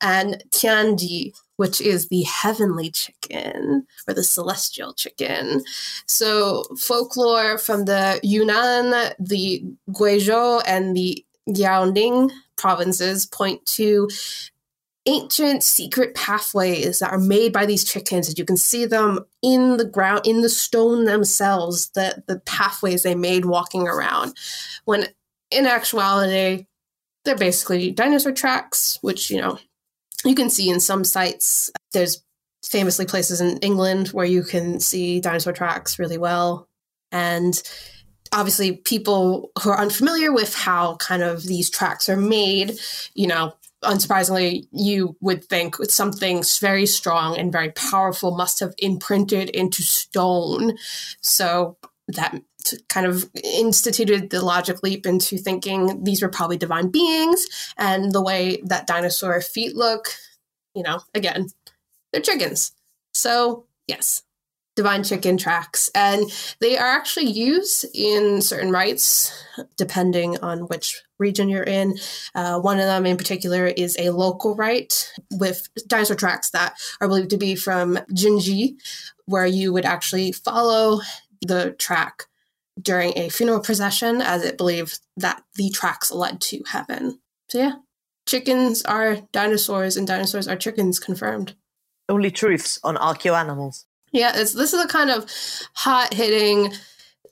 and 0.00 0.42
Tianji, 0.50 1.32
which 1.56 1.80
is 1.82 2.08
the 2.08 2.22
heavenly 2.22 2.90
chicken 2.90 3.86
or 4.08 4.14
the 4.14 4.24
celestial 4.24 4.94
chicken. 4.94 5.62
So 6.06 6.64
folklore 6.78 7.58
from 7.58 7.84
the 7.84 8.18
Yunnan, 8.22 9.12
the 9.18 9.62
Guizhou, 9.90 10.62
and 10.66 10.96
the 10.96 11.22
Liaoning 11.48 12.30
provinces 12.56 13.26
point 13.26 13.64
to 13.66 14.08
ancient 15.10 15.62
secret 15.62 16.14
pathways 16.14 17.00
that 17.00 17.10
are 17.10 17.18
made 17.18 17.52
by 17.52 17.66
these 17.66 17.84
chickens 17.84 18.28
and 18.28 18.38
you 18.38 18.44
can 18.44 18.56
see 18.56 18.86
them 18.86 19.24
in 19.42 19.76
the 19.76 19.84
ground 19.84 20.20
in 20.24 20.40
the 20.40 20.48
stone 20.48 21.04
themselves 21.04 21.90
the 21.90 22.22
the 22.28 22.38
pathways 22.40 23.02
they 23.02 23.14
made 23.14 23.44
walking 23.44 23.88
around. 23.88 24.36
When 24.84 25.06
in 25.50 25.66
actuality 25.66 26.66
they're 27.24 27.36
basically 27.36 27.90
dinosaur 27.90 28.32
tracks 28.32 28.98
which 29.02 29.30
you 29.30 29.40
know 29.40 29.58
you 30.24 30.34
can 30.34 30.50
see 30.50 30.68
in 30.68 30.80
some 30.80 31.04
sites. 31.04 31.70
There's 31.92 32.22
famously 32.64 33.06
places 33.06 33.40
in 33.40 33.56
England 33.58 34.08
where 34.08 34.26
you 34.26 34.42
can 34.42 34.80
see 34.80 35.20
dinosaur 35.20 35.52
tracks 35.52 35.98
really 35.98 36.18
well. 36.18 36.68
And 37.10 37.60
obviously 38.32 38.76
people 38.76 39.50
who 39.62 39.70
are 39.70 39.80
unfamiliar 39.80 40.32
with 40.32 40.54
how 40.54 40.96
kind 40.96 41.22
of 41.22 41.42
these 41.42 41.68
tracks 41.68 42.08
are 42.08 42.16
made 42.16 42.78
you 43.14 43.26
know 43.26 43.52
unsurprisingly, 43.84 44.66
you 44.72 45.16
would 45.20 45.44
think 45.44 45.76
something 45.88 46.42
very 46.60 46.86
strong 46.86 47.36
and 47.38 47.52
very 47.52 47.70
powerful 47.72 48.36
must 48.36 48.60
have 48.60 48.74
imprinted 48.78 49.50
into 49.50 49.82
stone. 49.82 50.76
So 51.20 51.78
that 52.08 52.40
kind 52.88 53.06
of 53.06 53.30
instituted 53.42 54.30
the 54.30 54.44
logic 54.44 54.82
leap 54.82 55.06
into 55.06 55.38
thinking 55.38 56.04
these 56.04 56.22
were 56.22 56.28
probably 56.28 56.56
divine 56.56 56.88
beings. 56.88 57.46
And 57.78 58.12
the 58.12 58.22
way 58.22 58.60
that 58.64 58.86
dinosaur 58.86 59.40
feet 59.40 59.76
look, 59.76 60.08
you 60.74 60.82
know, 60.82 61.00
again, 61.14 61.48
they're 62.12 62.22
chickens. 62.22 62.72
So, 63.14 63.66
yes, 63.86 64.22
divine 64.80 65.04
chicken 65.04 65.36
tracks. 65.36 65.90
And 65.94 66.32
they 66.60 66.78
are 66.78 66.86
actually 66.86 67.26
used 67.26 67.84
in 67.94 68.40
certain 68.40 68.72
rites, 68.72 69.30
depending 69.76 70.38
on 70.38 70.60
which 70.60 71.02
region 71.18 71.50
you're 71.50 71.62
in. 71.62 71.98
Uh, 72.34 72.58
one 72.58 72.78
of 72.78 72.86
them 72.86 73.04
in 73.04 73.18
particular 73.18 73.66
is 73.66 73.94
a 73.98 74.08
local 74.08 74.56
rite 74.56 75.12
with 75.32 75.68
dinosaur 75.86 76.16
tracks 76.16 76.48
that 76.52 76.78
are 76.98 77.08
believed 77.08 77.28
to 77.28 77.36
be 77.36 77.54
from 77.54 77.98
Jinji, 78.10 78.76
where 79.26 79.44
you 79.44 79.70
would 79.70 79.84
actually 79.84 80.32
follow 80.32 81.00
the 81.42 81.72
track 81.72 82.24
during 82.80 83.12
a 83.18 83.28
funeral 83.28 83.60
procession, 83.60 84.22
as 84.22 84.42
it 84.42 84.56
believed 84.56 84.98
that 85.18 85.42
the 85.56 85.68
tracks 85.68 86.10
led 86.10 86.40
to 86.40 86.62
heaven. 86.66 87.20
So, 87.50 87.58
yeah, 87.58 87.72
chickens 88.26 88.82
are 88.84 89.18
dinosaurs 89.30 89.98
and 89.98 90.06
dinosaurs 90.06 90.48
are 90.48 90.56
chickens, 90.56 90.98
confirmed. 90.98 91.54
Only 92.08 92.30
truths 92.30 92.80
on 92.82 92.96
archeo 92.96 93.38
animals. 93.38 93.84
Yeah, 94.12 94.32
it's, 94.34 94.52
this 94.52 94.74
is 94.74 94.84
a 94.84 94.88
kind 94.88 95.10
of 95.10 95.26
hot 95.74 96.14
hitting 96.14 96.72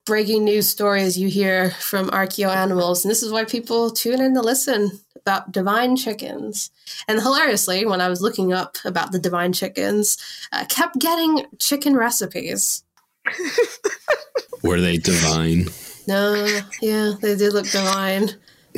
breaking 0.06 0.44
news 0.44 0.68
stories 0.68 1.18
you 1.18 1.28
hear 1.28 1.70
from 1.72 2.08
archeo 2.10 2.48
animals, 2.54 3.04
and 3.04 3.10
this 3.10 3.22
is 3.22 3.30
why 3.30 3.44
people 3.44 3.90
tune 3.90 4.22
in 4.22 4.34
to 4.34 4.40
listen 4.40 4.90
about 5.16 5.52
divine 5.52 5.96
chickens. 5.96 6.70
And 7.06 7.20
hilariously, 7.20 7.84
when 7.84 8.00
I 8.00 8.08
was 8.08 8.22
looking 8.22 8.52
up 8.52 8.78
about 8.84 9.12
the 9.12 9.18
divine 9.18 9.52
chickens, 9.52 10.16
I 10.50 10.64
kept 10.64 10.98
getting 10.98 11.44
chicken 11.58 11.94
recipes. 11.94 12.82
Were 14.62 14.80
they 14.80 14.96
divine? 14.96 15.66
No, 16.06 16.60
yeah, 16.80 17.12
they 17.20 17.36
did 17.36 17.52
look 17.52 17.68
divine. 17.68 18.30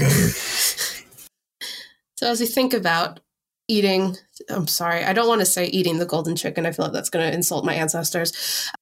so 2.17 2.27
as 2.29 2.41
we 2.41 2.47
think 2.47 2.75
about 2.75 3.21
eating, 3.71 4.17
I'm 4.49 4.67
sorry, 4.67 5.05
I 5.05 5.13
don't 5.13 5.29
want 5.29 5.41
to 5.41 5.47
say 5.47 5.67
eating 5.67 5.99
the 5.99 6.07
golden 6.07 6.35
chicken. 6.35 6.67
I 6.67 6.73
feel 6.73 6.87
like 6.87 6.93
that's 6.93 7.09
going 7.09 7.27
to 7.27 7.33
insult 7.33 7.65
my 7.65 7.75
ancestors. 7.75 8.33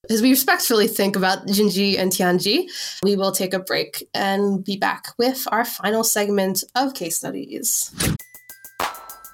As 0.09 0.23
we 0.23 0.31
respectfully 0.31 0.89
think 0.89 1.15
about 1.15 1.47
Jinji 1.47 1.99
and 1.99 2.11
Tianji, 2.11 2.67
we 3.03 3.15
will 3.15 3.33
take 3.33 3.53
a 3.53 3.59
break 3.59 4.09
and 4.15 4.65
be 4.65 4.77
back 4.77 5.09
with 5.19 5.47
our 5.53 5.65
final 5.65 6.03
segment 6.03 6.65
of 6.75 6.95
case 6.95 7.17
studies. 7.17 7.93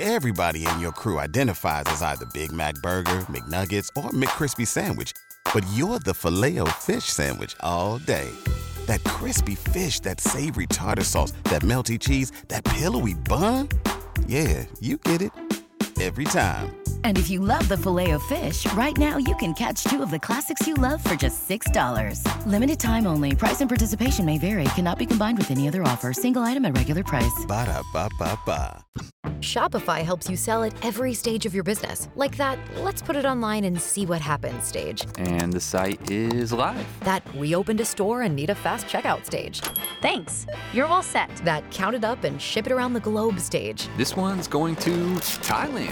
Everybody 0.01 0.67
in 0.67 0.81
your 0.81 0.91
crew 0.91 1.21
identifies 1.21 1.85
as 1.87 2.03
either 2.03 2.27
Big 2.35 2.51
Mac 2.51 2.75
Burger, 2.83 3.25
McNuggets, 3.31 3.89
or 3.97 4.11
McCrispy 4.11 4.67
Sandwich. 4.67 5.13
But 5.53 5.65
you're 5.73 6.01
the 6.01 6.15
filet 6.15 6.59
fish 6.81 7.05
Sandwich 7.05 7.55
all 7.61 7.99
day. 7.99 8.29
That 8.87 9.05
crispy 9.05 9.55
fish, 9.55 10.01
that 10.01 10.21
savory 10.21 10.67
tartar 10.67 11.05
sauce, 11.05 11.33
that 11.45 11.63
melty 11.63 11.99
cheese, 11.99 12.33
that 12.49 12.65
pillowy 12.65 13.15
bun. 13.15 13.69
Yeah, 14.27 14.65
you 14.81 14.99
get 14.99 15.23
it. 15.23 15.33
Every 16.01 16.25
time. 16.25 16.75
And 17.05 17.19
if 17.19 17.29
you 17.31 17.41
love 17.41 17.69
the 17.69 17.77
filet 17.77 18.13
of 18.13 18.23
fish, 18.23 18.67
right 18.73 18.97
now 18.97 19.19
you 19.19 19.37
can 19.37 19.53
catch 19.53 19.85
two 19.85 20.03
of 20.03 20.11
the 20.11 20.19
classics 20.19 20.67
you 20.67 20.75
love 20.75 21.05
for 21.05 21.15
just 21.15 21.47
$6. 21.49 22.47
Limited 22.47 22.81
time 22.81 23.07
only. 23.07 23.35
Price 23.37 23.61
and 23.61 23.69
participation 23.69 24.25
may 24.25 24.39
vary. 24.39 24.65
Cannot 24.75 24.99
be 24.99 25.07
combined 25.07 25.39
with 25.39 25.51
any 25.51 25.69
other 25.69 25.83
offer. 25.83 26.13
Single 26.13 26.43
item 26.43 26.65
at 26.65 26.77
regular 26.77 27.05
price. 27.05 27.45
Ba 27.47 27.67
da 27.67 27.83
ba 27.93 28.09
ba 28.19 28.39
ba. 28.47 28.85
Shopify 29.41 30.03
helps 30.03 30.31
you 30.31 30.37
sell 30.37 30.65
at 30.65 30.73
every 30.83 31.13
stage 31.13 31.45
of 31.45 31.55
your 31.55 31.65
business. 31.65 32.09
Like 32.17 32.39
that, 32.39 32.59
let's 32.79 33.03
put 33.03 33.17
it 33.17 33.27
online 33.27 33.65
and 33.65 33.79
see 33.79 34.07
what 34.07 34.23
happens 34.23 34.65
stage. 34.65 35.05
And 35.19 35.53
the 35.53 35.61
site 35.61 36.11
is 36.11 36.51
live. 36.51 36.87
That 37.01 37.23
we 37.35 37.55
opened 37.55 37.81
a 37.81 37.85
store 37.85 38.23
and 38.23 38.35
need 38.35 38.49
a 38.49 38.55
fast 38.55 38.87
checkout 38.87 39.27
stage. 39.27 39.61
Thanks. 40.01 40.47
You're 40.73 40.87
all 40.87 41.03
set. 41.03 41.29
That 41.45 41.71
count 41.71 41.95
it 41.95 42.05
up 42.05 42.25
and 42.25 42.41
ship 42.41 42.65
it 42.67 42.73
around 42.73 42.95
the 42.95 43.01
globe 43.01 43.39
stage. 43.39 43.89
This 43.99 44.17
one's 44.17 44.49
going 44.49 44.77
to 44.77 44.91
Thailand. 45.45 45.84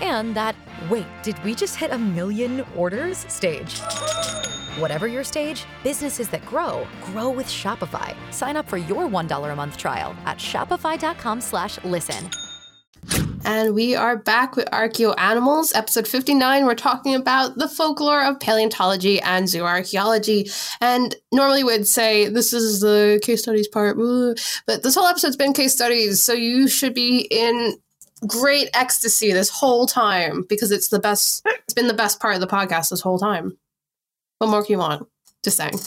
And 0.00 0.34
that, 0.34 0.54
wait, 0.88 1.06
did 1.22 1.42
we 1.44 1.54
just 1.54 1.76
hit 1.76 1.90
a 1.90 1.98
million 1.98 2.64
orders 2.76 3.18
stage? 3.28 3.80
Whatever 4.78 5.06
your 5.06 5.24
stage, 5.24 5.64
businesses 5.82 6.28
that 6.28 6.44
grow 6.46 6.86
grow 7.04 7.30
with 7.30 7.46
Shopify. 7.46 8.14
Sign 8.32 8.56
up 8.56 8.68
for 8.68 8.78
your 8.78 9.08
$1 9.08 9.52
a 9.52 9.56
month 9.56 9.76
trial 9.76 10.14
at 10.24 10.38
shopify.com 10.38 11.40
slash 11.40 11.82
listen. 11.84 12.30
And 13.44 13.74
we 13.74 13.94
are 13.94 14.16
back 14.16 14.56
with 14.56 14.66
Archeo 14.66 15.14
Animals, 15.16 15.72
episode 15.74 16.06
59. 16.06 16.66
We're 16.66 16.74
talking 16.74 17.14
about 17.14 17.56
the 17.56 17.68
folklore 17.68 18.22
of 18.22 18.38
paleontology 18.40 19.20
and 19.20 19.46
zooarchaeology. 19.46 20.76
And 20.80 21.14
normally 21.32 21.64
we'd 21.64 21.86
say 21.86 22.28
this 22.28 22.52
is 22.52 22.80
the 22.80 23.20
case 23.22 23.42
studies 23.42 23.68
part, 23.68 23.96
but 24.66 24.82
this 24.82 24.94
whole 24.94 25.06
episode's 25.06 25.36
been 25.36 25.52
case 25.52 25.72
studies, 25.72 26.20
so 26.20 26.32
you 26.32 26.68
should 26.68 26.94
be 26.94 27.20
in 27.30 27.76
great 28.26 28.68
ecstasy 28.74 29.32
this 29.32 29.50
whole 29.50 29.86
time 29.86 30.44
because 30.48 30.70
it's 30.70 30.88
the 30.88 30.98
best 30.98 31.46
it's 31.46 31.74
been 31.74 31.88
the 31.88 31.94
best 31.94 32.20
part 32.20 32.34
of 32.34 32.40
the 32.40 32.46
podcast 32.46 32.90
this 32.90 33.00
whole 33.00 33.18
time. 33.18 33.56
What 34.38 34.50
more 34.50 34.62
can 34.62 34.72
you 34.72 34.78
want? 34.78 35.08
Just 35.44 35.56
saying. 35.56 35.78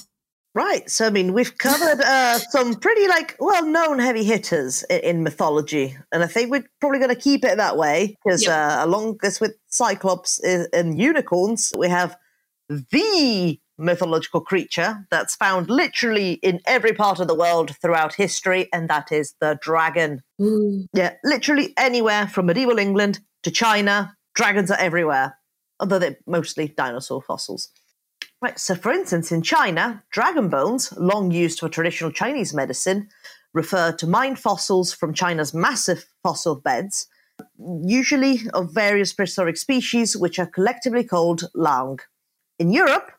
Right. 0.54 0.90
So, 0.90 1.08
I 1.08 1.12
mean, 1.12 1.32
we've 1.32 1.58
covered 1.58 2.02
uh, 2.02 2.38
some 2.38 2.76
pretty 2.76 3.08
like 3.08 3.38
well-known 3.40 4.00
heavy 4.00 4.26
hitters 4.26 4.84
in, 4.84 5.00
in, 5.00 5.24
mythology, 5.24 5.96
and 6.12 6.24
I 6.24 6.28
think 6.28 6.52
we're 6.52 6.66
probably 6.82 7.00
going 7.00 7.16
to 7.16 7.22
keep 7.22 7.46
it 7.46 7.56
that 7.56 7.78
way 7.78 8.18
because 8.24 8.44
yep. 8.44 8.52
uh, 8.52 8.86
along 8.86 9.20
this 9.22 9.40
with 9.40 9.56
Cyclops 9.68 10.40
and 10.40 11.00
unicorns, 11.00 11.72
we 11.78 11.88
have 11.88 12.18
the 12.68 13.60
mythological 13.82 14.42
creature 14.42 15.06
that's 15.10 15.36
found 15.36 15.70
literally 15.70 16.34
in 16.34 16.62
every 16.66 16.94
part 16.94 17.20
of 17.20 17.28
the 17.28 17.36
world 17.36 17.76
throughout 17.82 18.14
history, 18.14 18.70
and 18.72 18.90
that 18.90 19.12
is 19.12 19.36
the 19.42 19.58
dragon. 19.62 20.22
Ooh. 20.42 20.86
Yeah, 20.94 21.16
literally 21.24 21.74
anywhere 21.78 22.28
from 22.28 22.46
medieval 22.46 22.80
England 22.80 23.20
to 23.44 23.52
China, 23.52 24.16
dragons 24.36 24.72
are 24.72 24.80
everywhere, 24.80 25.38
although 25.80 26.00
they're 26.00 26.18
mostly 26.26 26.70
dinosaur 26.70 27.22
fossils. 27.22 27.70
Right, 28.42 28.58
so 28.58 28.76
for 28.76 28.92
instance, 28.92 29.32
in 29.32 29.42
China, 29.42 30.04
dragon 30.12 30.50
bones, 30.50 30.92
long 30.98 31.32
used 31.32 31.60
for 31.60 31.70
traditional 31.70 32.12
Chinese 32.12 32.54
medicine, 32.54 33.10
refer 33.54 33.92
to 33.94 34.08
mined 34.08 34.40
fossils 34.40 34.94
from 34.94 35.14
China's 35.14 35.54
massive 35.54 36.06
fossil 36.24 36.56
beds, 36.56 37.08
usually 37.86 38.42
of 38.54 38.74
various 38.74 39.14
prehistoric 39.14 39.58
species, 39.58 40.16
which 40.18 40.40
are 40.40 40.46
collectively 40.46 41.04
called 41.04 41.44
lang. 41.54 42.00
In 42.58 42.72
Europe, 42.72 43.12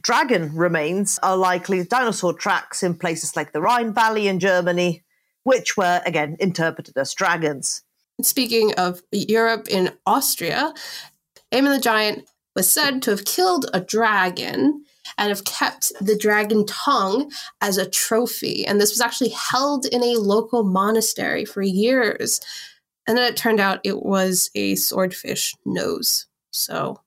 dragon 0.00 0.54
remains 0.54 1.18
are 1.22 1.36
likely 1.36 1.84
dinosaur 1.84 2.32
tracks 2.32 2.82
in 2.82 2.94
places 2.94 3.36
like 3.36 3.52
the 3.52 3.60
Rhine 3.60 3.92
Valley 3.92 4.28
in 4.28 4.38
Germany, 4.38 5.02
which 5.44 5.76
were 5.76 6.00
again 6.04 6.36
interpreted 6.40 6.96
as 6.96 7.14
dragons. 7.14 7.82
Speaking 8.22 8.72
of 8.74 9.02
Europe, 9.12 9.68
in 9.68 9.92
Austria, 10.06 10.72
Haymon 11.50 11.72
the 11.72 11.80
Giant 11.80 12.26
was 12.54 12.72
said 12.72 13.02
to 13.02 13.10
have 13.10 13.24
killed 13.24 13.66
a 13.74 13.80
dragon 13.80 14.84
and 15.18 15.28
have 15.28 15.44
kept 15.44 15.92
the 16.00 16.16
dragon 16.16 16.66
tongue 16.66 17.30
as 17.60 17.78
a 17.78 17.88
trophy. 17.88 18.66
And 18.66 18.80
this 18.80 18.90
was 18.90 19.00
actually 19.00 19.30
held 19.30 19.86
in 19.86 20.02
a 20.02 20.18
local 20.18 20.64
monastery 20.64 21.44
for 21.44 21.62
years. 21.62 22.40
And 23.06 23.16
then 23.16 23.30
it 23.30 23.36
turned 23.36 23.60
out 23.60 23.80
it 23.84 24.02
was 24.02 24.50
a 24.54 24.74
swordfish 24.74 25.54
nose. 25.64 26.26
So, 26.50 27.00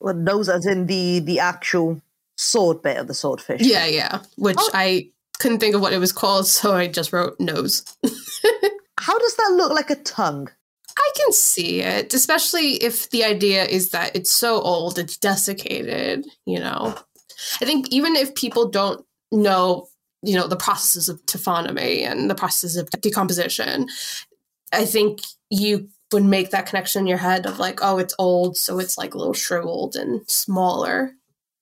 well, 0.00 0.14
nose 0.14 0.48
as 0.48 0.64
in 0.64 0.86
the 0.86 1.20
the 1.20 1.40
actual 1.40 2.00
sword 2.42 2.82
bit 2.82 2.98
of 2.98 3.06
the 3.06 3.14
swordfish. 3.14 3.62
Yeah, 3.62 3.86
yeah. 3.86 4.20
Which 4.36 4.58
oh. 4.58 4.70
I 4.74 5.10
couldn't 5.38 5.58
think 5.58 5.74
of 5.74 5.80
what 5.80 5.92
it 5.92 5.98
was 5.98 6.12
called, 6.12 6.46
so 6.46 6.74
I 6.74 6.88
just 6.88 7.12
wrote 7.12 7.38
nose. 7.40 7.84
How 9.00 9.18
does 9.18 9.36
that 9.36 9.54
look 9.56 9.72
like 9.72 9.90
a 9.90 9.96
tongue? 9.96 10.48
I 10.96 11.10
can 11.16 11.32
see 11.32 11.80
it, 11.80 12.12
especially 12.12 12.74
if 12.74 13.10
the 13.10 13.24
idea 13.24 13.64
is 13.64 13.90
that 13.90 14.14
it's 14.14 14.30
so 14.30 14.60
old, 14.60 14.98
it's 14.98 15.16
desiccated, 15.16 16.26
you 16.46 16.60
know. 16.60 16.94
I 17.60 17.64
think 17.64 17.88
even 17.90 18.14
if 18.14 18.34
people 18.34 18.68
don't 18.68 19.04
know, 19.32 19.88
you 20.22 20.36
know, 20.36 20.46
the 20.46 20.56
processes 20.56 21.08
of 21.08 21.24
taphonomy 21.26 22.02
and 22.02 22.30
the 22.30 22.34
processes 22.34 22.76
of 22.76 22.90
decomposition, 23.00 23.88
I 24.72 24.84
think 24.84 25.22
you 25.50 25.88
would 26.12 26.24
make 26.24 26.50
that 26.50 26.66
connection 26.66 27.00
in 27.00 27.06
your 27.06 27.18
head 27.18 27.46
of 27.46 27.58
like, 27.58 27.80
oh, 27.82 27.98
it's 27.98 28.14
old, 28.18 28.56
so 28.56 28.78
it's 28.78 28.98
like 28.98 29.14
a 29.14 29.18
little 29.18 29.34
shriveled 29.34 29.96
and 29.96 30.28
smaller, 30.30 31.14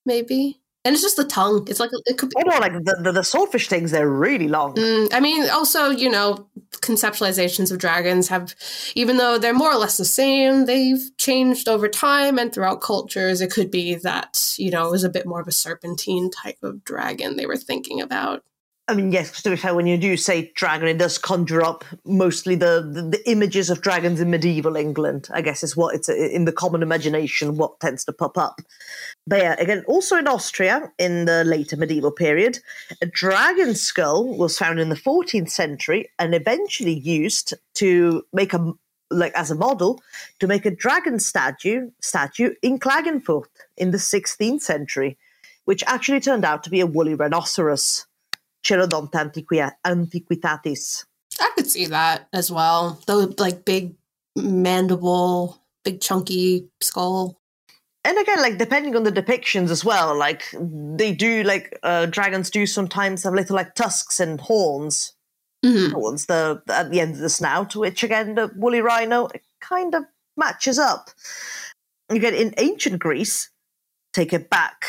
maybe 0.04 0.59
and 0.84 0.94
it's 0.94 1.02
just 1.02 1.16
the 1.16 1.24
tongue. 1.24 1.66
It's 1.68 1.78
like 1.78 1.90
it 2.06 2.16
could. 2.16 2.30
Be- 2.30 2.36
I 2.38 2.42
know, 2.42 2.58
like 2.58 2.72
the, 2.72 3.00
the, 3.02 3.12
the 3.12 3.22
swordfish 3.22 3.68
things. 3.68 3.90
They're 3.90 4.08
really 4.08 4.48
long. 4.48 4.74
Mm, 4.74 5.08
I 5.12 5.20
mean, 5.20 5.48
also, 5.50 5.90
you 5.90 6.08
know, 6.08 6.48
conceptualizations 6.76 7.70
of 7.70 7.78
dragons 7.78 8.28
have, 8.28 8.54
even 8.94 9.18
though 9.18 9.38
they're 9.38 9.52
more 9.52 9.72
or 9.72 9.78
less 9.78 9.98
the 9.98 10.06
same, 10.06 10.64
they've 10.64 11.10
changed 11.18 11.68
over 11.68 11.86
time 11.86 12.38
and 12.38 12.52
throughout 12.52 12.80
cultures. 12.80 13.42
It 13.42 13.50
could 13.50 13.70
be 13.70 13.96
that 13.96 14.54
you 14.58 14.70
know 14.70 14.88
it 14.88 14.92
was 14.92 15.04
a 15.04 15.10
bit 15.10 15.26
more 15.26 15.40
of 15.40 15.48
a 15.48 15.52
serpentine 15.52 16.30
type 16.30 16.62
of 16.62 16.82
dragon 16.84 17.36
they 17.36 17.46
were 17.46 17.58
thinking 17.58 18.00
about. 18.00 18.42
I 18.90 18.94
mean, 18.94 19.12
yes, 19.12 19.40
to 19.42 19.50
be 19.50 19.56
fair, 19.56 19.72
when 19.72 19.86
you 19.86 19.96
do 19.96 20.16
say 20.16 20.50
dragon, 20.56 20.88
it 20.88 20.98
does 20.98 21.16
conjure 21.16 21.62
up 21.62 21.84
mostly 22.04 22.56
the, 22.56 22.90
the, 22.92 23.02
the, 23.02 23.30
images 23.30 23.70
of 23.70 23.82
dragons 23.82 24.20
in 24.20 24.30
medieval 24.30 24.74
England, 24.74 25.28
I 25.32 25.42
guess 25.42 25.62
is 25.62 25.76
what 25.76 25.94
it's 25.94 26.08
in 26.08 26.44
the 26.44 26.50
common 26.50 26.82
imagination, 26.82 27.56
what 27.56 27.78
tends 27.78 28.04
to 28.06 28.12
pop 28.12 28.36
up. 28.36 28.60
Again, 29.30 29.84
also 29.86 30.16
in 30.16 30.26
Austria 30.26 30.92
in 30.98 31.24
the 31.24 31.44
later 31.44 31.76
medieval 31.76 32.10
period, 32.10 32.58
a 33.00 33.06
dragon 33.06 33.74
skull 33.74 34.36
was 34.36 34.58
found 34.58 34.80
in 34.80 34.88
the 34.88 34.96
14th 34.96 35.50
century 35.50 36.10
and 36.18 36.34
eventually 36.34 36.98
used 36.98 37.54
to 37.74 38.24
make 38.32 38.52
a 38.54 38.72
like 39.10 39.32
as 39.34 39.50
a 39.50 39.56
model 39.56 40.00
to 40.38 40.46
make 40.46 40.64
a 40.64 40.70
dragon 40.70 41.18
statue 41.18 41.90
statue 42.00 42.54
in 42.62 42.78
Klagenfurt 42.78 43.46
in 43.76 43.90
the 43.90 43.98
16th 43.98 44.62
century, 44.62 45.18
which 45.64 45.82
actually 45.86 46.20
turned 46.20 46.44
out 46.44 46.62
to 46.64 46.70
be 46.70 46.80
a 46.80 46.86
woolly 46.86 47.14
rhinoceros. 47.14 48.06
Coelodonta 48.62 49.32
antiquitatis. 49.84 51.04
I 51.40 51.50
could 51.56 51.70
see 51.70 51.86
that 51.86 52.28
as 52.32 52.50
well. 52.50 53.00
The 53.06 53.34
like 53.38 53.64
big 53.64 53.94
mandible, 54.36 55.62
big 55.82 56.00
chunky 56.00 56.68
skull. 56.80 57.39
And 58.04 58.18
again, 58.18 58.40
like 58.40 58.58
depending 58.58 58.96
on 58.96 59.02
the 59.02 59.12
depictions 59.12 59.70
as 59.70 59.84
well, 59.84 60.16
like 60.16 60.44
they 60.58 61.14
do, 61.14 61.42
like 61.42 61.78
uh, 61.82 62.06
dragons 62.06 62.48
do 62.48 62.66
sometimes 62.66 63.24
have 63.24 63.34
little 63.34 63.56
like 63.56 63.74
tusks 63.74 64.20
and 64.20 64.40
horns 64.40 65.14
mm-hmm. 65.64 65.92
towards 65.92 66.26
the 66.26 66.62
at 66.68 66.90
the 66.90 67.00
end 67.00 67.14
of 67.14 67.20
the 67.20 67.28
snout, 67.28 67.76
which 67.76 68.02
again 68.02 68.36
the 68.36 68.50
woolly 68.56 68.80
rhino 68.80 69.28
kind 69.60 69.94
of 69.94 70.04
matches 70.36 70.78
up. 70.78 71.10
Again, 72.08 72.34
in 72.34 72.54
ancient 72.56 72.98
Greece, 72.98 73.50
take 74.12 74.32
it 74.32 74.48
back 74.48 74.86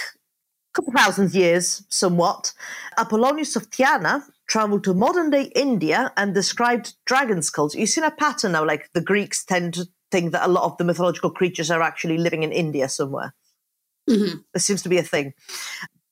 a 0.71 0.73
couple 0.73 0.93
thousand 0.93 1.33
years, 1.33 1.83
somewhat, 1.89 2.53
Apollonius 2.97 3.55
of 3.55 3.69
Tyana 3.69 4.23
traveled 4.47 4.83
to 4.85 4.93
modern 4.93 5.29
day 5.29 5.51
India 5.55 6.11
and 6.15 6.33
described 6.33 6.95
dragon 7.05 7.41
skulls. 7.41 7.75
You've 7.75 7.89
seen 7.89 8.03
a 8.03 8.11
pattern 8.11 8.53
now, 8.53 8.65
like 8.65 8.89
the 8.93 9.01
Greeks 9.01 9.43
tend 9.43 9.73
to 9.75 9.85
think 10.11 10.31
that 10.31 10.45
a 10.45 10.51
lot 10.51 10.65
of 10.65 10.77
the 10.77 10.83
mythological 10.83 11.31
creatures 11.31 11.71
are 11.71 11.81
actually 11.81 12.17
living 12.17 12.43
in 12.43 12.51
India 12.51 12.89
somewhere. 12.89 13.33
Mm-hmm. 14.09 14.39
There 14.53 14.59
seems 14.59 14.81
to 14.83 14.89
be 14.89 14.97
a 14.97 15.03
thing. 15.03 15.33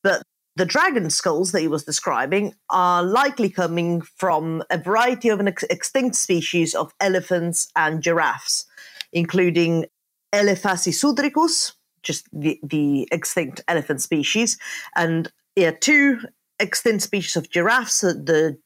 But 0.04 0.24
the 0.56 0.66
dragon 0.66 1.10
skulls 1.10 1.52
that 1.52 1.62
he 1.62 1.68
was 1.68 1.84
describing 1.84 2.54
are 2.70 3.04
likely 3.04 3.50
coming 3.50 4.02
from 4.02 4.64
a 4.70 4.78
variety 4.78 5.30
of 5.30 5.40
an 5.40 5.48
ex- 5.48 5.64
extinct 5.64 6.16
species 6.16 6.76
of 6.76 6.94
elephants 7.00 7.70
and 7.76 8.02
giraffes, 8.02 8.66
including 9.14 9.86
Elephas 10.34 10.86
hysudricus, 10.86 11.74
just 12.04 12.28
the, 12.32 12.60
the 12.64 13.08
extinct 13.12 13.62
elephant 13.68 14.02
species, 14.02 14.58
and 14.96 15.32
yeah, 15.56 15.72
two 15.72 16.20
extinct 16.60 17.04
species 17.04 17.36
of 17.36 17.50
giraffes, 17.50 18.02
the 18.02 18.58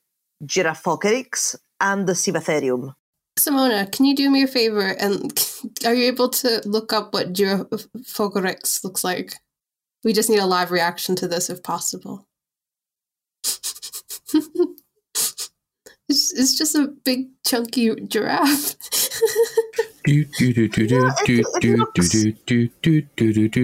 Giraffokeryx 0.45 1.55
and 1.79 2.07
the 2.07 2.13
Sivatherium. 2.13 2.93
Simona, 3.37 3.91
can 3.91 4.05
you 4.05 4.15
do 4.15 4.29
me 4.29 4.43
a 4.43 4.47
favor 4.47 4.95
and 4.99 5.33
are 5.85 5.93
you 5.93 6.05
able 6.05 6.29
to 6.29 6.61
look 6.65 6.93
up 6.93 7.13
what 7.13 7.33
Giraffokeryx 7.33 8.83
looks 8.83 9.03
like? 9.03 9.35
We 10.03 10.13
just 10.13 10.29
need 10.29 10.39
a 10.39 10.45
live 10.45 10.71
reaction 10.71 11.15
to 11.17 11.27
this 11.27 11.49
if 11.49 11.63
possible. 11.63 12.27
it's, 13.43 15.49
it's 16.09 16.57
just 16.57 16.75
a 16.75 16.87
big 17.03 17.29
chunky 17.45 17.93
giraffe. 18.07 18.75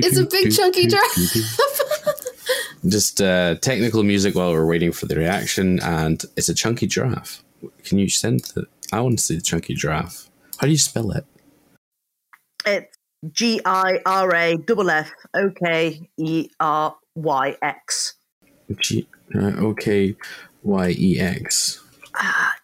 It's 0.02 0.18
a 0.18 0.26
big 0.26 0.54
chunky 0.54 0.88
giraffe. 0.88 1.60
Just 2.88 3.22
uh, 3.22 3.56
technical 3.56 4.04
music 4.04 4.36
while 4.36 4.54
we're 4.54 4.66
waiting 4.66 4.94
for 4.94 5.06
the 5.06 5.18
reaction, 5.18 5.82
and 5.82 6.24
it's 6.38 6.48
a 6.48 6.54
chunky 6.56 6.88
giraffe. 6.88 7.44
Can 7.84 8.00
you 8.00 8.08
send 8.10 8.40
the? 8.56 8.66
I 8.92 9.02
want 9.02 9.20
to 9.20 9.24
see 9.24 9.36
the 9.36 9.42
chunky 9.42 9.74
giraffe. 9.76 10.30
How 10.58 10.66
do 10.68 10.72
you 10.72 10.78
spell 10.78 11.12
it? 11.12 11.26
It's 12.66 12.96
G 13.32 13.62
I 13.66 14.00
R 14.06 14.34
A 14.36 14.58
double 14.58 14.90
F 14.90 15.12
O 15.34 15.52
K 15.52 16.10
E 16.18 16.50
R 16.60 16.96
Y 17.16 17.56
X. 17.62 18.16
G 18.78 19.08
uh, 19.36 19.40
okay, 19.40 20.16
Y 20.64 20.96
E 20.98 21.20
X. 21.20 21.84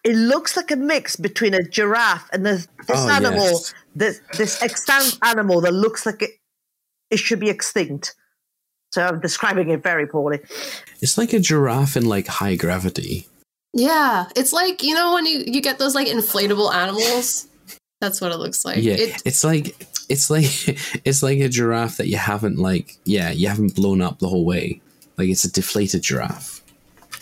It 0.04 0.14
looks 0.16 0.56
like 0.56 0.70
a 0.70 0.76
mix 0.76 1.16
between 1.16 1.54
a 1.54 1.62
giraffe 1.62 2.28
and 2.32 2.44
this, 2.44 2.68
this 2.86 2.98
Oh, 2.98 3.08
animal, 3.10 3.44
yes. 3.44 3.74
this 3.94 4.20
this 4.36 4.62
extant 4.62 5.18
animal 5.22 5.60
that 5.62 5.72
looks 5.72 6.04
like 6.04 6.20
it, 6.22 6.30
it 7.10 7.18
should 7.18 7.40
be 7.40 7.48
extinct. 7.48 8.14
So 8.92 9.02
I'm 9.06 9.20
describing 9.20 9.70
it 9.70 9.82
very 9.82 10.06
poorly. 10.06 10.40
It's 11.00 11.16
like 11.16 11.32
a 11.32 11.40
giraffe 11.40 11.96
in 11.96 12.04
like 12.06 12.26
high 12.26 12.56
gravity. 12.56 13.26
Yeah, 13.76 14.26
it's 14.34 14.52
like 14.52 14.82
you 14.82 14.94
know 14.94 15.12
when 15.14 15.26
you 15.26 15.44
you 15.46 15.60
get 15.60 15.78
those 15.78 15.94
like 15.94 16.08
inflatable 16.08 16.72
animals. 16.72 17.46
That's 18.00 18.20
what 18.20 18.30
it 18.32 18.36
looks 18.36 18.64
like. 18.64 18.82
yeah, 18.82 18.94
It, 18.94 19.22
it's 19.24 19.42
like 19.44 19.76
it's 20.08 20.28
like 20.30 20.44
it's 21.04 21.22
like 21.22 21.38
a 21.38 21.48
giraffe 21.48 21.96
that 21.98 22.08
you 22.08 22.16
haven't 22.18 22.58
like 22.58 22.96
yeah 23.04 23.30
you 23.30 23.48
haven't 23.48 23.74
blown 23.74 24.00
up 24.02 24.18
the 24.18 24.28
whole 24.28 24.44
way. 24.44 24.80
Like 25.16 25.28
it's 25.28 25.44
a 25.44 25.52
deflated 25.52 26.02
giraffe. 26.02 26.62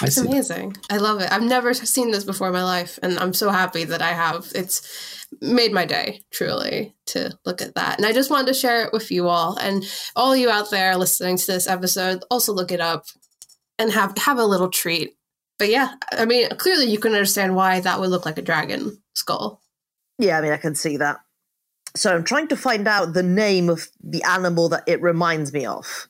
I 0.02 0.06
It's 0.06 0.16
see. 0.16 0.22
that. 0.22 0.28
amazing. 0.28 0.76
I 0.90 0.96
love 0.96 1.20
it. 1.20 1.30
I've 1.30 1.42
never 1.42 1.72
seen 1.74 2.10
this 2.10 2.24
before 2.24 2.48
in 2.48 2.52
my 2.52 2.64
life, 2.64 2.98
and 3.02 3.16
I'm 3.20 3.32
so 3.32 3.50
happy 3.50 3.84
that 3.84 4.02
I 4.02 4.12
have. 4.12 4.50
It's 4.54 5.26
made 5.40 5.72
my 5.72 5.84
day, 5.86 6.22
truly, 6.32 6.94
to 7.06 7.30
look 7.44 7.62
at 7.62 7.76
that. 7.76 7.98
And 7.98 8.06
I 8.06 8.12
just 8.12 8.30
wanted 8.30 8.48
to 8.48 8.54
share 8.54 8.82
it 8.84 8.92
with 8.92 9.12
you 9.12 9.28
all, 9.28 9.56
and 9.56 9.84
all 10.16 10.34
you 10.34 10.50
out 10.50 10.70
there 10.72 10.96
listening 10.96 11.36
to 11.36 11.46
this 11.46 11.68
episode. 11.68 12.24
Also, 12.28 12.52
look 12.52 12.72
it 12.72 12.80
up 12.80 13.04
and 13.78 13.92
have 13.92 14.18
have 14.18 14.38
a 14.38 14.44
little 14.44 14.68
treat. 14.68 15.14
But 15.58 15.68
yeah, 15.68 15.94
I 16.12 16.24
mean, 16.24 16.48
clearly 16.56 16.86
you 16.86 16.98
can 16.98 17.12
understand 17.12 17.54
why 17.54 17.80
that 17.80 18.00
would 18.00 18.10
look 18.10 18.26
like 18.26 18.38
a 18.38 18.42
dragon 18.42 19.00
skull. 19.14 19.62
Yeah, 20.18 20.38
I 20.38 20.42
mean, 20.42 20.52
I 20.52 20.56
can 20.56 20.74
see 20.74 20.96
that. 20.96 21.18
So 21.96 22.14
I'm 22.14 22.24
trying 22.24 22.48
to 22.48 22.56
find 22.56 22.88
out 22.88 23.12
the 23.12 23.22
name 23.22 23.68
of 23.68 23.88
the 24.02 24.22
animal 24.24 24.68
that 24.70 24.82
it 24.86 25.00
reminds 25.00 25.52
me 25.52 25.64
of. 25.64 26.08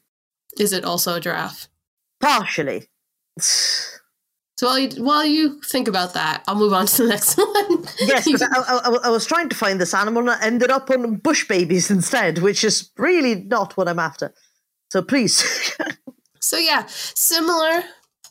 Is 0.58 0.72
it 0.72 0.84
also 0.84 1.14
a 1.14 1.20
giraffe? 1.20 1.68
Partially. 2.20 2.88
So 4.56 4.68
while 4.68 4.78
you 4.78 5.04
while 5.04 5.24
you 5.24 5.60
think 5.62 5.88
about 5.88 6.14
that, 6.14 6.44
I'll 6.46 6.54
move 6.54 6.72
on 6.72 6.86
to 6.86 7.02
the 7.02 7.08
next 7.16 7.36
one. 7.36 7.84
Yes, 7.98 8.24
I, 8.40 8.46
I, 8.84 8.98
I 9.02 9.08
was 9.08 9.26
trying 9.26 9.48
to 9.48 9.56
find 9.56 9.80
this 9.80 9.92
animal 9.92 10.20
and 10.22 10.30
I 10.30 10.40
ended 10.40 10.70
up 10.70 10.90
on 10.90 11.16
bush 11.16 11.48
babies 11.48 11.90
instead, 11.90 12.38
which 12.38 12.62
is 12.62 12.90
really 12.96 13.34
not 13.34 13.76
what 13.76 13.88
I'm 13.88 13.98
after. 13.98 14.32
So 14.92 15.02
please. 15.02 15.42
So 16.44 16.58
yeah, 16.58 16.84
similar, 16.88 17.84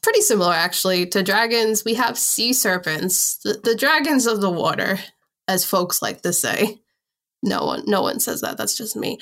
pretty 0.04 0.22
similar 0.22 0.54
actually 0.54 1.08
to 1.08 1.24
dragons. 1.24 1.84
We 1.84 1.96
have 1.96 2.18
sea 2.18 2.54
serpents, 2.54 3.38
the, 3.38 3.60
the 3.64 3.76
dragons 3.76 4.28
of 4.28 4.42
the 4.42 4.52
water, 4.52 5.00
as 5.48 5.66
folks 5.66 6.02
like 6.02 6.22
to 6.22 6.34
say. 6.34 6.80
No 7.46 7.66
one, 7.66 7.84
no 7.86 8.02
one 8.02 8.22
says 8.22 8.40
that. 8.40 8.58
That's 8.58 8.78
just 8.78 8.96
me. 8.96 9.18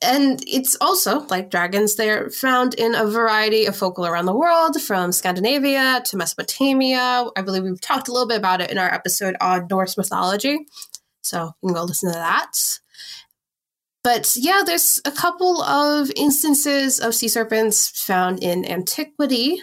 And 0.00 0.42
it's 0.46 0.78
also 0.80 1.26
like 1.26 1.50
dragons. 1.50 1.96
They're 1.96 2.30
found 2.30 2.72
in 2.74 2.94
a 2.94 3.06
variety 3.06 3.66
of 3.66 3.76
folklore 3.76 4.12
around 4.12 4.24
the 4.24 4.34
world, 4.34 4.80
from 4.80 5.12
Scandinavia 5.12 6.00
to 6.06 6.16
Mesopotamia. 6.16 7.26
I 7.36 7.42
believe 7.42 7.64
we've 7.64 7.80
talked 7.80 8.08
a 8.08 8.12
little 8.12 8.28
bit 8.28 8.38
about 8.38 8.62
it 8.62 8.70
in 8.70 8.78
our 8.78 8.92
episode 8.92 9.36
on 9.42 9.66
Norse 9.68 9.98
mythology. 9.98 10.66
So 11.22 11.54
you 11.62 11.68
can 11.68 11.74
go 11.74 11.84
listen 11.84 12.10
to 12.10 12.18
that. 12.18 12.79
But 14.02 14.34
yeah, 14.34 14.62
there's 14.64 14.98
a 15.04 15.10
couple 15.10 15.62
of 15.62 16.10
instances 16.16 17.00
of 17.00 17.14
sea 17.14 17.28
serpents 17.28 17.90
found 18.02 18.42
in 18.42 18.64
antiquity. 18.64 19.62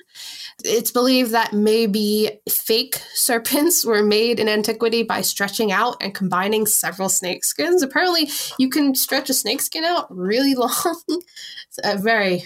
It's 0.63 0.91
believed 0.91 1.31
that 1.31 1.53
maybe 1.53 2.39
fake 2.47 3.01
serpents 3.13 3.83
were 3.83 4.03
made 4.03 4.39
in 4.39 4.47
antiquity 4.47 5.01
by 5.01 5.21
stretching 5.21 5.71
out 5.71 5.97
and 6.01 6.13
combining 6.13 6.67
several 6.67 7.09
snake 7.09 7.45
skins. 7.45 7.81
Apparently, 7.81 8.29
you 8.59 8.69
can 8.69 8.93
stretch 8.93 9.29
a 9.31 9.33
snake 9.33 9.61
skin 9.61 9.83
out 9.83 10.05
really 10.15 10.53
long. 10.55 10.71
it's 11.07 11.79
a 11.83 11.97
very 11.97 12.43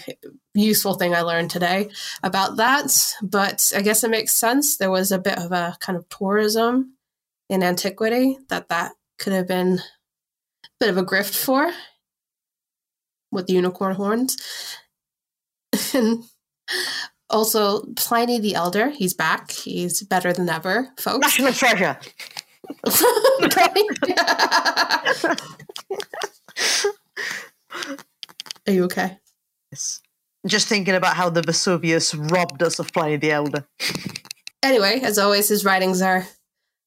useful 0.54 0.94
thing 0.94 1.14
I 1.14 1.20
learned 1.20 1.50
today 1.50 1.90
about 2.22 2.56
that. 2.56 3.14
But 3.22 3.70
I 3.76 3.82
guess 3.82 4.02
it 4.02 4.10
makes 4.10 4.32
sense. 4.32 4.78
There 4.78 4.90
was 4.90 5.12
a 5.12 5.18
bit 5.18 5.38
of 5.38 5.52
a 5.52 5.76
kind 5.80 5.98
of 5.98 6.08
tourism 6.08 6.94
in 7.50 7.62
antiquity 7.62 8.38
that 8.48 8.68
that 8.70 8.92
could 9.18 9.34
have 9.34 9.46
been 9.46 9.80
bit 10.82 10.90
of 10.90 10.98
a 10.98 11.04
grift 11.04 11.36
for 11.36 11.70
with 13.30 13.48
unicorn 13.48 13.94
horns. 13.94 14.36
and 15.94 16.24
also 17.30 17.84
Pliny 17.94 18.40
the 18.40 18.56
Elder, 18.56 18.90
he's 18.90 19.14
back. 19.14 19.52
He's 19.52 20.02
better 20.02 20.32
than 20.32 20.48
ever, 20.48 20.88
folks. 20.98 21.20
National 21.20 21.52
treasure. 21.52 21.96
Are 28.66 28.72
you 28.72 28.82
okay? 28.84 29.18
Yes. 29.70 30.00
Just 30.48 30.66
thinking 30.66 30.96
about 30.96 31.14
how 31.14 31.30
the 31.30 31.42
Vesuvius 31.42 32.12
robbed 32.12 32.60
us 32.60 32.80
of 32.80 32.92
Pliny 32.92 33.18
the 33.18 33.30
Elder. 33.30 33.64
Anyway, 34.64 34.98
as 35.04 35.16
always, 35.16 35.48
his 35.48 35.64
writings 35.64 36.02
are 36.02 36.26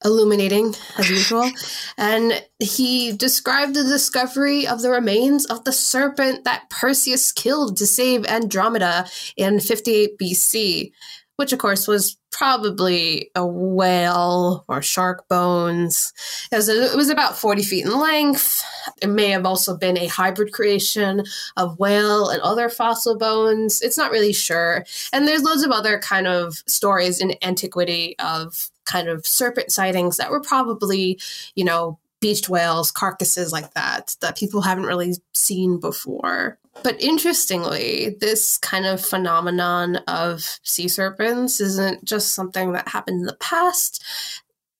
illuminating 0.04 0.76
as 0.98 1.10
usual. 1.10 1.50
And 1.98 2.44
he 2.60 3.14
described 3.14 3.76
the 3.76 3.84
discovery 3.84 4.68
of 4.68 4.82
the 4.82 4.90
remains 4.90 5.46
of 5.46 5.64
the 5.64 5.72
serpent 5.72 6.44
that 6.44 6.70
Perseus 6.70 7.32
killed 7.32 7.78
to 7.78 7.88
save 7.88 8.26
Andromeda 8.26 9.06
in 9.38 9.60
58 9.60 10.18
BC, 10.20 10.92
which 11.38 11.54
of 11.54 11.60
course 11.60 11.88
was 11.88 12.18
probably 12.32 13.32
a 13.34 13.46
whale 13.48 14.66
or 14.68 14.82
shark 14.82 15.26
bones. 15.30 16.12
It 16.52 16.58
was, 16.58 16.68
it 16.68 16.98
was 16.98 17.10
about 17.10 17.38
40 17.38 17.64
feet 17.64 17.86
in 17.86 17.98
length. 17.98 18.62
It 19.02 19.08
may 19.08 19.30
have 19.30 19.46
also 19.46 19.78
been 19.78 19.98
a 19.98 20.08
hybrid 20.08 20.52
creation 20.52 21.24
of 21.56 21.80
whale 21.80 22.28
and 22.28 22.42
other 22.42 22.68
fossil 22.68 23.18
bones. 23.18 23.82
It's 23.82 23.98
not 23.98 24.12
really 24.12 24.34
sure. 24.34 24.86
And 25.14 25.26
there's 25.26 25.44
loads 25.44 25.64
of 25.64 25.72
other 25.72 25.98
kind 25.98 26.28
of 26.28 26.56
stories 26.68 27.22
in 27.22 27.36
antiquity 27.42 28.16
of 28.20 28.70
kind 28.86 29.08
of 29.08 29.26
serpent 29.26 29.72
sightings 29.72 30.18
that 30.18 30.32
were 30.32 30.42
probably, 30.42 31.20
you 31.56 31.66
know, 31.66 32.00
beached 32.22 32.50
whales, 32.50 32.92
carcasses 32.92 33.52
like 33.52 33.74
that, 33.74 34.16
that 34.22 34.38
people 34.38 34.62
haven't 34.62 34.86
really 34.86 35.14
seen 35.34 35.80
before. 35.80 36.58
But 36.84 37.02
interestingly, 37.02 38.18
this 38.20 38.58
kind 38.58 38.86
of 38.86 39.04
phenomenon 39.04 39.98
of 40.08 40.60
sea 40.64 40.88
serpents 40.88 41.60
isn't 41.62 42.04
just 42.04 42.34
something 42.34 42.74
that 42.74 42.88
happened 42.88 43.22
in 43.22 43.26
the 43.26 43.36
past. 43.36 44.04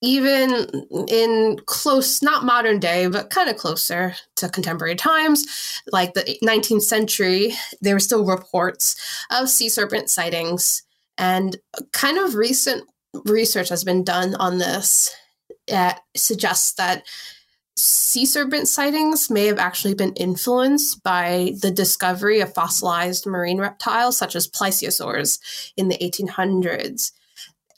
Even 0.02 0.86
in 1.08 1.58
close, 1.64 2.20
not 2.20 2.44
modern 2.44 2.78
day, 2.78 3.06
but 3.06 3.30
kind 3.30 3.48
of 3.48 3.56
closer 3.56 4.14
to 4.36 4.48
contemporary 4.48 4.94
times, 4.94 5.82
like 5.90 6.12
the 6.12 6.38
19th 6.44 6.82
century, 6.82 7.54
there 7.80 7.94
were 7.94 8.00
still 8.00 8.26
reports 8.26 8.96
of 9.30 9.48
sea 9.48 9.68
serpent 9.68 10.10
sightings. 10.10 10.82
And 11.16 11.56
kind 11.92 12.18
of 12.18 12.34
recent 12.34 12.86
research 13.24 13.68
has 13.68 13.84
been 13.84 14.04
done 14.04 14.34
on 14.36 14.58
this 14.58 15.14
that 15.68 16.00
suggests 16.16 16.74
that 16.74 17.04
sea 17.76 18.24
serpent 18.24 18.68
sightings 18.68 19.30
may 19.30 19.46
have 19.46 19.58
actually 19.58 19.94
been 19.94 20.14
influenced 20.14 21.02
by 21.02 21.52
the 21.60 21.70
discovery 21.70 22.40
of 22.40 22.54
fossilized 22.54 23.26
marine 23.26 23.58
reptiles 23.58 24.16
such 24.16 24.34
as 24.34 24.48
plesiosaurs 24.48 25.38
in 25.76 25.88
the 25.88 25.98
1800s. 25.98 27.12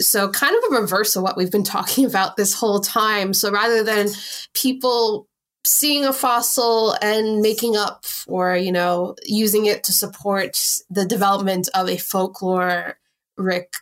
So, 0.01 0.31
kind 0.31 0.55
of 0.57 0.73
a 0.73 0.81
reverse 0.81 1.17
of 1.17 1.25
what 1.25 1.37
we've 1.37 1.51
been 1.51 1.65
talking 1.65 2.05
about 2.05 2.37
this 2.37 2.55
whole 2.55 2.81
time. 2.81 3.35
So, 3.35 3.51
rather 3.51 3.83
than 3.83 4.09
people 4.55 5.27
seeing 5.65 6.05
a 6.05 6.13
fossil 6.13 6.97
and 7.03 7.41
making 7.43 7.77
up 7.77 8.05
or, 8.29 8.57
you 8.57 8.71
know, 8.71 9.17
using 9.27 9.67
it 9.67 9.83
to 9.85 9.93
support 9.93 10.81
the 10.89 11.05
development 11.05 11.69
of 11.75 11.89
a 11.89 11.99
folklore 11.99 12.97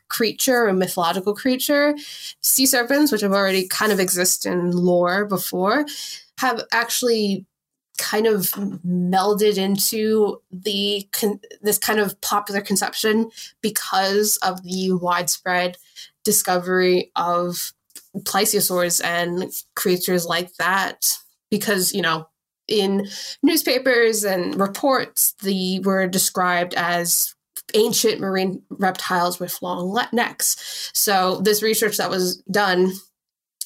creature 0.08 0.66
or 0.66 0.72
mythological 0.72 1.34
creature. 1.34 1.94
Sea 2.42 2.66
serpents, 2.66 3.12
which 3.12 3.22
have 3.22 3.32
already 3.32 3.66
kind 3.66 3.92
of 3.92 4.00
exist 4.00 4.46
in 4.46 4.72
lore 4.72 5.24
before, 5.24 5.86
have 6.38 6.62
actually 6.72 7.46
kind 7.98 8.26
of 8.26 8.42
melded 8.86 9.56
into 9.56 10.40
the 10.50 11.08
con- 11.12 11.40
this 11.62 11.78
kind 11.78 11.98
of 11.98 12.20
popular 12.20 12.60
conception 12.60 13.30
because 13.62 14.36
of 14.38 14.62
the 14.62 14.92
widespread 14.92 15.76
discovery 16.24 17.10
of 17.16 17.72
plesiosaurs 18.18 19.02
and 19.04 19.50
creatures 19.74 20.26
like 20.26 20.54
that 20.56 21.16
because 21.50 21.94
you 21.94 22.02
know 22.02 22.26
in 22.68 23.06
newspapers 23.42 24.24
and 24.24 24.58
reports 24.58 25.34
the 25.42 25.80
were 25.80 26.06
described 26.06 26.74
as 26.74 27.34
ancient 27.74 28.20
marine 28.20 28.62
reptiles 28.70 29.40
with 29.40 29.60
long 29.62 29.98
necks. 30.12 30.90
So, 30.94 31.40
this 31.40 31.62
research 31.62 31.96
that 31.96 32.10
was 32.10 32.42
done 32.50 32.92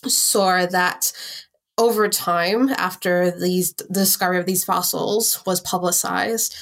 saw 0.06 0.66
that 0.66 1.12
over 1.78 2.08
time, 2.08 2.68
after 2.70 3.30
these 3.30 3.72
the 3.74 4.00
discovery 4.00 4.38
of 4.38 4.46
these 4.46 4.64
fossils 4.64 5.44
was 5.46 5.60
publicized, 5.60 6.54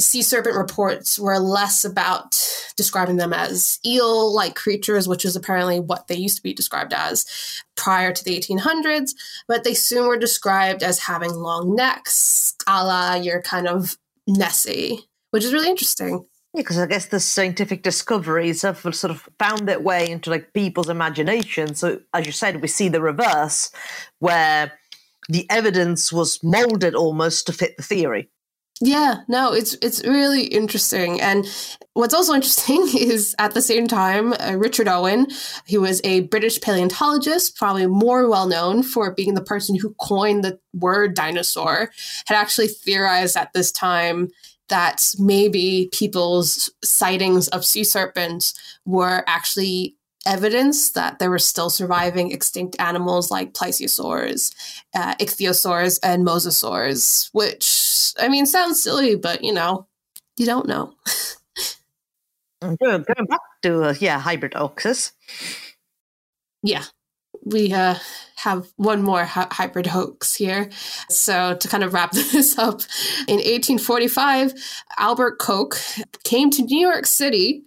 sea 0.00 0.22
serpent 0.22 0.56
reports 0.56 1.18
were 1.18 1.38
less 1.38 1.84
about 1.84 2.40
describing 2.76 3.16
them 3.16 3.32
as 3.32 3.78
eel 3.84 4.32
like 4.32 4.54
creatures, 4.54 5.08
which 5.08 5.24
is 5.24 5.36
apparently 5.36 5.80
what 5.80 6.06
they 6.06 6.16
used 6.16 6.36
to 6.36 6.42
be 6.42 6.54
described 6.54 6.92
as 6.92 7.26
prior 7.76 8.12
to 8.12 8.24
the 8.24 8.38
1800s, 8.38 9.10
but 9.46 9.64
they 9.64 9.74
soon 9.74 10.06
were 10.06 10.16
described 10.16 10.82
as 10.82 11.00
having 11.00 11.32
long 11.32 11.74
necks, 11.74 12.54
a 12.66 12.84
la 12.84 13.14
your 13.14 13.42
kind 13.42 13.66
of 13.66 13.96
Nessie, 14.26 15.00
which 15.30 15.44
is 15.44 15.52
really 15.52 15.70
interesting. 15.70 16.26
Because 16.58 16.78
I 16.78 16.86
guess 16.86 17.06
the 17.06 17.20
scientific 17.20 17.82
discoveries 17.82 18.62
have 18.62 18.78
sort 18.78 19.10
of 19.10 19.28
found 19.38 19.68
their 19.68 19.80
way 19.80 20.08
into 20.08 20.30
like 20.30 20.52
people's 20.52 20.88
imagination. 20.88 21.74
So, 21.74 22.00
as 22.12 22.26
you 22.26 22.32
said, 22.32 22.60
we 22.62 22.68
see 22.68 22.88
the 22.88 23.00
reverse, 23.00 23.70
where 24.18 24.72
the 25.28 25.46
evidence 25.50 26.12
was 26.12 26.42
molded 26.42 26.94
almost 26.94 27.46
to 27.46 27.52
fit 27.52 27.76
the 27.76 27.82
theory. 27.82 28.30
Yeah, 28.80 29.22
no, 29.26 29.52
it's 29.52 29.76
it's 29.82 30.04
really 30.04 30.44
interesting. 30.44 31.20
And 31.20 31.46
what's 31.94 32.14
also 32.14 32.34
interesting 32.34 32.86
is 32.96 33.34
at 33.38 33.54
the 33.54 33.62
same 33.62 33.88
time, 33.88 34.34
uh, 34.34 34.56
Richard 34.56 34.88
Owen, 34.88 35.26
who 35.68 35.80
was 35.80 36.00
a 36.04 36.20
British 36.20 36.60
paleontologist, 36.60 37.56
probably 37.56 37.86
more 37.86 38.28
well 38.28 38.46
known 38.46 38.82
for 38.82 39.12
being 39.12 39.34
the 39.34 39.42
person 39.42 39.76
who 39.76 39.94
coined 40.00 40.44
the 40.44 40.58
word 40.74 41.14
dinosaur, 41.14 41.90
had 42.26 42.36
actually 42.36 42.68
theorized 42.68 43.36
at 43.36 43.52
this 43.52 43.72
time 43.72 44.28
that 44.68 45.14
maybe 45.18 45.88
people's 45.92 46.70
sightings 46.84 47.48
of 47.48 47.64
sea 47.64 47.84
serpents 47.84 48.54
were 48.84 49.24
actually 49.26 49.96
evidence 50.26 50.90
that 50.90 51.18
there 51.18 51.30
were 51.30 51.38
still 51.38 51.70
surviving 51.70 52.32
extinct 52.32 52.76
animals 52.78 53.30
like 53.30 53.54
plesiosaurs, 53.54 54.54
uh, 54.94 55.14
ichthyosaurs, 55.16 55.98
and 56.02 56.26
mosasaurs, 56.26 57.30
which, 57.32 58.12
I 58.18 58.28
mean, 58.28 58.46
sounds 58.46 58.82
silly, 58.82 59.16
but 59.16 59.42
you 59.42 59.52
know, 59.52 59.86
you 60.36 60.46
don't 60.46 60.68
know. 60.68 60.94
going, 62.60 63.04
back 63.04 63.40
to, 63.62 63.82
uh, 63.84 63.94
yeah, 64.00 64.20
Hybirdoxus. 64.20 65.12
Yeah, 66.62 66.84
we 67.50 67.72
uh, 67.72 67.96
have 68.36 68.68
one 68.76 69.02
more 69.02 69.24
hybrid 69.24 69.86
hoax 69.86 70.34
here. 70.34 70.70
So, 71.08 71.56
to 71.56 71.68
kind 71.68 71.84
of 71.84 71.92
wrap 71.92 72.12
this 72.32 72.58
up, 72.58 72.80
in 73.26 73.36
1845, 73.36 74.54
Albert 74.98 75.38
Koch 75.38 75.76
came 76.24 76.50
to 76.50 76.62
New 76.62 76.78
York 76.78 77.06
City 77.06 77.64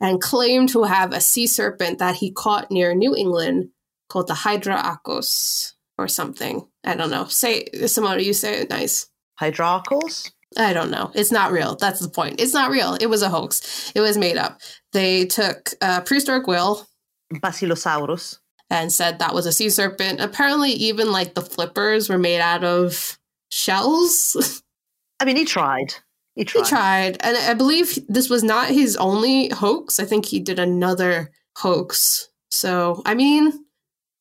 and 0.00 0.20
claimed 0.20 0.70
to 0.70 0.84
have 0.84 1.12
a 1.12 1.20
sea 1.20 1.46
serpent 1.46 1.98
that 1.98 2.16
he 2.16 2.30
caught 2.30 2.70
near 2.70 2.94
New 2.94 3.14
England 3.14 3.70
called 4.08 4.28
the 4.28 4.34
Hydrarchus 4.34 5.72
or 5.98 6.08
something. 6.08 6.66
I 6.84 6.94
don't 6.94 7.10
know. 7.10 7.26
Say, 7.26 7.66
Simona, 7.74 8.22
you 8.22 8.32
say 8.32 8.60
it 8.60 8.70
nice. 8.70 9.06
Hydrarchus? 9.40 10.30
I 10.56 10.72
don't 10.72 10.90
know. 10.90 11.10
It's 11.14 11.32
not 11.32 11.50
real. 11.50 11.74
That's 11.76 12.00
the 12.00 12.08
point. 12.08 12.40
It's 12.40 12.54
not 12.54 12.70
real. 12.70 12.96
It 13.00 13.06
was 13.06 13.22
a 13.22 13.28
hoax. 13.28 13.92
It 13.94 14.00
was 14.00 14.16
made 14.16 14.36
up. 14.36 14.60
They 14.92 15.26
took 15.26 15.70
a 15.80 16.00
prehistoric 16.00 16.46
whale, 16.46 16.86
Basilosaurus, 17.32 18.38
and 18.70 18.92
said 18.92 19.18
that 19.18 19.34
was 19.34 19.46
a 19.46 19.52
sea 19.52 19.70
serpent. 19.70 20.20
Apparently, 20.20 20.70
even 20.72 21.12
like 21.12 21.34
the 21.34 21.42
flippers 21.42 22.08
were 22.08 22.18
made 22.18 22.40
out 22.40 22.64
of 22.64 23.18
shells. 23.50 24.62
I 25.20 25.24
mean, 25.24 25.36
he 25.36 25.44
tried. 25.44 25.94
He 26.34 26.44
tried. 26.44 26.64
He 26.64 26.68
tried. 26.68 27.16
And 27.20 27.36
I 27.36 27.54
believe 27.54 27.98
this 28.08 28.28
was 28.28 28.42
not 28.42 28.68
his 28.68 28.96
only 28.96 29.48
hoax. 29.50 30.00
I 30.00 30.04
think 30.04 30.26
he 30.26 30.40
did 30.40 30.58
another 30.58 31.30
hoax. 31.56 32.28
So, 32.50 33.02
I 33.06 33.14
mean, 33.14 33.64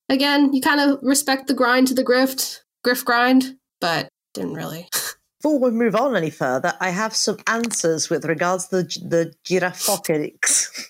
again, 0.10 0.54
you 0.54 0.62
kind 0.62 0.80
of 0.80 1.00
respect 1.02 1.48
the 1.48 1.54
grind 1.54 1.88
to 1.88 1.94
the 1.94 2.04
grift, 2.04 2.62
grift 2.86 3.06
grind, 3.06 3.58
but 3.82 4.10
didn't 4.34 4.54
really. 4.54 4.88
Before 5.42 5.60
we 5.60 5.72
move 5.72 5.96
on 5.96 6.16
any 6.16 6.30
further, 6.30 6.74
I 6.80 6.90
have 6.92 7.14
some 7.14 7.38
answers 7.48 8.10
with 8.10 8.24
regards 8.24 8.68
to 8.68 8.84
the, 8.84 8.84
the 8.84 9.34
Giraffokeryx. 9.46 10.88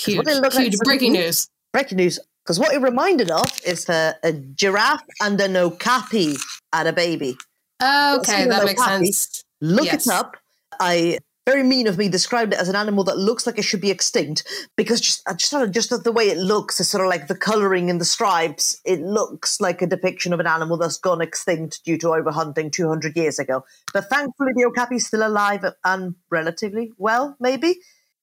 Huge, 0.00 0.26
huge 0.54 0.78
breaking 0.78 1.12
news. 1.12 1.48
Breaking 1.72 1.98
news. 1.98 2.18
Because 2.44 2.58
what 2.58 2.74
it 2.74 2.80
reminded 2.80 3.30
of 3.30 3.46
is 3.64 3.88
a, 3.88 4.14
a 4.22 4.32
giraffe 4.32 5.04
and 5.20 5.40
an 5.40 5.56
okapi 5.56 6.36
had 6.72 6.86
a 6.86 6.92
baby. 6.92 7.36
Oh, 7.80 8.18
okay, 8.18 8.46
that 8.46 8.64
makes 8.64 8.84
sense. 8.84 9.44
Look 9.60 9.86
yes. 9.86 10.06
it 10.06 10.12
up. 10.12 10.36
I 10.80 11.18
very 11.46 11.64
mean 11.64 11.88
of 11.88 11.98
me 11.98 12.08
described 12.08 12.52
it 12.52 12.60
as 12.60 12.68
an 12.68 12.76
animal 12.76 13.02
that 13.04 13.18
looks 13.18 13.46
like 13.46 13.58
it 13.58 13.64
should 13.64 13.80
be 13.80 13.90
extinct 13.90 14.44
because 14.76 15.00
just 15.00 15.26
just 15.36 15.72
just 15.72 16.04
the 16.04 16.12
way 16.12 16.28
it 16.28 16.38
looks 16.38 16.78
is 16.78 16.88
sort 16.88 17.04
of 17.04 17.10
like 17.10 17.26
the 17.26 17.34
coloring 17.34 17.90
and 17.90 18.00
the 18.00 18.04
stripes. 18.04 18.80
It 18.84 19.00
looks 19.00 19.60
like 19.60 19.82
a 19.82 19.86
depiction 19.86 20.32
of 20.32 20.40
an 20.40 20.46
animal 20.46 20.76
that's 20.76 20.98
gone 20.98 21.20
extinct 21.20 21.84
due 21.84 21.98
to 21.98 22.08
overhunting 22.08 22.70
200 22.70 23.16
years 23.16 23.38
ago. 23.38 23.64
But 23.92 24.08
thankfully, 24.08 24.52
the 24.54 24.64
okapi 24.66 24.96
is 24.96 25.06
still 25.06 25.26
alive 25.26 25.64
and 25.84 26.14
relatively 26.30 26.92
well. 26.96 27.36
Maybe 27.40 27.80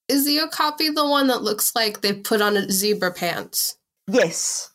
is 0.07 0.25
the 0.25 0.39
okapi 0.41 0.89
the 0.89 1.07
one 1.07 1.27
that 1.27 1.43
looks 1.43 1.75
like 1.75 2.01
they 2.01 2.13
put 2.13 2.41
on 2.41 2.55
a 2.57 2.71
zebra 2.71 3.13
pants? 3.13 3.75
Yes. 4.09 4.71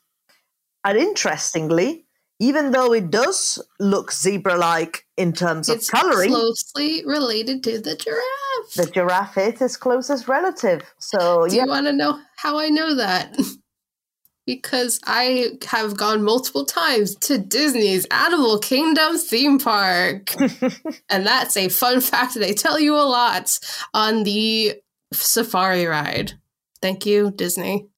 And 0.84 0.98
interestingly, 0.98 2.04
even 2.40 2.72
though 2.72 2.92
it 2.92 3.10
does 3.10 3.62
look 3.78 4.12
zebra 4.12 4.56
like 4.56 5.06
in 5.16 5.32
terms 5.32 5.68
it's 5.68 5.88
of 5.88 6.00
coloring, 6.00 6.30
closely 6.30 7.04
related 7.06 7.62
to 7.64 7.80
the 7.80 7.96
giraffe. 7.96 8.74
The 8.74 8.90
giraffe 8.92 9.38
is 9.38 9.60
its 9.60 9.76
closest 9.76 10.28
relative. 10.28 10.82
So, 10.98 11.46
do 11.48 11.56
yeah. 11.56 11.62
you 11.62 11.68
want 11.68 11.86
to 11.86 11.92
know 11.92 12.18
how 12.36 12.58
I 12.58 12.68
know 12.68 12.96
that? 12.96 13.36
because 14.46 15.00
I 15.04 15.52
have 15.66 15.96
gone 15.96 16.22
multiple 16.22 16.66
times 16.66 17.14
to 17.16 17.38
Disney's 17.38 18.04
Animal 18.06 18.58
Kingdom 18.58 19.16
theme 19.16 19.58
park. 19.58 20.34
and 21.08 21.26
that's 21.26 21.56
a 21.56 21.68
fun 21.68 22.00
fact 22.00 22.34
they 22.34 22.52
tell 22.52 22.78
you 22.78 22.94
a 22.94 23.08
lot 23.08 23.58
on 23.94 24.24
the 24.24 24.74
safari 25.12 25.86
ride. 25.86 26.34
Thank 26.82 27.06
you, 27.06 27.30
Disney. 27.30 27.88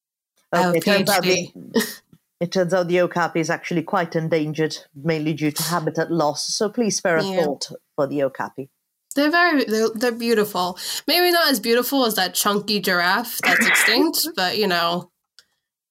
Oh, 0.52 0.70
okay, 0.70 1.00
it, 1.00 1.06
turns 1.06 1.20
the, 1.20 2.02
it, 2.40 2.52
turns 2.52 2.72
out 2.72 2.88
the 2.88 3.00
okapi 3.00 3.40
is 3.40 3.50
actually 3.50 3.82
quite 3.82 4.14
endangered, 4.14 4.76
mainly 4.94 5.34
due 5.34 5.50
to 5.50 5.62
habitat 5.64 6.10
loss. 6.10 6.46
So 6.54 6.68
please 6.68 6.96
spare 6.96 7.16
a 7.16 7.24
yeah. 7.24 7.44
thought 7.44 7.66
for 7.96 8.06
the 8.06 8.22
okapi. 8.22 8.70
They're 9.14 9.30
very 9.30 9.64
they're, 9.64 9.88
they're 9.94 10.12
beautiful. 10.12 10.78
Maybe 11.08 11.32
not 11.32 11.50
as 11.50 11.58
beautiful 11.58 12.04
as 12.04 12.14
that 12.14 12.34
chunky 12.34 12.80
giraffe 12.80 13.38
that's 13.38 13.66
extinct, 13.66 14.28
but 14.36 14.58
you 14.58 14.66
know, 14.66 15.10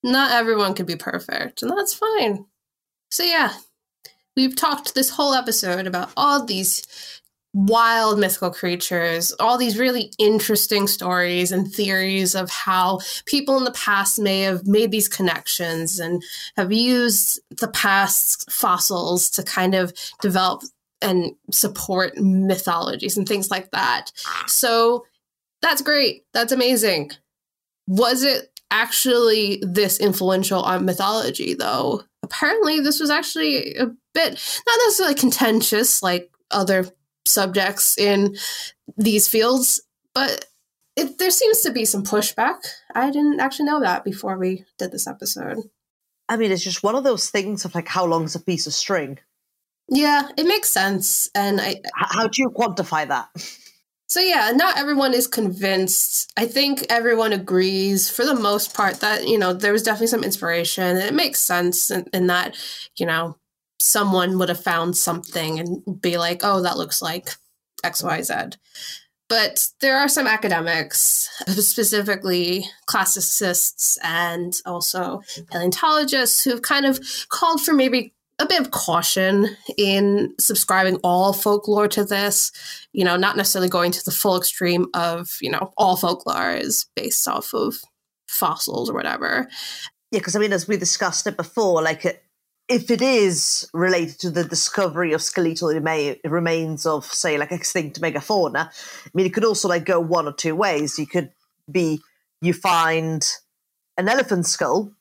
not 0.03 0.31
everyone 0.31 0.73
can 0.75 0.85
be 0.85 0.95
perfect, 0.95 1.61
and 1.61 1.71
that's 1.71 1.93
fine. 1.93 2.45
So 3.09 3.23
yeah, 3.23 3.53
we've 4.35 4.55
talked 4.55 4.93
this 4.93 5.09
whole 5.11 5.33
episode 5.33 5.87
about 5.87 6.11
all 6.15 6.45
these 6.45 7.14
wild 7.55 8.19
mythical 8.19 8.51
creatures, 8.51 9.31
all 9.39 9.57
these 9.57 9.79
really 9.79 10.11
interesting 10.19 10.87
stories 10.87 11.53
and 11.53 11.71
theories 11.71 12.35
of 12.35 12.49
how 12.49 12.99
people 13.25 13.57
in 13.57 13.63
the 13.63 13.71
past 13.71 14.19
may 14.19 14.41
have 14.41 14.67
made 14.67 14.91
these 14.91 15.07
connections 15.07 15.97
and 15.97 16.21
have 16.57 16.73
used 16.73 17.39
the 17.57 17.69
past 17.69 18.51
fossils 18.51 19.29
to 19.29 19.41
kind 19.41 19.73
of 19.73 19.93
develop 20.21 20.63
and 21.01 21.33
support 21.49 22.17
mythologies 22.17 23.15
and 23.15 23.25
things 23.25 23.49
like 23.49 23.71
that. 23.71 24.11
So 24.47 25.05
that's 25.61 25.81
great. 25.81 26.25
That's 26.33 26.51
amazing. 26.51 27.11
Was 27.87 28.23
it 28.23 28.59
actually 28.69 29.63
this 29.65 29.97
influential 29.97 30.61
on 30.61 30.83
mythology, 30.83 31.53
though? 31.53 32.03
Apparently, 32.21 32.81
this 32.81 32.99
was 32.99 33.09
actually 33.09 33.75
a 33.75 33.85
bit 34.13 34.61
not 34.67 34.79
necessarily 34.79 35.15
contentious 35.15 36.03
like 36.03 36.29
other 36.51 36.85
subjects 37.25 37.97
in 37.97 38.35
these 38.97 39.27
fields, 39.27 39.81
but 40.13 40.45
it, 40.95 41.17
there 41.17 41.31
seems 41.31 41.61
to 41.61 41.71
be 41.71 41.85
some 41.85 42.03
pushback. 42.03 42.65
I 42.93 43.11
didn't 43.11 43.39
actually 43.39 43.65
know 43.65 43.81
that 43.81 44.03
before 44.03 44.37
we 44.37 44.65
did 44.77 44.91
this 44.91 45.07
episode. 45.07 45.57
I 46.29 46.37
mean, 46.37 46.51
it's 46.51 46.63
just 46.63 46.83
one 46.83 46.95
of 46.95 47.03
those 47.03 47.29
things 47.29 47.65
of 47.65 47.75
like, 47.75 47.87
how 47.87 48.05
long 48.05 48.23
is 48.23 48.35
a 48.35 48.39
piece 48.39 48.65
of 48.65 48.73
string? 48.73 49.19
Yeah, 49.89 50.29
it 50.37 50.47
makes 50.47 50.69
sense. 50.69 51.29
And 51.35 51.61
I. 51.61 51.81
How, 51.93 52.07
how 52.21 52.27
do 52.27 52.41
you 52.41 52.49
quantify 52.49 53.07
that? 53.07 53.29
So, 54.07 54.19
yeah, 54.19 54.51
not 54.55 54.77
everyone 54.77 55.13
is 55.13 55.27
convinced. 55.27 56.31
I 56.37 56.45
think 56.45 56.85
everyone 56.89 57.33
agrees 57.33 58.09
for 58.09 58.23
the 58.23 58.35
most 58.35 58.73
part 58.75 58.99
that, 59.01 59.27
you 59.27 59.37
know, 59.37 59.51
there 59.51 59.73
was 59.73 59.83
definitely 59.83 60.07
some 60.07 60.23
inspiration 60.23 60.83
and 60.83 60.99
it 60.99 61.13
makes 61.13 61.41
sense 61.41 61.89
in, 61.89 62.05
in 62.13 62.27
that, 62.27 62.55
you 62.97 63.05
know, 63.05 63.35
someone 63.79 64.37
would 64.39 64.49
have 64.49 64.63
found 64.63 64.97
something 64.97 65.59
and 65.59 66.01
be 66.01 66.17
like, 66.17 66.41
oh, 66.43 66.61
that 66.61 66.77
looks 66.77 67.01
like 67.01 67.29
XYZ. 67.83 68.57
But 69.27 69.69
there 69.81 69.97
are 69.97 70.07
some 70.07 70.27
academics, 70.27 71.27
specifically 71.47 72.65
classicists 72.85 73.97
and 74.03 74.53
also 74.65 75.21
paleontologists, 75.51 76.43
who've 76.43 76.61
kind 76.61 76.85
of 76.85 76.99
called 77.29 77.61
for 77.61 77.73
maybe 77.73 78.13
a 78.37 78.45
bit 78.45 78.61
of 78.61 78.71
caution 78.71 79.47
in 79.77 80.33
subscribing 80.39 80.97
all 81.03 81.33
folklore 81.33 81.87
to 81.87 82.03
this, 82.03 82.51
you 82.91 83.03
know, 83.03 83.15
not 83.15 83.37
necessarily 83.37 83.69
going 83.69 83.91
to 83.93 84.03
the 84.05 84.11
full 84.11 84.37
extreme 84.37 84.87
of, 84.93 85.37
you 85.41 85.49
know, 85.49 85.73
all 85.77 85.95
folklore 85.95 86.51
is 86.51 86.85
based 86.95 87.27
off 87.27 87.53
of 87.53 87.75
fossils 88.27 88.89
or 88.89 88.93
whatever. 88.93 89.47
Yeah, 90.11 90.19
because 90.19 90.35
I 90.35 90.39
mean, 90.39 90.53
as 90.53 90.67
we 90.67 90.77
discussed 90.77 91.25
it 91.27 91.37
before, 91.37 91.81
like 91.81 92.05
if 92.67 92.89
it 92.89 93.01
is 93.01 93.69
related 93.73 94.19
to 94.19 94.31
the 94.31 94.43
discovery 94.43 95.13
of 95.13 95.21
skeletal 95.21 95.69
rema- 95.69 96.15
remains 96.25 96.85
of, 96.85 97.05
say, 97.05 97.37
like 97.37 97.51
extinct 97.51 98.01
megafauna, 98.01 98.67
I 98.67 99.09
mean, 99.13 99.25
it 99.25 99.33
could 99.33 99.45
also 99.45 99.67
like 99.67 99.85
go 99.85 99.99
one 99.99 100.27
or 100.27 100.33
two 100.33 100.55
ways. 100.55 100.97
You 100.97 101.05
could 101.05 101.31
be 101.69 102.01
you 102.41 102.53
find 102.53 103.27
an 103.97 104.09
elephant 104.09 104.45
skull, 104.45 104.91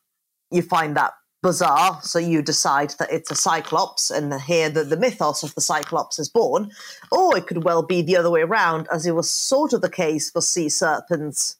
you 0.51 0.63
find 0.63 0.97
that 0.97 1.13
bizarre, 1.43 2.01
so 2.03 2.19
you 2.19 2.41
decide 2.41 2.91
that 2.99 3.13
it's 3.13 3.31
a 3.31 3.35
cyclops, 3.35 4.11
and 4.11 4.33
here 4.43 4.71
the, 4.71 4.85
the 4.85 4.97
mythos 4.97 5.43
of 5.43 5.55
the 5.55 5.61
cyclops 5.61 6.19
is 6.19 6.29
born. 6.29 6.71
Or 7.11 7.37
it 7.37 7.47
could 7.47 7.65
well 7.65 7.83
be 7.83 8.03
the 8.03 8.17
other 8.17 8.31
way 8.31 8.43
around, 8.43 8.89
as 8.93 9.07
it 9.07 9.15
was 9.15 9.31
sort 9.31 9.73
of 9.73 9.81
the 9.81 9.91
case 9.91 10.31
for 10.31 10.41
sea 10.41 10.69
serpents 10.69 11.57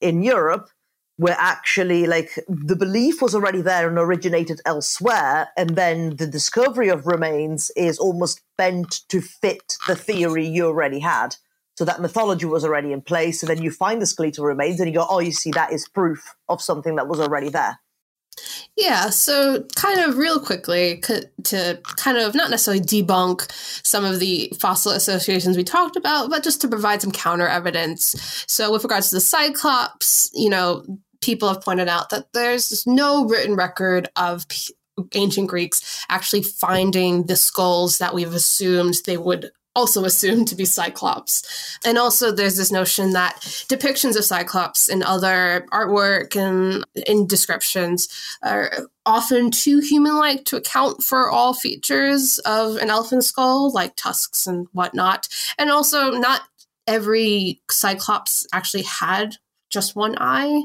in 0.00 0.22
Europe, 0.22 0.70
where 1.18 1.36
actually 1.38 2.06
like 2.06 2.38
the 2.48 2.76
belief 2.76 3.20
was 3.20 3.34
already 3.34 3.60
there 3.60 3.88
and 3.88 3.98
originated 3.98 4.60
elsewhere 4.64 5.48
and 5.56 5.70
then 5.70 6.16
the 6.16 6.26
discovery 6.26 6.88
of 6.88 7.06
remains 7.06 7.70
is 7.76 7.98
almost 7.98 8.40
bent 8.56 9.00
to 9.08 9.20
fit 9.20 9.76
the 9.86 9.96
theory 9.96 10.46
you 10.46 10.64
already 10.66 11.00
had 11.00 11.36
so 11.76 11.84
that 11.84 12.00
mythology 12.00 12.46
was 12.46 12.64
already 12.64 12.92
in 12.92 13.02
place 13.02 13.42
and 13.42 13.50
then 13.50 13.62
you 13.62 13.70
find 13.70 14.00
the 14.00 14.06
skeletal 14.06 14.44
remains 14.44 14.80
and 14.80 14.88
you 14.88 14.94
go 14.94 15.06
oh 15.10 15.18
you 15.18 15.32
see 15.32 15.50
that 15.50 15.72
is 15.72 15.88
proof 15.88 16.34
of 16.48 16.62
something 16.62 16.94
that 16.94 17.08
was 17.08 17.20
already 17.20 17.48
there 17.48 17.78
yeah, 18.76 19.10
so 19.10 19.64
kind 19.74 19.98
of 19.98 20.16
real 20.16 20.38
quickly 20.38 21.02
to 21.44 21.80
kind 21.96 22.16
of 22.16 22.34
not 22.36 22.50
necessarily 22.50 22.80
debunk 22.80 23.50
some 23.84 24.04
of 24.04 24.20
the 24.20 24.52
fossil 24.60 24.92
associations 24.92 25.56
we 25.56 25.64
talked 25.64 25.96
about, 25.96 26.30
but 26.30 26.44
just 26.44 26.60
to 26.60 26.68
provide 26.68 27.02
some 27.02 27.10
counter 27.10 27.48
evidence. 27.48 28.44
So, 28.46 28.70
with 28.70 28.84
regards 28.84 29.08
to 29.08 29.16
the 29.16 29.20
Cyclops, 29.20 30.30
you 30.32 30.48
know, 30.48 30.84
people 31.20 31.48
have 31.48 31.62
pointed 31.62 31.88
out 31.88 32.10
that 32.10 32.32
there's 32.32 32.86
no 32.86 33.26
written 33.26 33.56
record 33.56 34.08
of 34.16 34.46
ancient 35.14 35.48
Greeks 35.48 36.04
actually 36.08 36.42
finding 36.42 37.24
the 37.24 37.36
skulls 37.36 37.98
that 37.98 38.14
we've 38.14 38.34
assumed 38.34 38.94
they 39.06 39.16
would 39.16 39.50
also 39.78 40.04
assumed 40.04 40.48
to 40.48 40.56
be 40.56 40.64
Cyclops. 40.64 41.78
And 41.84 41.98
also, 41.98 42.32
there's 42.32 42.56
this 42.56 42.72
notion 42.72 43.12
that 43.12 43.36
depictions 43.68 44.16
of 44.16 44.24
Cyclops 44.24 44.88
in 44.88 45.04
other 45.04 45.66
artwork 45.72 46.34
and 46.34 46.84
in 47.06 47.28
descriptions 47.28 48.08
are 48.42 48.72
often 49.06 49.52
too 49.52 49.78
human 49.78 50.16
like 50.16 50.44
to 50.46 50.56
account 50.56 51.04
for 51.04 51.30
all 51.30 51.54
features 51.54 52.40
of 52.40 52.76
an 52.76 52.90
elephant 52.90 53.24
skull, 53.24 53.72
like 53.72 53.94
tusks 53.94 54.48
and 54.48 54.66
whatnot. 54.72 55.28
And 55.58 55.70
also, 55.70 56.10
not 56.10 56.42
every 56.88 57.62
Cyclops 57.70 58.48
actually 58.52 58.82
had 58.82 59.36
just 59.70 59.94
one 59.94 60.16
eye. 60.18 60.62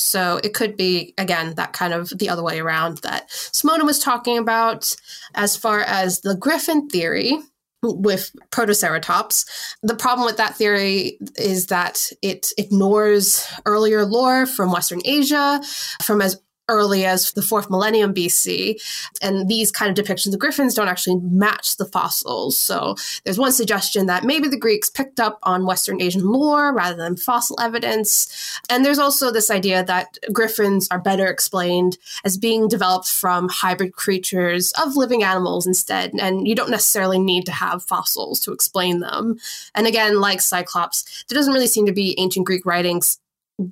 So 0.00 0.40
it 0.42 0.54
could 0.54 0.76
be, 0.76 1.14
again, 1.18 1.54
that 1.54 1.72
kind 1.72 1.92
of 1.92 2.10
the 2.18 2.28
other 2.30 2.42
way 2.42 2.58
around 2.58 2.98
that 2.98 3.28
Simona 3.28 3.84
was 3.84 3.98
talking 3.98 4.38
about 4.38 4.96
as 5.34 5.56
far 5.56 5.80
as 5.80 6.20
the 6.20 6.34
griffin 6.34 6.88
theory 6.88 7.38
with 7.82 8.30
Protoceratops. 8.50 9.46
The 9.82 9.94
problem 9.94 10.26
with 10.26 10.36
that 10.38 10.56
theory 10.56 11.18
is 11.36 11.66
that 11.66 12.10
it 12.22 12.48
ignores 12.58 13.46
earlier 13.66 14.04
lore 14.04 14.46
from 14.46 14.72
Western 14.72 15.00
Asia, 15.04 15.60
from 16.02 16.20
as 16.20 16.40
early 16.70 17.04
as 17.04 17.32
the 17.32 17.42
fourth 17.42 17.68
millennium 17.68 18.14
BC. 18.14 18.80
And 19.20 19.48
these 19.48 19.70
kind 19.70 19.96
of 19.96 20.04
depictions 20.04 20.32
of 20.32 20.38
griffins 20.38 20.74
don't 20.74 20.88
actually 20.88 21.16
match 21.16 21.76
the 21.76 21.84
fossils. 21.84 22.58
So 22.58 22.94
there's 23.24 23.38
one 23.38 23.52
suggestion 23.52 24.06
that 24.06 24.24
maybe 24.24 24.48
the 24.48 24.58
Greeks 24.58 24.88
picked 24.88 25.20
up 25.20 25.38
on 25.42 25.66
Western 25.66 26.00
Asian 26.00 26.24
lore 26.24 26.72
rather 26.72 26.96
than 26.96 27.16
fossil 27.16 27.56
evidence. 27.60 28.60
And 28.70 28.84
there's 28.84 28.98
also 28.98 29.30
this 29.30 29.50
idea 29.50 29.84
that 29.84 30.18
griffins 30.32 30.88
are 30.90 31.00
better 31.00 31.26
explained 31.26 31.98
as 32.24 32.38
being 32.38 32.68
developed 32.68 33.08
from 33.10 33.48
hybrid 33.48 33.92
creatures 33.92 34.72
of 34.72 34.96
living 34.96 35.22
animals 35.22 35.66
instead. 35.66 36.12
And 36.14 36.46
you 36.46 36.54
don't 36.54 36.70
necessarily 36.70 37.18
need 37.18 37.46
to 37.46 37.52
have 37.52 37.82
fossils 37.82 38.40
to 38.40 38.52
explain 38.52 39.00
them. 39.00 39.38
And 39.74 39.86
again, 39.86 40.20
like 40.20 40.40
Cyclops, 40.40 41.24
there 41.28 41.36
doesn't 41.36 41.52
really 41.52 41.66
seem 41.66 41.86
to 41.86 41.92
be 41.92 42.14
ancient 42.18 42.46
Greek 42.46 42.64
writings 42.64 43.18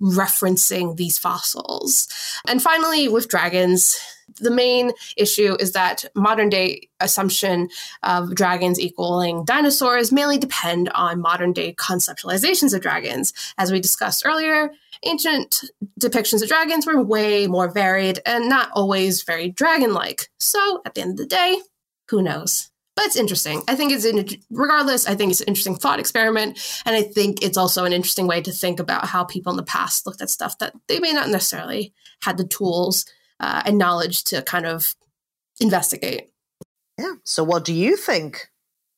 referencing 0.01 0.97
these 0.97 1.19
fossils. 1.19 2.09
And 2.47 2.63
finally, 2.63 3.09
with 3.09 3.29
dragons, 3.29 3.99
the 4.37 4.51
main 4.51 4.93
issue 5.17 5.57
is 5.59 5.73
that 5.73 6.05
modern 6.15 6.49
day 6.49 6.89
assumption 7.01 7.69
of 8.03 8.35
dragons 8.35 8.79
equaling 8.79 9.45
dinosaurs 9.45 10.13
mainly 10.13 10.39
depend 10.39 10.91
on 10.91 11.21
modern 11.21 11.53
day 11.53 11.75
conceptualizations 11.75 12.75
of 12.75 12.83
dragons. 12.83 13.33
As 13.57 13.73
we 13.73 13.81
discussed 13.81 14.25
earlier, 14.27 14.71
ancient 15.05 15.63
depictions 15.99 16.43
of 16.43 16.49
dragons 16.49 16.87
were 16.87 17.03
way 17.03 17.47
more 17.47 17.71
varied 17.71 18.21
and 18.27 18.49
not 18.49 18.71
always 18.73 19.23
very 19.23 19.51
dragon 19.51 19.95
like. 19.95 20.29
So, 20.39 20.83
at 20.85 20.95
the 20.95 21.01
end 21.01 21.13
of 21.13 21.17
the 21.17 21.27
day, 21.27 21.61
who 22.09 22.23
knows? 22.23 22.71
But 22.99 23.07
it's 23.07 23.17
interesting. 23.17 23.63
I 23.69 23.77
think 23.77 23.93
it's 23.93 24.05
in, 24.05 24.27
regardless. 24.51 25.07
I 25.07 25.15
think 25.15 25.31
it's 25.31 25.41
an 25.41 25.47
interesting 25.47 25.77
thought 25.77 26.01
experiment, 26.01 26.59
and 26.85 26.97
I 26.97 27.03
think 27.03 27.45
it's 27.45 27.57
also 27.57 27.85
an 27.85 27.93
interesting 27.93 28.27
way 28.27 28.43
to 28.43 28.51
think 28.51 28.81
about 28.81 29.07
how 29.07 29.23
people 29.23 29.53
in 29.53 29.57
the 29.57 29.63
past 29.63 30.05
looked 30.05 30.21
at 30.21 30.29
stuff 30.31 30.59
that 30.59 30.75
they 30.89 30.99
may 30.99 31.13
not 31.13 31.29
necessarily 31.29 31.95
had 32.23 32.39
the 32.39 32.45
tools 32.45 33.05
uh, 33.39 33.63
and 33.65 33.79
knowledge 33.79 34.25
to 34.25 34.43
kind 34.43 34.67
of 34.67 34.97
investigate. 35.61 36.33
Yeah. 36.99 37.15
So, 37.23 37.45
what 37.45 37.65
do 37.65 37.73
you 37.73 37.97
think? 37.97 38.49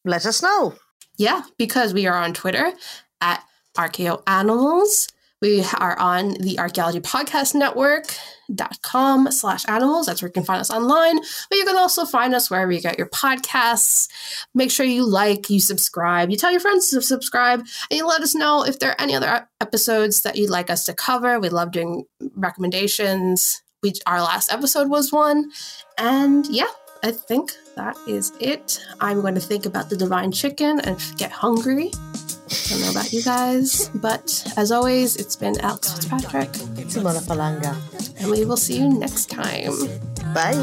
Let 0.07 0.25
us 0.25 0.43
know. 0.43 0.77
Yeah, 1.19 1.43
because 1.59 1.93
we 1.93 2.07
are 2.07 2.17
on 2.17 2.33
Twitter 2.33 2.73
at 3.21 3.45
ArchaeoAnimals. 3.77 5.13
We 5.41 5.65
are 5.79 5.99
on 5.99 6.35
the 6.35 6.59
Archaeology 6.59 7.01
Podcast 7.01 7.55
Network.com 7.55 9.33
slash 9.33 9.67
animals. 9.69 10.05
That's 10.05 10.21
where 10.21 10.29
you 10.29 10.35
can 10.35 10.45
find 10.45 10.61
us 10.61 10.71
online. 10.71 11.19
But 11.49 11.57
you 11.57 11.65
can 11.65 11.79
also 11.79 12.05
find 12.05 12.35
us 12.35 12.51
wherever 12.51 12.71
you 12.71 12.81
get 12.83 12.99
your 12.99 13.09
podcasts. 13.09 14.09
Make 14.55 14.71
sure 14.71 14.85
you 14.85 15.07
like, 15.07 15.49
you 15.49 15.59
subscribe, 15.59 16.29
you 16.29 16.37
tell 16.37 16.51
your 16.51 16.61
friends 16.61 16.91
to 16.91 17.01
subscribe, 17.01 17.61
and 17.61 17.99
you 17.99 18.07
let 18.07 18.21
us 18.21 18.35
know 18.35 18.65
if 18.67 18.81
there 18.81 18.91
are 18.91 19.01
any 19.01 19.15
other 19.15 19.49
episodes 19.63 20.21
that 20.23 20.37
you'd 20.37 20.51
like 20.51 20.69
us 20.69 20.85
to 20.85 20.93
cover. 20.93 21.41
We 21.41 21.49
love 21.49 21.73
doing 21.73 22.05
recommendations. 22.37 23.63
We, 23.83 23.95
our 24.07 24.21
last 24.21 24.53
episode 24.53 24.91
was 24.91 25.11
one. 25.11 25.51
And 25.97 26.47
yeah, 26.49 26.69
I 27.03 27.13
think 27.13 27.53
that 27.77 27.97
is 28.07 28.31
it. 28.41 28.85
I'm 29.01 29.23
going 29.23 29.37
to 29.37 29.41
think 29.41 29.65
about 29.65 29.89
the 29.89 29.97
divine 29.97 30.33
chicken 30.33 30.81
and 30.81 31.01
get 31.17 31.31
hungry. 31.33 31.93
I 32.51 32.69
don't 32.69 32.81
know 32.81 32.91
about 32.91 33.13
you 33.13 33.23
guys, 33.23 33.89
but 33.95 34.45
as 34.57 34.73
always, 34.73 35.17
it's 35.17 35.37
been 35.37 35.59
Alex 35.61 35.93
Fitzpatrick. 35.95 36.51
Simona 36.91 37.23
Falanga. 37.23 37.77
And 38.21 38.31
we 38.31 38.45
will 38.45 38.57
see 38.57 38.79
you 38.79 38.89
next 38.89 39.31
time. 39.31 39.71
Bye. 40.35 40.57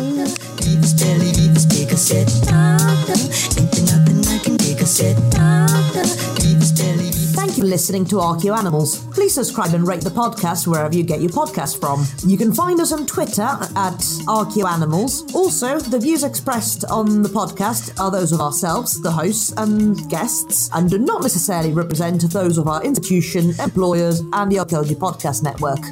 You 7.58 7.64
listening 7.64 8.06
to 8.06 8.18
Archeo 8.18 8.56
Animals. 8.56 9.04
Please 9.08 9.34
subscribe 9.34 9.74
and 9.74 9.88
rate 9.88 10.02
the 10.02 10.12
podcast 10.12 10.68
wherever 10.68 10.94
you 10.96 11.02
get 11.02 11.22
your 11.22 11.32
podcast 11.32 11.80
from. 11.80 12.06
You 12.30 12.38
can 12.38 12.54
find 12.54 12.80
us 12.80 12.92
on 12.92 13.08
Twitter 13.08 13.42
at 13.42 13.98
Archeo 14.28 14.70
Animals. 14.70 15.34
Also, 15.34 15.80
the 15.80 15.98
views 15.98 16.24
expressed 16.24 16.86
on 16.86 17.24
the 17.24 17.30
podcast 17.30 18.00
are 18.00 18.12
those 18.12 18.32
of 18.32 18.42
ourselves, 18.42 19.02
the 19.02 19.10
hosts 19.10 19.54
and 19.58 20.08
guests, 20.08 20.70
and 20.76 20.88
do 20.88 21.00
not 21.00 21.24
necessarily 21.24 21.74
represent 21.74 22.22
those 22.32 22.60
of 22.60 22.68
our 22.68 22.84
institution, 22.84 23.56
employers, 23.60 24.22
and 24.34 24.52
the 24.52 24.60
Archaeology 24.60 24.94
Podcast 24.94 25.42
Network. 25.42 25.84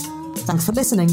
Thanks 0.46 0.68
for 0.68 0.72
listening. 0.74 1.10